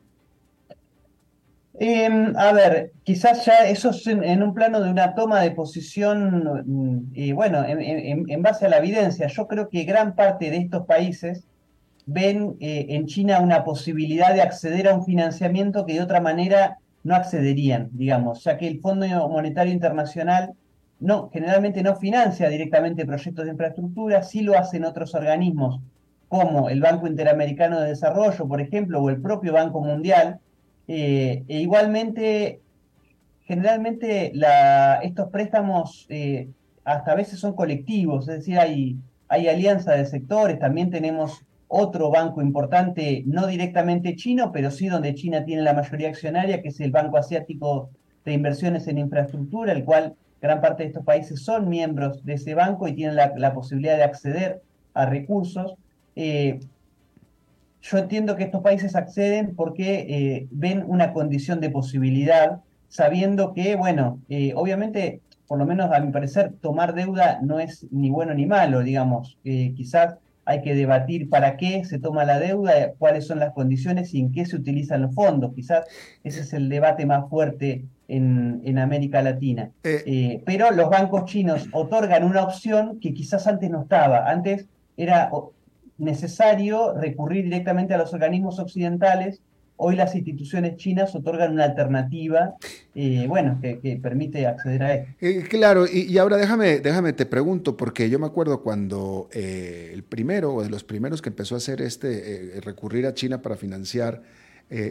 Em, 1.79 2.37
a 2.37 2.53
ver, 2.53 2.93
quizás 3.03 3.45
ya 3.47 3.67
eso 3.67 3.91
es 3.91 4.07
en, 4.07 4.43
un 4.43 4.55
plano 4.55 4.81
de 4.81 4.91
una 4.91 5.15
toma 5.15 5.41
de 5.41 5.51
posición, 5.53 6.63
mm, 6.65 7.13
y 7.15 7.33
bueno, 7.33 7.65
en, 7.67 8.43
base 8.43 8.67
a 8.67 8.69
la 8.69 8.79
evidencia, 8.79 9.27
yo 9.27 9.49
creo 9.49 9.69
que 9.69 9.85
gran 9.85 10.15
parte 10.15 10.51
de 10.51 10.59
estos 10.59 10.87
países 10.87 11.45
ven 12.07 12.57
eh, 12.61 12.87
en 12.91 13.07
China 13.07 13.41
una 13.41 13.65
posibilidad 13.65 14.35
de 14.35 14.43
acceder 14.43 14.87
a 14.89 14.95
un 14.95 15.05
financiamiento 15.05 15.87
que 15.87 15.95
de 15.95 16.03
otra 16.03 16.21
manera 16.21 16.79
no 17.05 17.17
accederían, 17.17 17.89
digamos, 17.93 18.45
ya 18.45 18.59
que 18.59 18.69
el 18.69 18.81
Fondo 18.81 19.07
Monetario 19.29 19.73
Internacional 19.73 20.53
no, 21.01 21.31
generalmente 21.33 21.83
no 21.83 21.97
financia 21.97 22.49
directamente 22.49 23.07
proyectos 23.07 23.45
de 23.45 23.51
infraestructura, 23.51 24.23
sí 24.23 24.43
lo 24.43 24.57
hacen 24.57 24.85
otros 24.85 25.15
organismos 25.15 25.81
como 26.33 26.71
el 26.71 26.81
Banco 26.81 27.07
Interamericano 27.07 27.79
de 27.79 27.89
Desarrollo, 27.89 28.49
por 28.49 28.63
ejemplo, 28.63 29.03
o 29.03 29.11
el 29.11 29.21
propio 29.21 29.53
Banco 29.53 29.83
Mundial, 29.83 30.41
eh, 30.89 31.45
e 31.47 31.61
igualmente, 31.61 32.63
generalmente 33.45 34.33
estos 35.03 35.29
préstamos 35.29 36.07
eh, 36.09 36.49
hasta 36.87 37.13
a 37.13 37.17
veces 37.17 37.39
son 37.39 37.53
colectivos, 37.53 38.31
es 38.31 38.37
decir, 38.37 38.59
hay, 38.59 38.97
hay 39.29 39.47
alianza 39.47 39.93
de 39.93 40.07
sectores, 40.07 40.59
también 40.59 40.89
tenemos 40.89 41.45
otro 41.69 42.09
banco 42.09 42.41
importante, 42.41 43.25
no 43.27 43.47
directamente 43.47 44.17
chino, 44.17 44.53
pero 44.53 44.71
sí 44.71 44.89
donde 44.89 45.15
China 45.15 45.45
tiene 45.45 45.61
la 45.61 45.75
mayoría 45.75 46.09
accionaria, 46.09 46.63
que 46.63 46.69
es 46.69 46.81
el 46.81 46.93
Banco 46.93 47.19
Asiático 47.19 47.91
de 48.25 48.33
Inversiones 48.33 48.89
en 48.89 48.97
Infraestructura, 48.97 49.73
el 49.73 49.85
cual 49.85 50.15
gran 50.41 50.63
parte 50.63 50.85
de 50.85 50.89
estos 50.89 51.05
países 51.05 51.45
son 51.45 51.69
miembros 51.69 52.25
de 52.25 52.33
ese 52.33 52.55
banco 52.55 52.89
y 52.89 52.95
tienen 52.95 53.17
la, 53.17 53.53
posibilidad 53.53 53.99
de 53.99 54.05
acceder 54.05 54.63
a 54.95 55.05
recursos. 55.05 55.75
Eh, 56.17 56.61
yo 57.81 57.99
entiendo 57.99 58.37
que 58.37 58.45
estos 58.45 58.63
países 58.63 58.95
acceden 58.95 59.55
porque 59.57 60.07
eh, 60.09 60.47
ven 60.51 60.85
una 60.87 61.13
condición 61.13 61.61
de 61.61 61.71
posibilidad, 61.71 62.61
sabiendo 62.89 63.55
que, 63.55 63.75
bueno, 63.75 64.21
eh, 64.29 64.53
obviamente, 64.55 65.21
por 65.49 65.59
lo 65.59 65.67
menos 65.67 65.91
a 65.91 66.01
mi 66.01 66.13
parecer, 66.13 66.53
tomar 66.61 66.95
deuda 66.95 67.41
no 67.43 67.59
es 67.59 67.87
ni 67.91 68.11
bueno 68.11 68.35
ni 68.35 68.47
malo, 68.47 68.83
digamos. 68.83 69.39
Quizás 69.43 70.17
hay 70.45 70.63
que 70.63 70.75
debatir 70.75 71.29
para 71.29 71.57
qué 71.57 71.85
se 71.85 71.99
toma 71.99 72.25
la 72.25 72.39
deuda, 72.39 72.93
cuáles 72.99 73.27
son 73.27 73.39
las 73.39 73.53
condiciones 73.53 74.15
y 74.15 74.21
en 74.21 74.33
qué 74.33 74.45
se 74.45 74.57
utilizan 74.57 75.03
los 75.03 75.15
fondos. 75.15 75.53
Quizás 75.55 75.85
ese 76.23 76.41
es 76.41 76.53
el 76.53 76.69
debate 76.69 77.05
más 77.05 77.29
fuerte 77.29 77.85
en, 78.07 78.61
en 78.65 78.79
América 78.79 79.23
Latina. 79.23 79.71
pero 79.83 80.71
los 80.71 80.89
bancos 80.89 81.25
chinos 81.25 81.69
otorgan 81.73 82.25
una 82.25 82.45
opción 82.45 83.01
que 83.01 83.13
quizás 83.13 83.47
antes 83.49 83.71
no 83.71 83.83
estaba. 83.83 84.31
Antes 84.31 84.67
era 84.97 85.31
necesario 85.99 86.95
recurrir 86.95 87.45
directamente 87.45 87.95
a 87.95 87.99
los 87.99 88.13
organismos 88.13 88.59
occidentales. 88.59 89.41
Hoy 89.77 89.97
las 89.97 90.15
instituciones 90.15 90.77
chinas 90.77 91.15
otorgan 91.15 91.53
una 91.53 91.65
alternativa, 91.65 92.55
eh, 92.95 93.27
bueno, 93.29 93.59
que, 93.61 93.99
permite 94.01 94.47
acceder 94.47 94.83
a 94.83 94.95
él. 94.95 95.07
Eh, 95.21 95.45
claro, 95.49 95.87
y, 95.87 96.17
ahora 96.19 96.37
déjame, 96.37 96.79
déjame 96.79 97.13
te 97.13 97.27
pregunto, 97.27 97.77
porque 97.77 98.09
yo 98.09 98.19
me 98.19 98.27
acuerdo 98.27 98.63
cuando 98.63 99.29
eh, 99.33 99.91
el 99.93 100.05
primero 100.05 100.55
o 100.55 100.63
de 100.63 100.71
los 100.71 100.85
primeros 100.85 101.21
que 101.21 101.31
empezó 101.31 101.57
a 101.57 101.59
hacer 101.59 101.81
este, 101.81 102.61
recurrir 102.61 103.07
a 103.07 103.15
China 103.15 103.43
para 103.43 103.57
financiar 103.57 104.23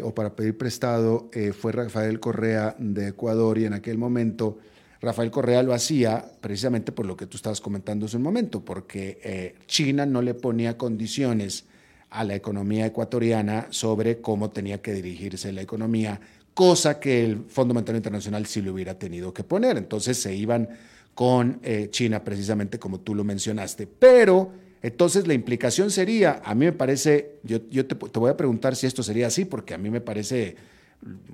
o 0.03 0.13
para 0.13 0.35
pedir 0.35 0.55
prestado, 0.59 1.31
fue 1.57 1.71
Rafael 1.71 2.19
Correa 2.19 2.75
de 2.77 3.07
Ecuador 3.07 3.57
y 3.57 3.65
en 3.65 3.73
aquel 3.73 3.97
momento 3.97 4.59
Rafael 5.01 5.31
Correa 5.31 5.63
lo 5.63 5.73
hacía 5.73 6.23
precisamente 6.41 6.91
por 6.91 7.07
lo 7.07 7.17
que 7.17 7.25
tú 7.25 7.35
estabas 7.35 7.59
comentando 7.59 8.05
hace 8.05 8.17
un 8.17 8.23
momento, 8.23 8.63
porque 8.63 9.19
eh, 9.23 9.55
China 9.65 10.05
no 10.05 10.21
le 10.21 10.35
ponía 10.35 10.77
condiciones 10.77 11.65
a 12.11 12.23
la 12.23 12.35
economía 12.35 12.85
ecuatoriana 12.85 13.67
sobre 13.71 14.21
cómo 14.21 14.51
tenía 14.51 14.81
que 14.81 14.93
dirigirse 14.93 15.51
la 15.53 15.61
economía, 15.61 16.19
cosa 16.53 16.99
que 16.99 17.23
el 17.25 17.45
Fondo 17.47 17.73
Monetario 17.73 17.97
Internacional 17.97 18.45
sí 18.45 18.61
le 18.61 18.69
hubiera 18.69 18.99
tenido 18.99 19.33
que 19.33 19.43
poner. 19.43 19.77
Entonces 19.77 20.21
se 20.21 20.35
iban 20.35 20.69
con 21.15 21.59
eh, 21.63 21.87
China 21.89 22.23
precisamente 22.23 22.77
como 22.77 22.99
tú 22.99 23.15
lo 23.15 23.23
mencionaste. 23.23 23.87
Pero 23.87 24.51
entonces 24.83 25.25
la 25.25 25.33
implicación 25.33 25.89
sería, 25.89 26.41
a 26.43 26.53
mí 26.53 26.65
me 26.65 26.73
parece, 26.73 27.39
yo, 27.43 27.61
te, 27.61 27.95
te 27.95 28.19
voy 28.19 28.29
a 28.29 28.37
preguntar 28.37 28.75
si 28.75 28.85
esto 28.85 29.01
sería 29.01 29.27
así, 29.27 29.45
porque 29.45 29.73
a 29.73 29.77
mí 29.77 29.89
me 29.89 30.01
parece 30.01 30.57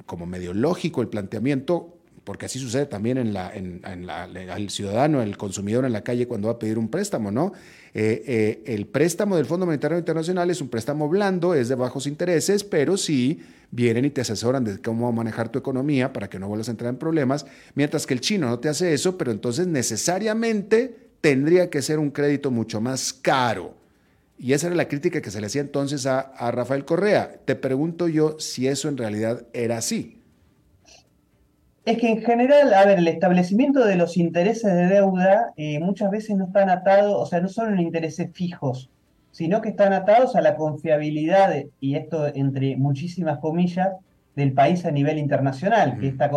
como 0.06 0.26
medio 0.26 0.54
lógico 0.54 1.02
el 1.02 1.10
planteamiento, 1.10 1.97
porque 2.28 2.46
así 2.46 2.60
sucede 2.60 2.88
también 2.88 3.18
en 3.18 3.32
la, 3.32 3.54
al 4.52 4.70
ciudadano, 4.70 5.22
el 5.22 5.38
consumidor 5.38 5.86
en 5.86 5.94
la 5.94 6.04
calle 6.04 6.28
cuando 6.28 6.50
va 6.50 6.56
a 6.56 6.60
pedir 6.60 6.78
un 6.78 6.90
préstamo, 6.90 7.32
¿no? 7.32 7.54
Eh, 7.94 8.22
eh, 8.28 8.64
el 8.66 8.86
préstamo 8.86 9.38
del 9.38 9.46
Fondo 9.46 9.66
Monetario 9.66 9.98
Internacional 9.98 10.50
es 10.50 10.60
un 10.60 10.68
préstamo 10.68 11.08
blando, 11.08 11.54
es 11.54 11.70
de 11.70 11.76
bajos 11.76 12.06
intereses, 12.06 12.66
pero 12.66 12.98
sí 12.98 13.40
vienen 13.72 14.04
y 14.04 14.10
te 14.10 14.20
asesoran 14.20 14.66
de 14.66 14.82
cómo 14.82 15.10
manejar 15.14 15.48
tu 15.48 15.58
economía 15.58 16.12
para 16.12 16.30
que 16.30 16.38
no 16.38 16.50
vuelvas 16.50 16.68
a 16.68 16.72
entrar 16.72 16.90
en 16.90 17.00
problemas, 17.00 17.46
mientras 17.76 18.06
que 18.06 18.14
el 18.14 18.20
chino 18.20 18.50
no 18.50 18.60
te 18.60 18.68
hace 18.68 18.94
eso, 18.94 19.18
pero 19.18 19.32
entonces 19.32 19.66
necesariamente 19.66 21.12
tendría 21.22 21.70
que 21.70 21.82
ser 21.82 21.98
un 21.98 22.12
crédito 22.12 22.52
mucho 22.52 22.82
más 22.82 23.14
caro. 23.14 23.74
Y 24.38 24.52
esa 24.52 24.68
era 24.68 24.76
la 24.76 24.90
crítica 24.90 25.22
que 25.22 25.32
se 25.32 25.40
le 25.40 25.48
hacía 25.48 25.62
entonces 25.62 26.06
a, 26.06 26.20
a 26.20 26.52
Rafael 26.52 26.84
Correa. 26.84 27.40
Te 27.46 27.56
pregunto 27.56 28.10
yo 28.10 28.38
si 28.38 28.68
eso 28.68 28.90
en 28.90 28.98
realidad 28.98 29.48
era 29.54 29.78
así. 29.78 30.17
Es 31.88 32.00
que 32.00 32.10
en 32.10 32.22
general, 32.22 32.74
a 32.74 32.86
ver, 32.86 32.98
el 33.00 33.08
establecimiento 33.08 33.86
de 33.86 33.96
los 33.96 34.18
intereses 34.18 34.74
de 34.74 34.88
deuda 34.88 35.54
eh, 35.56 35.80
muchas 35.80 36.12
veces 36.12 36.36
no 36.36 36.48
están 36.48 36.70
atados, 36.70 37.16
o 37.16 37.26
sea, 37.26 37.40
no 37.40 37.48
son 37.48 37.80
intereses 37.80 38.30
fijos, 38.34 38.90
sino 39.32 39.62
que 39.62 39.70
están 39.70 39.94
atados 39.94 40.36
a 40.36 40.42
la 40.42 40.58
confiabilidad, 40.58 41.56
y 41.80 41.96
esto 41.96 42.28
entre 42.28 42.76
muchísimas 42.76 43.40
comillas, 43.40 43.88
del 44.36 44.52
país 44.52 44.86
a 44.86 44.92
nivel 44.92 45.18
internacional, 45.18 45.98
que 45.98 46.10
esta, 46.10 46.30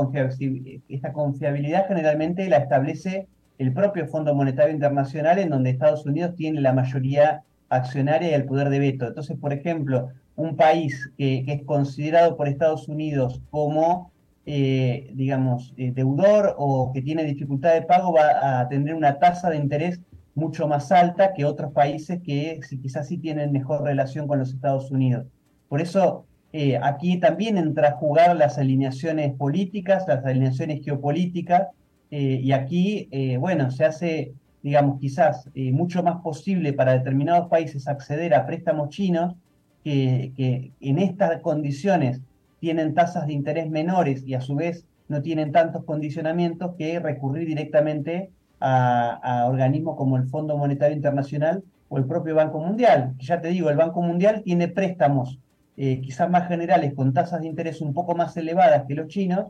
esta 0.88 1.12
confiabilidad 1.12 1.88
generalmente 1.88 2.48
la 2.48 2.58
establece 2.58 3.26
el 3.58 3.72
propio 3.72 4.06
Fondo 4.06 4.36
Monetario 4.36 4.72
Internacional, 4.72 5.40
en 5.40 5.50
donde 5.50 5.70
Estados 5.70 6.06
Unidos 6.06 6.36
tiene 6.36 6.60
la 6.60 6.72
mayoría 6.72 7.42
accionaria 7.70 8.30
y 8.30 8.34
el 8.34 8.44
poder 8.44 8.68
de 8.68 8.78
veto. 8.78 9.08
Entonces, 9.08 9.36
por 9.36 9.52
ejemplo, 9.52 10.10
un 10.36 10.54
país 10.54 11.10
que 11.18 11.44
es 11.44 11.64
considerado 11.64 12.36
por 12.36 12.46
Estados 12.46 12.86
Unidos 12.86 13.40
como 13.50 14.12
eh, 14.52 15.12
digamos, 15.14 15.72
eh, 15.76 15.92
deudor 15.94 16.56
o 16.58 16.90
que 16.92 17.02
tiene 17.02 17.22
dificultad 17.22 17.72
de 17.72 17.82
pago 17.82 18.12
va 18.12 18.58
a 18.58 18.68
tener 18.68 18.96
una 18.96 19.16
tasa 19.20 19.48
de 19.48 19.56
interés 19.56 20.00
mucho 20.34 20.66
más 20.66 20.90
alta 20.90 21.34
que 21.34 21.44
otros 21.44 21.72
países 21.72 22.20
que 22.20 22.58
quizás 22.82 23.06
sí 23.06 23.18
tienen 23.18 23.52
mejor 23.52 23.84
relación 23.84 24.26
con 24.26 24.40
los 24.40 24.52
Estados 24.52 24.90
Unidos. 24.90 25.24
Por 25.68 25.80
eso 25.80 26.26
eh, 26.52 26.80
aquí 26.82 27.20
también 27.20 27.58
entra 27.58 27.90
a 27.90 27.92
jugar 27.92 28.34
las 28.34 28.58
alineaciones 28.58 29.34
políticas, 29.34 30.02
las 30.08 30.24
alineaciones 30.24 30.84
geopolíticas, 30.84 31.68
y 32.12 32.50
aquí, 32.50 33.08
bueno, 33.38 33.70
se 33.70 33.84
hace, 33.84 34.32
digamos, 34.64 34.98
quizás 34.98 35.48
mucho 35.54 36.02
más 36.02 36.20
posible 36.22 36.72
para 36.72 36.94
determinados 36.94 37.48
países 37.48 37.86
acceder 37.86 38.34
a 38.34 38.46
préstamos 38.46 38.88
chinos 38.88 39.36
que, 39.84 40.32
que 40.36 40.72
en 40.80 40.98
estas 40.98 41.40
condiciones 41.40 42.20
tienen 42.60 42.94
tasas 42.94 43.26
de 43.26 43.32
interés 43.32 43.68
menores 43.68 44.22
y 44.26 44.34
a 44.34 44.40
su 44.40 44.54
vez 44.54 44.84
no 45.08 45.22
tienen 45.22 45.50
tantos 45.50 45.84
condicionamientos 45.84 46.76
que 46.76 47.00
recurrir 47.00 47.48
directamente 47.48 48.30
a, 48.60 49.46
organismos 49.48 49.96
como 49.96 50.16
el 50.16 50.28
Fondo 50.28 50.56
Monetario 50.56 50.94
Internacional 50.94 51.64
o 51.88 51.98
el 51.98 52.04
propio 52.04 52.34
Banco 52.34 52.60
Mundial. 52.60 53.14
Ya 53.18 53.40
te 53.40 53.48
digo, 53.48 53.70
el 53.70 53.76
Banco 53.76 54.02
Mundial 54.02 54.42
tiene 54.44 54.68
préstamos 54.68 55.38
eh, 55.76 56.00
quizás 56.00 56.30
más 56.30 56.46
generales 56.46 56.92
con 56.94 57.12
tasas 57.12 57.40
de 57.40 57.46
interés 57.46 57.80
un 57.80 57.94
poco 57.94 58.14
más 58.14 58.36
elevadas 58.36 58.84
que 58.86 58.94
los 58.94 59.08
chinos, 59.08 59.46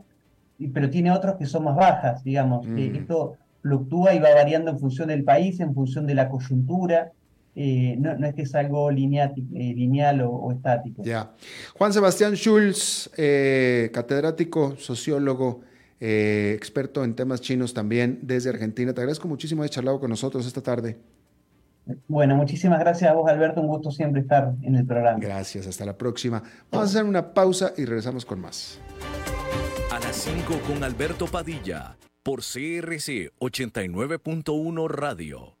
pero 0.73 0.89
tiene 0.89 1.11
otros 1.11 1.35
que 1.35 1.45
son 1.45 1.65
más 1.65 1.75
bajas, 1.75 2.23
digamos. 2.23 2.65
Mm. 2.65 2.77
esto 2.95 3.35
fluctúa 3.61 4.13
y 4.13 4.19
va 4.19 4.33
variando 4.33 4.71
en 4.71 4.79
función 4.79 5.09
del 5.09 5.23
país, 5.23 5.59
en 5.59 5.73
función 5.73 6.07
de 6.07 6.15
la 6.15 6.29
coyuntura. 6.29 7.11
Eh, 7.55 7.95
no, 7.99 8.25
es 8.25 8.33
que 8.33 8.43
es 8.43 8.55
algo 8.55 8.89
lineal, 8.91 9.33
eh, 9.37 9.73
lineal 9.75 10.21
o, 10.21 10.51
estático. 10.51 11.03
Ya. 11.03 11.31
Juan 11.75 11.91
Sebastián 11.91 12.35
Schulz, 12.35 13.09
eh, 13.17 13.89
catedrático, 13.93 14.75
sociólogo, 14.77 15.61
experto 15.99 17.03
en 17.03 17.13
temas 17.13 17.41
chinos 17.41 17.73
también 17.73 18.19
desde 18.23 18.49
Argentina. 18.49 18.91
Te 18.93 19.01
agradezco 19.01 19.27
muchísimo 19.27 19.61
de 19.61 19.69
charlado 19.69 19.99
con 19.99 20.09
nosotros 20.09 20.47
esta 20.47 20.61
tarde. 20.61 20.97
Bueno, 22.07 22.35
muchísimas 22.35 22.79
gracias 22.79 23.11
a 23.11 23.13
vos, 23.13 23.29
Alberto. 23.29 23.61
Un 23.61 23.67
gusto 23.67 23.91
siempre 23.91 24.21
estar 24.21 24.53
en 24.63 24.75
el 24.75 24.85
programa. 24.85 25.19
Gracias, 25.19 25.67
hasta 25.67 25.85
la 25.85 25.97
próxima. 25.97 26.41
Vamos 26.71 26.87
a 26.87 26.91
hacer 26.91 27.03
una 27.07 27.33
pausa 27.33 27.73
y 27.77 27.85
regresamos 27.85 28.25
con 28.25 28.39
más. 28.39 28.79
A 29.91 29.99
las 29.99 30.15
5 30.15 30.59
con 30.67 30.83
Alberto 30.83 31.27
Padilla 31.27 31.97
por 32.23 32.39
CRC 32.39 33.31
89.1 33.39 34.89
Radio. 34.89 35.60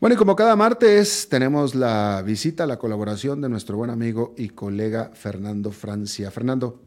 Bueno, 0.00 0.14
y 0.14 0.16
como 0.16 0.36
cada 0.36 0.54
martes 0.54 1.26
tenemos 1.28 1.74
la 1.74 2.22
visita, 2.24 2.66
la 2.66 2.78
colaboración 2.78 3.40
de 3.40 3.48
nuestro 3.48 3.76
buen 3.76 3.90
amigo 3.90 4.32
y 4.38 4.50
colega 4.50 5.10
Fernando 5.12 5.72
Francia. 5.72 6.30
Fernando. 6.30 6.80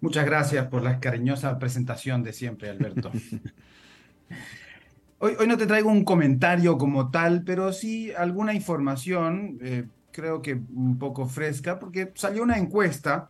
Muchas 0.00 0.24
gracias 0.24 0.66
por 0.68 0.82
la 0.82 0.98
cariñosa 0.98 1.58
presentación 1.58 2.22
de 2.22 2.32
siempre, 2.32 2.70
Alberto. 2.70 3.12
hoy, 5.18 5.34
hoy, 5.38 5.46
no 5.46 5.58
te 5.58 5.66
traigo 5.66 5.90
un 5.90 6.04
comentario 6.04 6.78
como 6.78 7.10
tal, 7.10 7.44
pero 7.44 7.70
sí 7.74 8.12
alguna 8.12 8.54
información, 8.54 9.58
eh, 9.60 9.84
creo 10.10 10.40
que 10.40 10.54
un 10.54 10.98
poco 10.98 11.26
fresca, 11.26 11.78
porque 11.78 12.12
salió 12.14 12.42
una 12.42 12.56
encuesta 12.56 13.28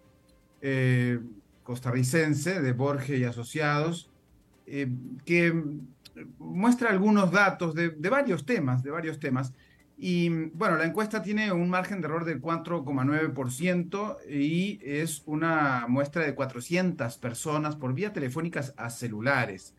eh, 0.61 1.19
costarricense 1.65 2.63
de 2.63 2.73
Borges 2.73 3.19
y 3.19 3.25
Asociados, 3.25 4.13
eh, 4.65 4.89
que 5.25 5.53
muestra 6.39 6.91
algunos 6.91 7.31
datos 7.31 7.75
de, 7.75 7.91
varios 8.09 8.45
temas, 8.45 8.83
de 8.83 8.91
varios 8.91 9.19
temas. 9.19 9.53
Y 9.97 10.29
bueno, 10.51 10.77
la 10.77 10.85
encuesta 10.85 11.23
tiene 11.23 11.53
un 11.53 11.71
margen 11.71 12.01
de 12.01 12.07
error 12.07 12.25
del 12.25 12.41
4,9% 12.41 14.19
y 14.29 14.81
es 14.83 15.23
una 15.27 15.87
muestra 15.89 16.25
de 16.25 16.35
400 16.35 17.19
personas 17.19 17.77
por 17.77 17.95
vía 17.95 18.13
telefónicas 18.13 18.75
a 18.77 18.91
celulares. 18.91 19.75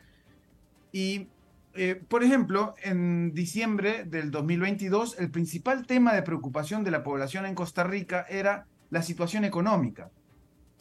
Y, 0.92 1.28
eh, 1.74 2.02
por 2.08 2.24
ejemplo, 2.24 2.76
en 2.84 3.34
diciembre 3.34 4.06
del 4.06 4.32
2022, 4.32 5.20
el 5.20 5.32
principal 5.32 5.86
tema 5.86 6.14
de 6.14 6.22
preocupación 6.22 6.84
de 6.84 6.92
la 6.92 7.04
población 7.04 7.46
en 7.46 7.56
Costa 7.56 7.84
Rica 7.84 8.26
era 8.30 8.68
la 8.92 9.02
situación 9.02 9.44
económica. 9.44 10.12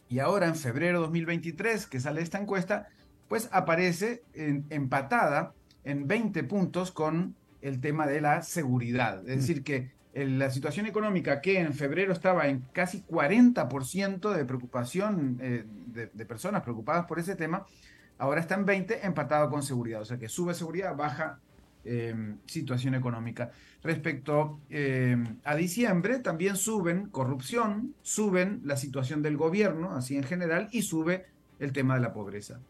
Y 0.09 0.19
ahora, 0.19 0.47
en 0.47 0.55
febrero 0.55 0.99
de 0.99 1.07
2023, 1.07 1.87
que 1.87 1.99
sale 1.99 2.21
esta 2.21 2.39
encuesta, 2.39 2.89
pues 3.33 3.49
aparece 3.51 4.25
empatada 4.35 5.55
en 5.85 6.07
20 6.07 6.45
puntos 6.45 6.93
con 6.93 7.35
el 7.63 7.81
tema 7.81 8.07
de 8.07 8.21
la 8.21 8.43
seguridad. 8.43 9.27
Es 9.27 9.37
decir, 9.37 9.65
que 9.65 9.91
la 10.13 10.51
situación 10.51 10.85
económica 10.85 11.41
que 11.41 11.59
en 11.59 11.73
febrero 11.73 12.13
estaba 12.13 12.49
en 12.49 12.67
casi 12.75 13.03
40% 13.05 14.35
de 14.35 14.45
preocupación 14.45 15.39
eh, 15.41 15.65
de, 15.67 16.27
personas 16.27 16.61
preocupadas 16.61 17.07
por 17.07 17.19
ese 17.19 17.35
tema, 17.35 17.65
ahora 18.19 18.43
está 18.43 18.55
en 18.55 18.67
20 18.67 19.07
empatado 19.07 19.49
con 19.49 19.63
seguridad. 19.63 20.03
O 20.03 20.05
sea 20.05 20.19
que 20.19 20.29
sube 20.29 20.53
seguridad, 20.53 20.95
baja 20.95 21.41
em, 21.87 22.37
situación 22.45 22.95
económica. 22.97 23.51
Respecto 23.83 24.61
em, 24.69 25.39
a 25.45 25.55
diciembre, 25.55 26.19
también 26.19 26.57
suben 26.57 27.07
corrupción, 27.07 27.95
suben 28.03 28.61
la 28.63 28.77
situación 28.77 29.23
del 29.23 29.39
gobierno, 29.39 29.93
así 29.93 30.17
en 30.17 30.25
general, 30.25 30.69
y 30.71 30.83
sube 30.83 31.25
el 31.61 31.73
tema 31.73 31.95
de 31.95 32.01
la 32.03 32.13
pobreza. 32.13 32.61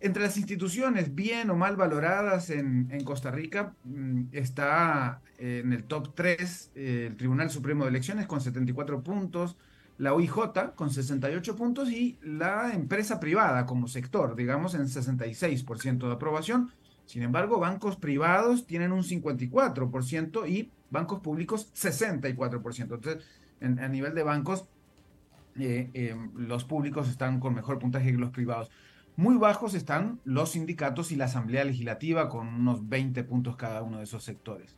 Entre 0.00 0.22
las 0.22 0.36
instituciones 0.36 1.14
bien 1.14 1.50
o 1.50 1.56
mal 1.56 1.76
valoradas 1.76 2.50
en, 2.50 2.86
Costa 3.04 3.32
Rica 3.32 3.74
mm, 3.84 4.26
está 4.30 5.20
eh, 5.38 5.62
en 5.64 5.72
el 5.72 5.84
top 5.84 6.14
3 6.14 6.70
eh, 6.74 7.06
el 7.08 7.16
Tribunal 7.16 7.50
Supremo 7.50 7.84
de 7.84 7.90
Elecciones 7.90 8.26
con 8.26 8.40
74 8.40 9.02
puntos, 9.02 9.56
la 9.98 10.14
OIJ 10.14 10.74
con 10.76 10.90
68 10.90 11.56
puntos 11.56 11.90
y 11.90 12.16
la 12.22 12.72
empresa 12.72 13.18
privada 13.18 13.66
como 13.66 13.88
sector, 13.88 14.36
digamos, 14.36 14.74
en 14.74 14.82
66% 14.82 16.06
de 16.06 16.12
aprobación. 16.12 16.70
Sin 17.04 17.22
embargo, 17.22 17.58
bancos 17.58 17.96
privados 17.96 18.66
tienen 18.66 18.92
un 18.92 19.02
54% 19.02 20.48
y 20.48 20.70
bancos 20.90 21.20
públicos 21.20 21.72
64%. 21.74 22.82
Entonces, 22.82 23.24
a 23.60 23.88
nivel 23.88 24.14
de 24.14 24.22
bancos, 24.22 24.66
eh, 25.58 26.14
los 26.36 26.64
públicos 26.64 27.08
están 27.08 27.40
con 27.40 27.54
mejor 27.54 27.80
puntaje 27.80 28.12
que 28.12 28.18
los 28.18 28.30
privados. 28.30 28.70
Muy 29.18 29.36
bajos 29.36 29.74
están 29.74 30.20
los 30.22 30.52
sindicatos 30.52 31.10
y 31.10 31.16
la 31.16 31.24
Asamblea 31.24 31.64
Legislativa 31.64 32.28
con 32.28 32.46
unos 32.46 32.88
20 32.88 33.24
puntos 33.24 33.56
cada 33.56 33.82
uno 33.82 33.98
de 33.98 34.04
esos 34.04 34.22
sectores. 34.22 34.76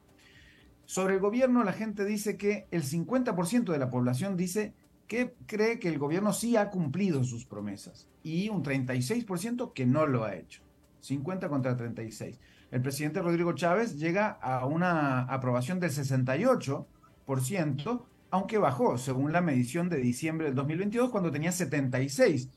Sobre 0.87 1.17
el 1.17 1.21
gobierno, 1.21 1.63
la 1.63 1.75
gente 1.75 2.07
dice 2.07 2.39
que 2.39 2.67
el 2.71 2.83
50% 2.83 3.71
de 3.71 3.79
la 3.79 3.91
población 3.91 4.39
dice 4.39 4.73
que 5.07 5.35
cree 5.45 5.79
que 5.79 5.89
el 5.89 5.99
gobierno 5.99 6.33
sí 6.33 6.57
ha 6.57 6.71
cumplido 6.71 7.23
sus 7.23 7.45
promesas 7.45 8.09
y 8.23 8.49
un 8.49 8.65
36% 8.65 9.75
que 9.75 9.85
no 9.85 10.07
lo 10.07 10.25
ha 10.25 10.35
hecho. 10.35 10.63
50 11.01 11.51
contra 11.51 11.77
36. 11.77 12.41
El 12.71 12.81
presidente 12.81 13.21
Rodrigo 13.21 13.53
Chávez 13.53 13.99
llega 13.99 14.31
a 14.31 14.65
una 14.65 15.25
aprobación 15.25 15.81
del 15.81 15.91
68%, 15.91 18.05
aunque 18.31 18.57
bajó 18.57 18.97
según 18.97 19.35
la 19.35 19.43
medición 19.43 19.91
de 19.91 19.99
diciembre 19.99 20.47
del 20.47 20.55
2022 20.55 21.11
cuando 21.11 21.31
tenía 21.31 21.53
76 21.53 22.49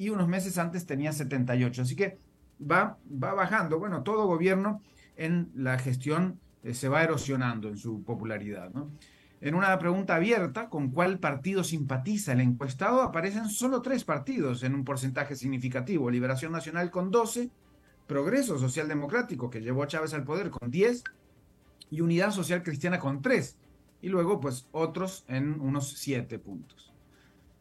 y 0.00 0.08
unos 0.08 0.28
meses 0.28 0.56
antes 0.56 0.86
tenía 0.86 1.12
78. 1.12 1.82
Así 1.82 1.94
que 1.94 2.16
va, 2.58 2.96
va 3.22 3.34
bajando. 3.34 3.78
Bueno, 3.78 4.02
todo 4.02 4.26
gobierno 4.26 4.80
en 5.14 5.50
la 5.54 5.78
gestión 5.78 6.40
eh, 6.62 6.72
se 6.72 6.88
va 6.88 7.02
erosionando 7.04 7.68
en 7.68 7.76
su 7.76 8.02
popularidad. 8.02 8.72
En 9.42 9.54
una 9.54 9.78
pregunta 9.78 10.14
abierta, 10.14 10.70
¿con 10.70 10.88
cuál 10.88 11.18
partido 11.18 11.62
simpatiza 11.64 12.32
el 12.32 12.40
encuestado? 12.40 13.02
Aparecen 13.02 13.50
solo 13.50 13.82
tres 13.82 14.04
partidos 14.04 14.62
en 14.62 14.74
un 14.74 14.86
porcentaje 14.86 15.36
significativo. 15.36 16.10
Liberación 16.10 16.52
Nacional 16.52 16.90
con 16.90 17.10
12, 17.10 17.50
Progreso 18.06 18.58
Social 18.58 18.88
Democrático, 18.88 19.50
que 19.50 19.60
llevó 19.60 19.82
a 19.82 19.86
Chávez 19.86 20.14
al 20.14 20.24
poder, 20.24 20.48
con 20.48 20.70
10, 20.70 21.04
y 21.90 22.00
Unidad 22.00 22.30
Social 22.30 22.62
Cristiana 22.62 22.98
con 22.98 23.20
3. 23.20 23.58
Y 24.00 24.08
luego, 24.08 24.40
pues, 24.40 24.66
otros 24.72 25.26
en 25.28 25.60
unos 25.60 25.92
7 25.98 26.38
puntos. 26.38 26.89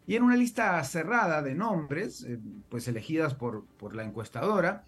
Y 0.10 0.16
en 0.16 0.24
una 0.24 0.36
lista 0.36 0.84
cerrada 0.86 1.44
de 1.44 1.54
nombres, 1.54 2.24
eh, 2.24 2.40
pues 2.68 2.88
elegidas 2.88 3.36
por, 3.36 3.66
por 3.78 3.96
la 3.96 4.04
encuestadora, 4.04 4.84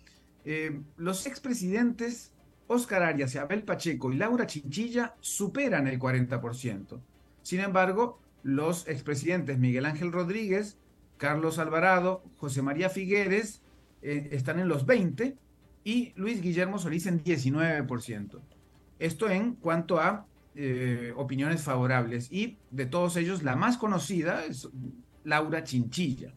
eh, 0.45 0.81
los 0.97 1.27
expresidentes 1.27 2.31
Oscar 2.65 3.03
Arias, 3.03 3.35
Abel 3.35 3.61
Pacheco 3.61 4.11
y 4.11 4.17
Laura 4.17 4.47
Chinchilla 4.47 5.13
superan 5.19 5.85
el 5.85 5.99
40%. 5.99 6.99
Sin 7.43 7.59
embargo, 7.59 8.19
los 8.41 8.87
expresidentes 8.87 9.59
Miguel 9.59 9.85
Ángel 9.85 10.11
Rodríguez, 10.11 10.79
Carlos 11.17 11.59
Alvarado, 11.59 12.23
José 12.37 12.63
María 12.63 12.89
Figueres 12.89 13.61
eh, 14.01 14.29
están 14.31 14.57
en 14.57 14.69
los 14.69 14.87
20 14.87 15.37
y 15.83 16.13
Luis 16.15 16.41
Guillermo 16.41 16.79
Solís 16.79 17.05
en 17.05 17.23
19%. 17.23 18.39
Esto 18.97 19.29
en 19.29 19.53
cuanto 19.53 19.99
a 19.99 20.25
opiniones 21.15 21.61
favorables. 21.61 22.29
Y 22.29 22.57
de 22.71 22.85
todos 22.85 23.15
ellos, 23.15 23.41
la 23.41 23.55
más 23.55 23.77
conocida 23.77 24.43
es 24.43 24.67
Laura 25.23 25.63
Chinchilla. 25.63 26.33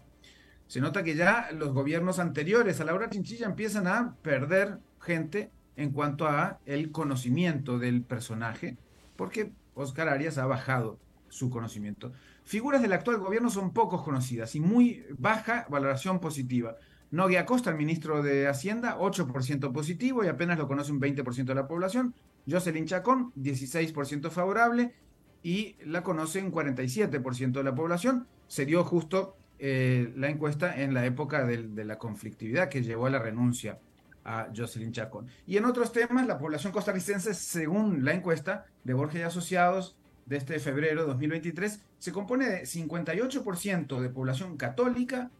Se 0.66 0.80
nota 0.80 1.02
que 1.02 1.14
ya 1.14 1.50
los 1.52 1.72
gobiernos 1.72 2.18
anteriores 2.18 2.80
a 2.80 2.84
Laura 2.84 3.10
Chinchilla 3.10 3.46
empiezan 3.46 3.86
a 3.86 4.16
perder 4.22 4.78
gente 5.00 5.50
en 5.76 5.90
cuanto 5.90 6.26
a 6.26 6.58
el 6.66 6.90
conocimiento 6.90 7.78
del 7.78 8.02
personaje, 8.02 8.76
porque 9.16 9.52
Oscar 9.74 10.08
Arias 10.08 10.38
ha 10.38 10.46
bajado 10.46 10.98
su 11.28 11.50
conocimiento. 11.50 12.12
Figuras 12.44 12.82
del 12.82 12.92
actual 12.92 13.18
gobierno 13.18 13.50
son 13.50 13.72
pocos 13.72 14.02
conocidas 14.02 14.54
y 14.54 14.60
muy 14.60 15.04
baja 15.18 15.66
valoración 15.68 16.20
positiva. 16.20 16.76
Nogui 17.10 17.36
Acosta, 17.36 17.70
el 17.70 17.76
ministro 17.76 18.22
de 18.22 18.48
Hacienda, 18.48 18.98
8% 18.98 19.72
positivo 19.72 20.24
y 20.24 20.28
apenas 20.28 20.58
lo 20.58 20.66
conoce 20.66 20.92
un 20.92 21.00
20% 21.00 21.44
de 21.44 21.54
la 21.54 21.66
población. 21.66 22.14
Jocelyn 22.48 22.86
Chacón, 22.86 23.32
16% 23.36 24.30
favorable 24.30 24.94
y 25.42 25.76
la 25.84 26.02
conoce 26.02 26.42
un 26.42 26.50
47% 26.50 27.52
de 27.52 27.64
la 27.64 27.74
población 27.74 28.26
se 28.48 28.66
dio 28.66 28.84
justo 28.84 29.36
eh, 29.58 30.12
la 30.16 30.28
encuesta 30.28 30.80
en 30.80 30.94
la 30.94 31.06
época 31.06 31.44
de, 31.44 31.84
la 31.84 31.98
conflictividad 31.98 32.68
que 32.68 32.82
llevó 32.82 33.06
a 33.06 33.10
la 33.10 33.18
renuncia 33.18 33.78
a 34.24 34.48
Jocelyn 34.54 34.92
Chacón. 34.92 35.28
Y 35.46 35.56
en 35.56 35.64
otros 35.64 35.92
temas, 35.92 36.26
la 36.26 36.38
población 36.38 36.72
costarricense, 36.72 37.34
según 37.34 38.04
la 38.04 38.12
encuesta 38.12 38.66
de 38.84 38.94
Borges 38.94 39.20
y 39.20 39.22
Asociados 39.22 39.96
de 40.26 40.38
este 40.38 40.58
febrero 40.58 41.02
de 41.02 41.08
2023, 41.08 41.80
se 41.98 42.12
compone 42.12 42.48
de 42.48 42.62
58% 42.62 44.00
de 44.00 44.08
población 44.08 44.56
católica, 44.56 45.30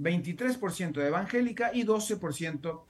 23% 0.00 0.92
de 0.92 1.06
evangélica 1.06 1.70
y 1.72 1.84
12% 1.84 2.82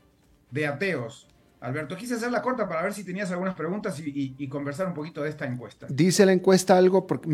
de 0.51 0.67
ateos. 0.67 1.29
Alberto, 1.63 1.97
quise 1.97 2.15
hacer 2.15 2.33
la 2.33 2.43
corta 2.43 2.69
para 2.69 2.83
ver 2.83 2.93
si 2.93 3.05
tenías 3.05 3.31
algunas 3.31 3.55
preguntas 3.55 3.97
y, 4.05 4.49
conversar 4.49 4.89
un 4.89 4.95
poquito 4.95 5.23
de 5.23 5.29
esta 5.29 5.47
encuesta. 5.47 5.87
Dice 5.89 6.27
la 6.27 6.33
encuesta 6.33 6.77
algo, 6.77 7.07
porque 7.07 7.29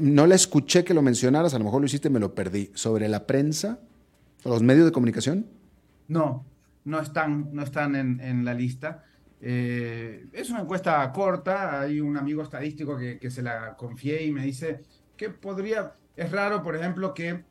no 0.00 0.26
la 0.26 0.34
escuché 0.34 0.84
que 0.84 0.94
lo 0.94 1.02
mencionaras, 1.02 1.52
a 1.52 1.58
lo 1.58 1.66
mejor 1.66 1.82
lo 1.82 1.86
hiciste 1.86 2.08
y 2.08 2.10
me 2.10 2.18
lo 2.18 2.34
perdí, 2.34 2.70
sobre 2.74 3.08
la 3.08 3.26
prensa, 3.26 3.78
los 4.44 4.62
medios 4.62 4.86
de 4.86 4.92
comunicación. 4.92 5.46
No, 6.08 6.46
no 6.86 6.98
están, 6.98 7.50
no 7.52 7.62
están 7.62 7.94
en, 7.94 8.44
la 8.46 8.54
lista. 8.54 9.04
Eh, 9.42 10.28
es 10.32 10.48
una 10.48 10.60
encuesta 10.60 11.12
corta, 11.12 11.82
hay 11.82 12.00
un 12.00 12.16
amigo 12.16 12.42
estadístico 12.42 12.96
que, 12.96 13.30
se 13.30 13.42
la 13.42 13.76
confié 13.76 14.24
y 14.24 14.32
me 14.32 14.42
dice 14.46 14.80
que 15.14 15.28
podría, 15.28 15.92
es 16.16 16.32
raro, 16.32 16.62
por 16.62 16.74
ejemplo, 16.74 17.12
que, 17.12 17.44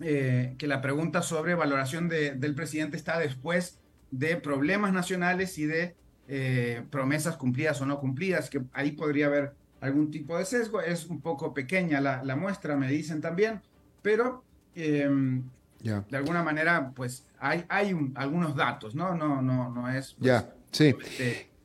eh, 0.00 0.54
que 0.56 0.66
la 0.66 0.80
pregunta 0.80 1.20
sobre 1.20 1.54
valoración 1.54 2.08
del 2.08 2.54
presidente 2.54 2.96
está 2.96 3.18
después 3.18 3.80
de 4.10 4.36
problemas 4.36 4.92
nacionales 4.92 5.58
y 5.58 5.66
de 5.66 5.94
eh, 6.28 6.82
promesas 6.90 7.36
cumplidas 7.36 7.80
o 7.80 7.86
no 7.86 8.00
cumplidas, 8.00 8.50
que 8.50 8.62
ahí 8.72 8.92
podría 8.92 9.26
haber 9.26 9.52
algún 9.80 10.10
tipo 10.10 10.36
de 10.38 10.44
sesgo. 10.44 10.80
Es 10.80 11.06
un 11.06 11.20
poco 11.20 11.54
pequeña 11.54 12.00
la, 12.00 12.36
muestra, 12.36 12.76
me 12.76 12.88
dicen 12.88 13.20
también, 13.20 13.60
pero 14.02 14.42
em, 14.74 15.42
de 15.82 16.16
alguna 16.16 16.42
manera, 16.42 16.90
pues 16.94 17.26
hay, 17.38 17.64
hay 17.68 17.96
algunos 18.14 18.56
datos, 18.56 18.94
¿no? 18.94 19.14
No, 19.14 19.40
no, 19.40 19.70
no 19.70 19.88
es. 19.88 20.14
Pues, 20.14 20.26
ya, 20.26 20.52
sí. 20.72 20.94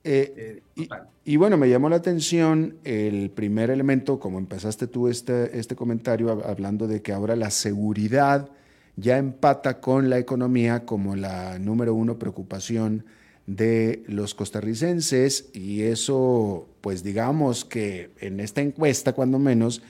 Eh, 0.04 0.62
eh, 0.76 0.88
y, 1.26 1.38
bueno, 1.38 1.58
me 1.58 1.70
llamó 1.70 1.90
la 1.90 1.98
atención 1.98 2.78
el 2.84 3.30
primer 3.30 3.70
elemento, 3.70 4.20
como 4.20 4.40
empezaste 4.40 4.88
tú 4.88 5.08
este, 5.08 5.58
este 5.60 5.76
comentario, 5.76 6.32
hablando 6.46 6.88
de 6.88 7.02
que 7.02 7.14
ahora 7.14 7.36
la 7.36 7.52
seguridad 7.52 8.50
ya 8.96 9.18
empata 9.18 9.80
con 9.80 10.10
la 10.10 10.20
economía 10.20 10.86
como 10.86 11.16
la 11.16 11.60
número 11.60 11.94
uno 11.94 12.20
preocupación 12.20 13.06
de 13.48 14.04
los 14.08 14.36
costarricenses 14.36 15.50
y 15.54 15.82
eso, 15.84 16.68
pues 16.82 17.04
digamos 17.04 17.66
que 17.66 18.12
en 18.20 18.40
esta 18.40 18.62
encuesta, 18.62 19.14
cuando 19.14 19.40
menos, 19.40 19.82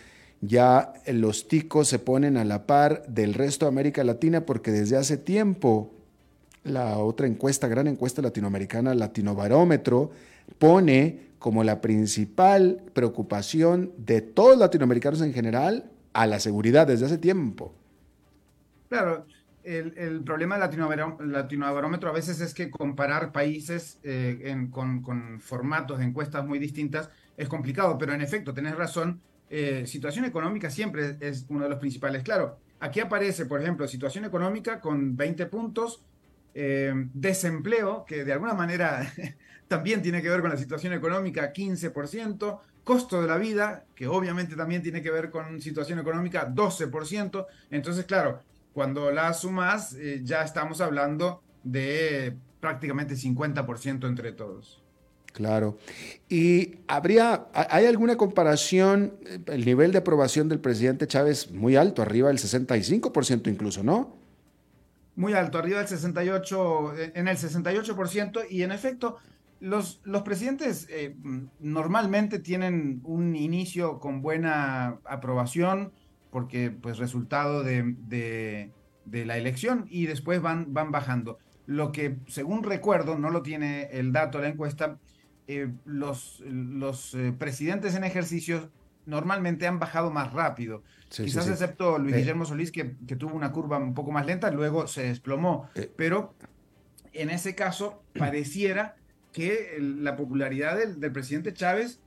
ya 0.41 0.93
los 1.05 1.47
ticos 1.47 1.87
se 1.87 1.99
ponen 1.99 2.37
a 2.37 2.45
la 2.45 2.65
par 2.65 3.05
del 3.07 3.33
resto 3.33 3.65
de 3.65 3.69
América 3.69 4.03
Latina 4.03 4.45
porque 4.45 4.71
desde 4.71 4.97
hace 4.97 5.17
tiempo 5.17 5.91
la 6.63 6.97
otra 6.97 7.27
encuesta, 7.27 7.67
gran 7.67 7.87
encuesta 7.87 8.21
latinoamericana, 8.21 8.93
Latinobarómetro, 8.93 10.11
pone 10.59 11.31
como 11.39 11.63
la 11.63 11.81
principal 11.81 12.81
preocupación 12.93 13.91
de 13.97 14.21
todos 14.21 14.51
los 14.51 14.59
latinoamericanos 14.59 15.21
en 15.21 15.33
general 15.33 15.85
a 16.13 16.27
la 16.27 16.39
seguridad 16.39 16.87
desde 16.87 17.05
hace 17.05 17.17
tiempo. 17.17 17.73
Claro, 18.91 19.25
el, 19.63 20.21
problema 20.25 20.59
del 20.59 21.31
latinobarómetro 21.31 22.09
a 22.09 22.11
veces 22.11 22.41
es 22.41 22.53
que 22.53 22.69
comparar 22.69 23.31
países 23.31 24.01
eh, 24.03 24.67
con, 24.69 25.39
formatos 25.39 25.99
de 25.99 26.03
encuestas 26.03 26.45
muy 26.45 26.59
distintas 26.59 27.09
es 27.37 27.47
complicado, 27.47 27.97
pero 27.97 28.13
en 28.13 28.19
efecto, 28.19 28.53
tenés 28.53 28.75
razón, 28.75 29.21
eh, 29.49 29.85
situación 29.87 30.25
económica 30.25 30.69
siempre 30.69 31.15
es 31.21 31.45
uno 31.47 31.63
de 31.63 31.69
los 31.69 31.79
principales. 31.79 32.21
Claro, 32.21 32.57
aquí 32.81 32.99
aparece, 32.99 33.45
por 33.45 33.61
ejemplo, 33.61 33.87
situación 33.87 34.25
económica 34.25 34.81
con 34.81 35.15
20 35.15 35.45
puntos, 35.45 36.03
eh, 36.53 36.93
desempleo, 37.13 38.03
que 38.05 38.25
de 38.25 38.33
alguna 38.33 38.55
manera 38.55 39.09
también 39.69 40.01
tiene 40.01 40.21
que 40.21 40.27
ver 40.27 40.41
con 40.41 40.49
la 40.49 40.57
situación 40.57 40.91
económica, 40.91 41.53
15%, 41.53 42.59
costo 42.83 43.21
de 43.21 43.27
la 43.29 43.37
vida, 43.37 43.85
que 43.95 44.07
obviamente 44.07 44.57
también 44.57 44.81
tiene 44.81 45.01
que 45.01 45.11
ver 45.11 45.29
con 45.29 45.61
situación 45.61 45.99
económica, 45.99 46.49
12%. 46.53 47.45
Entonces, 47.69 48.03
claro, 48.03 48.41
cuando 48.73 49.11
la 49.11 49.33
sumas, 49.33 49.93
eh, 49.93 50.21
ya 50.23 50.43
estamos 50.43 50.81
hablando 50.81 51.41
de 51.63 52.35
prácticamente 52.59 53.15
50% 53.15 54.07
entre 54.07 54.31
todos. 54.31 54.81
Claro. 55.33 55.77
¿Y 56.29 56.75
habría, 56.87 57.47
hay 57.53 57.85
alguna 57.85 58.17
comparación, 58.17 59.13
el 59.45 59.65
nivel 59.65 59.91
de 59.91 59.99
aprobación 59.99 60.49
del 60.49 60.59
presidente 60.59 61.07
Chávez 61.07 61.51
muy 61.51 61.75
alto, 61.75 62.01
arriba 62.01 62.27
del 62.27 62.37
65% 62.37 63.49
incluso, 63.49 63.83
¿no? 63.83 64.17
Muy 65.15 65.33
alto, 65.33 65.57
arriba 65.57 65.79
del 65.79 65.87
68, 65.87 66.97
eh, 66.97 67.11
en 67.15 67.27
el 67.27 67.37
68%, 67.37 68.45
y 68.49 68.63
en 68.63 68.71
efecto, 68.71 69.17
los, 69.59 70.01
los 70.03 70.23
presidentes 70.23 70.87
eh, 70.89 71.15
normalmente 71.59 72.39
tienen 72.39 73.01
un 73.03 73.35
inicio 73.35 73.99
con 73.99 74.21
buena 74.21 74.99
aprobación, 75.05 75.91
porque 76.31 76.71
pues 76.71 76.97
resultado 76.97 77.63
de, 77.63 78.71
la 79.05 79.37
elección 79.37 79.85
y 79.89 80.07
después 80.07 80.41
van, 80.41 80.73
van 80.73 80.91
bajando. 80.91 81.37
Lo 81.67 81.91
que, 81.91 82.17
según 82.27 82.63
recuerdo, 82.63 83.17
no 83.17 83.29
lo 83.29 83.43
tiene 83.43 83.89
el 83.91 84.11
dato 84.11 84.39
de 84.39 84.45
la 84.45 84.49
encuesta, 84.49 84.97
eh, 85.47 85.69
los, 85.85 86.41
los 86.45 87.13
eh, 87.13 87.33
presidentes 87.37 87.95
en 87.95 88.03
ejercicio 88.03 88.69
normalmente 89.05 89.67
han 89.67 89.79
bajado 89.79 90.09
más 90.09 90.31
rápido. 90.31 90.83
Quizás 91.09 91.49
excepto 91.49 91.97
Luis 91.97 92.15
eh. 92.15 92.19
Guillermo 92.19 92.45
Solís, 92.45 92.71
que, 92.71 92.85
tuvo 93.17 93.35
una 93.35 93.51
curva 93.51 93.77
un 93.77 93.93
poco 93.93 94.11
más 94.11 94.25
lenta, 94.25 94.49
luego 94.51 94.87
se 94.87 95.03
desplomó. 95.03 95.69
Pero 95.97 96.33
en 97.11 97.29
ese 97.29 97.53
caso, 97.53 98.01
pareciera 98.17 98.95
que 99.33 99.77
la 99.79 100.15
popularidad 100.15 100.77
del, 100.77 101.11
presidente 101.11 101.53
Chávez 101.53 101.99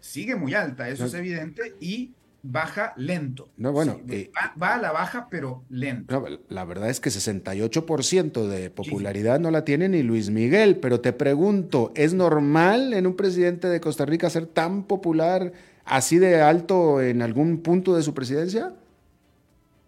sigue 0.00 0.36
muy 0.36 0.54
alta, 0.54 0.88
eso 0.88 1.04
es 1.04 1.14
evidente, 1.14 1.74
y 1.80 2.14
baja 2.42 2.92
lento. 2.96 3.48
No, 3.56 3.72
bueno. 3.72 4.00
Eh, 4.08 4.30
va, 4.60 4.74
a 4.74 4.78
la 4.78 4.92
baja, 4.92 5.28
pero 5.30 5.64
lento. 5.68 6.24
la 6.48 6.64
verdad 6.64 6.88
es 6.90 7.00
que 7.00 7.10
68% 7.10 8.46
de 8.46 8.70
popularidad 8.70 9.40
no 9.40 9.50
la 9.50 9.64
tiene 9.64 9.88
ni 9.88 10.02
Luis 10.02 10.30
Miguel, 10.30 10.76
pero 10.76 11.00
te 11.00 11.12
pregunto, 11.12 11.92
¿es 11.94 12.14
normal 12.14 12.94
en 12.94 13.06
un 13.06 13.16
presidente 13.16 13.68
de 13.68 13.80
Costa 13.80 14.06
Rica 14.06 14.30
ser 14.30 14.46
tan 14.46 14.84
popular, 14.84 15.52
así 15.84 16.18
de 16.18 16.40
alto 16.40 17.00
en 17.00 17.22
algún 17.22 17.58
punto 17.58 17.94
de 17.94 18.02
su 18.02 18.14
presidencia? 18.14 18.72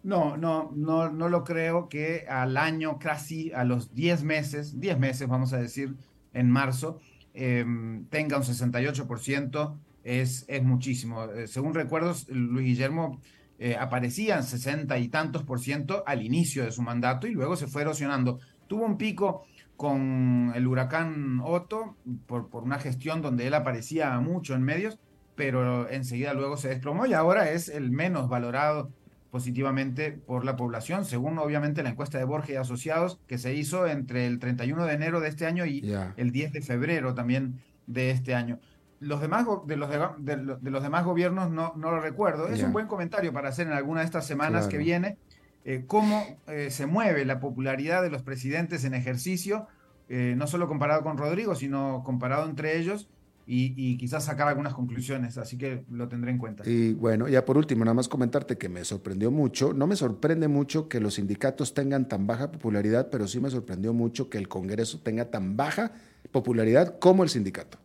No, 0.02 0.36
no, 0.36 0.72
no, 0.74 1.10
no 1.10 1.28
lo 1.28 1.44
creo 1.44 1.88
que 1.88 2.26
al 2.28 2.56
año, 2.56 2.98
casi 2.98 3.52
a 3.52 3.64
los 3.64 3.94
10 3.94 4.24
meses, 4.24 4.80
10 4.80 4.98
meses 4.98 5.28
vamos 5.28 5.52
a 5.52 5.58
decir, 5.58 5.94
en 6.32 6.50
marzo, 6.50 6.98
em, 7.34 8.06
tenga 8.06 8.38
un 8.38 8.44
68% 8.44 9.76
es, 10.04 10.44
es 10.48 10.62
muchísimo. 10.62 11.24
Eh, 11.24 11.46
según 11.46 11.74
recuerdos, 11.74 12.28
Luis 12.28 12.66
Guillermo 12.66 13.20
eh, 13.58 13.76
aparecía 13.78 14.36
en 14.36 14.44
60 14.44 14.98
y 14.98 15.08
tantos 15.08 15.42
por 15.42 15.60
ciento 15.60 16.02
al 16.06 16.22
inicio 16.22 16.64
de 16.64 16.72
su 16.72 16.82
mandato 16.82 17.26
y 17.26 17.32
luego 17.32 17.56
se 17.56 17.66
fue 17.66 17.82
erosionando. 17.82 18.40
Tuvo 18.66 18.84
un 18.84 18.96
pico 18.96 19.44
con 19.76 20.52
el 20.54 20.66
huracán 20.66 21.40
Otto 21.42 21.96
por, 22.26 22.48
por 22.48 22.62
una 22.62 22.78
gestión 22.78 23.22
donde 23.22 23.46
él 23.46 23.54
aparecía 23.54 24.18
mucho 24.20 24.54
en 24.54 24.62
medios, 24.62 24.98
pero 25.34 25.88
enseguida 25.88 26.34
luego 26.34 26.56
se 26.56 26.68
desplomó 26.68 27.06
y 27.06 27.14
ahora 27.14 27.50
es 27.50 27.68
el 27.68 27.90
menos 27.90 28.28
valorado 28.28 28.90
positivamente 29.30 30.12
por 30.12 30.44
la 30.44 30.56
población, 30.56 31.04
según 31.04 31.38
obviamente 31.38 31.82
la 31.82 31.90
encuesta 31.90 32.18
de 32.18 32.24
Borges 32.24 32.50
y 32.50 32.56
Asociados 32.56 33.20
que 33.26 33.38
se 33.38 33.54
hizo 33.54 33.86
entre 33.86 34.26
el 34.26 34.38
31 34.38 34.86
de 34.86 34.92
enero 34.92 35.20
de 35.20 35.28
este 35.28 35.46
año 35.46 35.66
y 35.66 35.94
el 36.16 36.32
10 36.32 36.52
de 36.52 36.62
febrero 36.62 37.14
también 37.14 37.60
de 37.86 38.10
este 38.10 38.34
año 38.34 38.58
los 39.00 39.20
demás, 39.20 39.46
de, 39.64 39.76
los 39.76 39.90
de, 39.90 40.70
los 40.70 40.82
demás 40.82 41.04
gobiernos 41.04 41.50
no, 41.50 41.72
no 41.74 41.90
lo 41.90 42.00
recuerdo. 42.00 42.48
Es 42.48 42.62
un 42.62 42.72
buen 42.72 42.86
comentario 42.86 43.32
para 43.32 43.48
hacer 43.48 43.66
en 43.66 43.72
alguna 43.72 44.00
de 44.00 44.06
estas 44.06 44.26
semanas 44.26 44.68
que 44.68 44.76
viene, 44.76 45.16
eh, 45.64 45.84
cómo 45.86 46.22
eh, 46.46 46.70
se 46.70 46.86
mueve 46.86 47.24
la 47.24 47.40
popularidad 47.40 48.02
de 48.02 48.10
los 48.10 48.22
presidentes 48.22 48.84
en 48.84 48.94
ejercicio, 48.94 49.66
eh, 50.08 50.34
no 50.36 50.46
solo 50.46 50.68
comparado 50.68 51.02
con 51.02 51.16
Rodrigo, 51.16 51.54
sino 51.54 52.02
comparado 52.04 52.48
entre 52.48 52.78
ellos. 52.78 53.08
Y, 53.52 53.96
quizás 53.96 54.26
sacar 54.26 54.46
algunas 54.46 54.74
conclusiones, 54.74 55.36
así 55.36 55.58
que 55.58 55.82
lo 55.90 56.06
tendré 56.06 56.30
en 56.30 56.38
cuenta. 56.38 56.62
Y 56.64 56.92
bueno, 56.92 57.26
ya 57.26 57.44
por 57.44 57.56
último, 57.58 57.84
nada 57.84 57.94
más 57.94 58.06
comentarte 58.06 58.56
que 58.56 58.68
me 58.68 58.84
sorprendió 58.84 59.32
mucho, 59.32 59.72
no 59.72 59.88
me 59.88 59.96
sorprende 59.96 60.46
mucho 60.46 60.88
que 60.88 61.00
los 61.00 61.14
sindicatos 61.14 61.74
tengan 61.74 62.06
tan 62.06 62.28
baja 62.28 62.52
popularidad, 62.52 63.08
pero 63.10 63.26
sí 63.26 63.40
me 63.40 63.50
sorprendió 63.50 63.92
mucho 63.92 64.30
que 64.30 64.38
el 64.38 64.46
Congreso 64.46 65.00
tenga 65.00 65.32
tan 65.32 65.56
baja 65.56 65.90
popularidad 66.30 67.00
como 67.00 67.24
el 67.24 67.28
sindicato. 67.28 67.78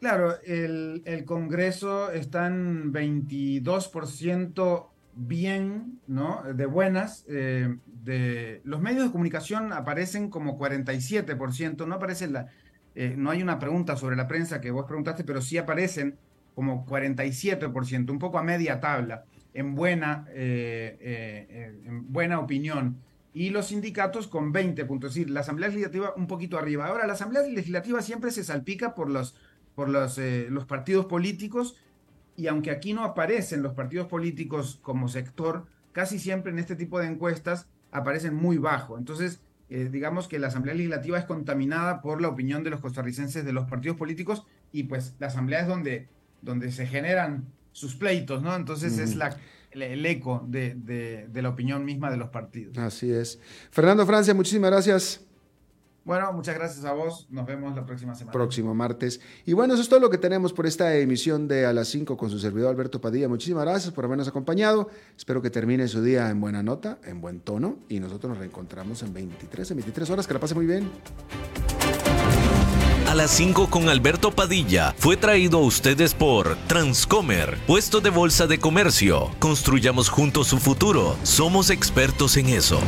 Claro, 0.00 0.40
el, 0.46 1.24
Congreso 1.26 2.10
está 2.10 2.46
en 2.46 2.90
22% 2.90 4.88
bien, 5.14 6.00
¿no? 6.06 6.42
De 6.54 6.64
buenas. 6.64 7.26
Eh, 7.28 7.76
de, 8.02 8.62
los 8.64 8.80
medios 8.80 9.04
de 9.04 9.12
comunicación 9.12 9.74
aparecen 9.74 10.30
como 10.30 10.58
47%, 10.58 11.86
no 11.86 11.94
aparece 11.96 12.28
la, 12.28 12.46
eh, 12.94 13.14
no 13.18 13.30
hay 13.30 13.42
una 13.42 13.58
pregunta 13.58 13.94
sobre 13.94 14.16
la 14.16 14.26
prensa 14.26 14.62
que 14.62 14.70
vos 14.70 14.86
preguntaste, 14.86 15.22
pero 15.22 15.42
sí 15.42 15.58
aparecen 15.58 16.16
como 16.54 16.86
47%, 16.86 18.10
un 18.10 18.18
poco 18.18 18.38
a 18.38 18.42
media 18.42 18.80
tabla, 18.80 19.24
en 19.52 19.74
buena, 19.74 20.26
eh, 20.30 21.76
en 21.84 22.10
buena 22.10 22.40
opinión. 22.40 22.96
y 23.32 23.50
los 23.50 23.66
sindicatos 23.66 24.26
con 24.26 24.50
20 24.50 24.84
puntos. 24.86 25.10
Es 25.10 25.14
decir, 25.14 25.30
la 25.30 25.40
Asamblea 25.40 25.68
Legislativa 25.68 26.12
un 26.16 26.26
poquito 26.26 26.58
arriba. 26.58 26.86
Ahora, 26.86 27.06
la 27.06 27.12
Asamblea 27.12 27.42
Legislativa 27.42 28.02
siempre 28.02 28.32
se 28.32 28.42
salpica 28.42 28.92
por 28.96 29.08
los, 29.08 29.36
por 29.80 29.88
los, 29.88 30.18
eh, 30.18 30.48
los 30.50 30.66
partidos 30.66 31.06
políticos 31.06 31.74
y 32.36 32.48
aunque 32.48 32.70
aquí 32.70 32.92
no 32.92 33.02
aparecen 33.02 33.62
los 33.62 33.72
partidos 33.72 34.08
políticos 34.08 34.78
como 34.82 35.08
sector, 35.08 35.64
casi 35.92 36.18
siempre 36.18 36.52
en 36.52 36.58
este 36.58 36.76
tipo 36.76 36.98
de 36.98 37.06
encuestas 37.06 37.66
aparecen 37.90 38.34
muy 38.34 38.58
bajo. 38.58 38.98
Entonces, 38.98 39.40
eh, 39.70 39.88
digamos 39.90 40.28
que 40.28 40.38
la 40.38 40.48
Asamblea 40.48 40.74
Legislativa 40.74 41.18
es 41.18 41.24
contaminada 41.24 42.02
por 42.02 42.20
la 42.20 42.28
opinión 42.28 42.62
de 42.62 42.68
los 42.68 42.80
costarricenses 42.80 43.42
de 43.42 43.54
los 43.54 43.70
partidos 43.70 43.96
políticos 43.96 44.44
y 44.70 44.82
pues 44.82 45.14
la 45.18 45.28
Asamblea 45.28 45.60
es 45.60 45.68
donde, 45.68 46.08
donde 46.42 46.72
se 46.72 46.86
generan 46.86 47.46
sus 47.72 47.94
pleitos, 47.94 48.42
¿no? 48.42 48.54
Entonces 48.54 48.98
es 48.98 49.16
la, 49.16 49.34
el, 49.70 50.04
eco 50.04 50.44
de, 50.46 50.74
de, 50.74 51.40
la 51.40 51.48
opinión 51.48 51.86
misma 51.86 52.10
de 52.10 52.18
los 52.18 52.28
partidos. 52.28 52.76
Así 52.76 53.10
es. 53.10 53.40
Fernando 53.70 54.04
Francia, 54.04 54.34
muchísimas 54.34 54.72
gracias. 54.72 55.24
Bueno, 56.10 56.32
muchas 56.32 56.56
gracias 56.56 56.84
a 56.84 56.92
vos. 56.92 57.28
Nos 57.30 57.46
vemos 57.46 57.72
la 57.76 57.86
próxima 57.86 58.16
semana. 58.16 58.32
Próximo 58.32 58.74
martes. 58.74 59.20
Y 59.46 59.52
bueno, 59.52 59.74
eso 59.74 59.82
es 59.84 59.88
todo 59.88 60.00
lo 60.00 60.10
que 60.10 60.18
tenemos 60.18 60.52
por 60.52 60.66
esta 60.66 60.96
emisión 60.96 61.46
de 61.46 61.66
A 61.66 61.72
las 61.72 61.86
5 61.86 62.16
con 62.16 62.28
su 62.28 62.40
servidor 62.40 62.70
Alberto 62.70 63.00
Padilla. 63.00 63.28
Muchísimas 63.28 63.62
gracias 63.62 63.94
por 63.94 64.06
habernos 64.06 64.26
acompañado. 64.26 64.88
Espero 65.16 65.40
que 65.40 65.50
termine 65.50 65.86
su 65.86 66.02
día 66.02 66.28
en 66.28 66.40
buena 66.40 66.64
nota, 66.64 66.98
en 67.04 67.20
buen 67.20 67.38
tono. 67.38 67.78
Y 67.88 68.00
nosotros 68.00 68.30
nos 68.30 68.38
reencontramos 68.38 69.04
en 69.04 69.14
23, 69.14 69.70
en 69.70 69.76
23 69.76 70.10
horas. 70.10 70.26
Que 70.26 70.34
la 70.34 70.40
pase 70.40 70.56
muy 70.56 70.66
bien. 70.66 70.90
A 73.06 73.14
las 73.14 73.30
5 73.30 73.70
con 73.70 73.88
Alberto 73.88 74.32
Padilla 74.32 74.92
fue 74.98 75.16
traído 75.16 75.58
a 75.58 75.62
ustedes 75.62 76.14
por 76.14 76.56
Transcomer, 76.66 77.56
puesto 77.68 78.00
de 78.00 78.10
bolsa 78.10 78.48
de 78.48 78.58
comercio. 78.58 79.30
Construyamos 79.38 80.08
juntos 80.08 80.48
su 80.48 80.58
futuro. 80.58 81.16
Somos 81.22 81.70
expertos 81.70 82.36
en 82.36 82.48
eso. 82.48 82.80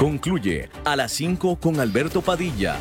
Concluye 0.00 0.70
a 0.86 0.96
las 0.96 1.12
5 1.12 1.56
con 1.56 1.78
Alberto 1.78 2.22
Padilla. 2.22 2.78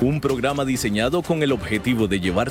Un 0.00 0.20
programa 0.20 0.64
diseñado 0.64 1.22
con 1.22 1.42
el 1.42 1.50
objetivo 1.50 2.06
de 2.06 2.20
llevarte 2.20 2.48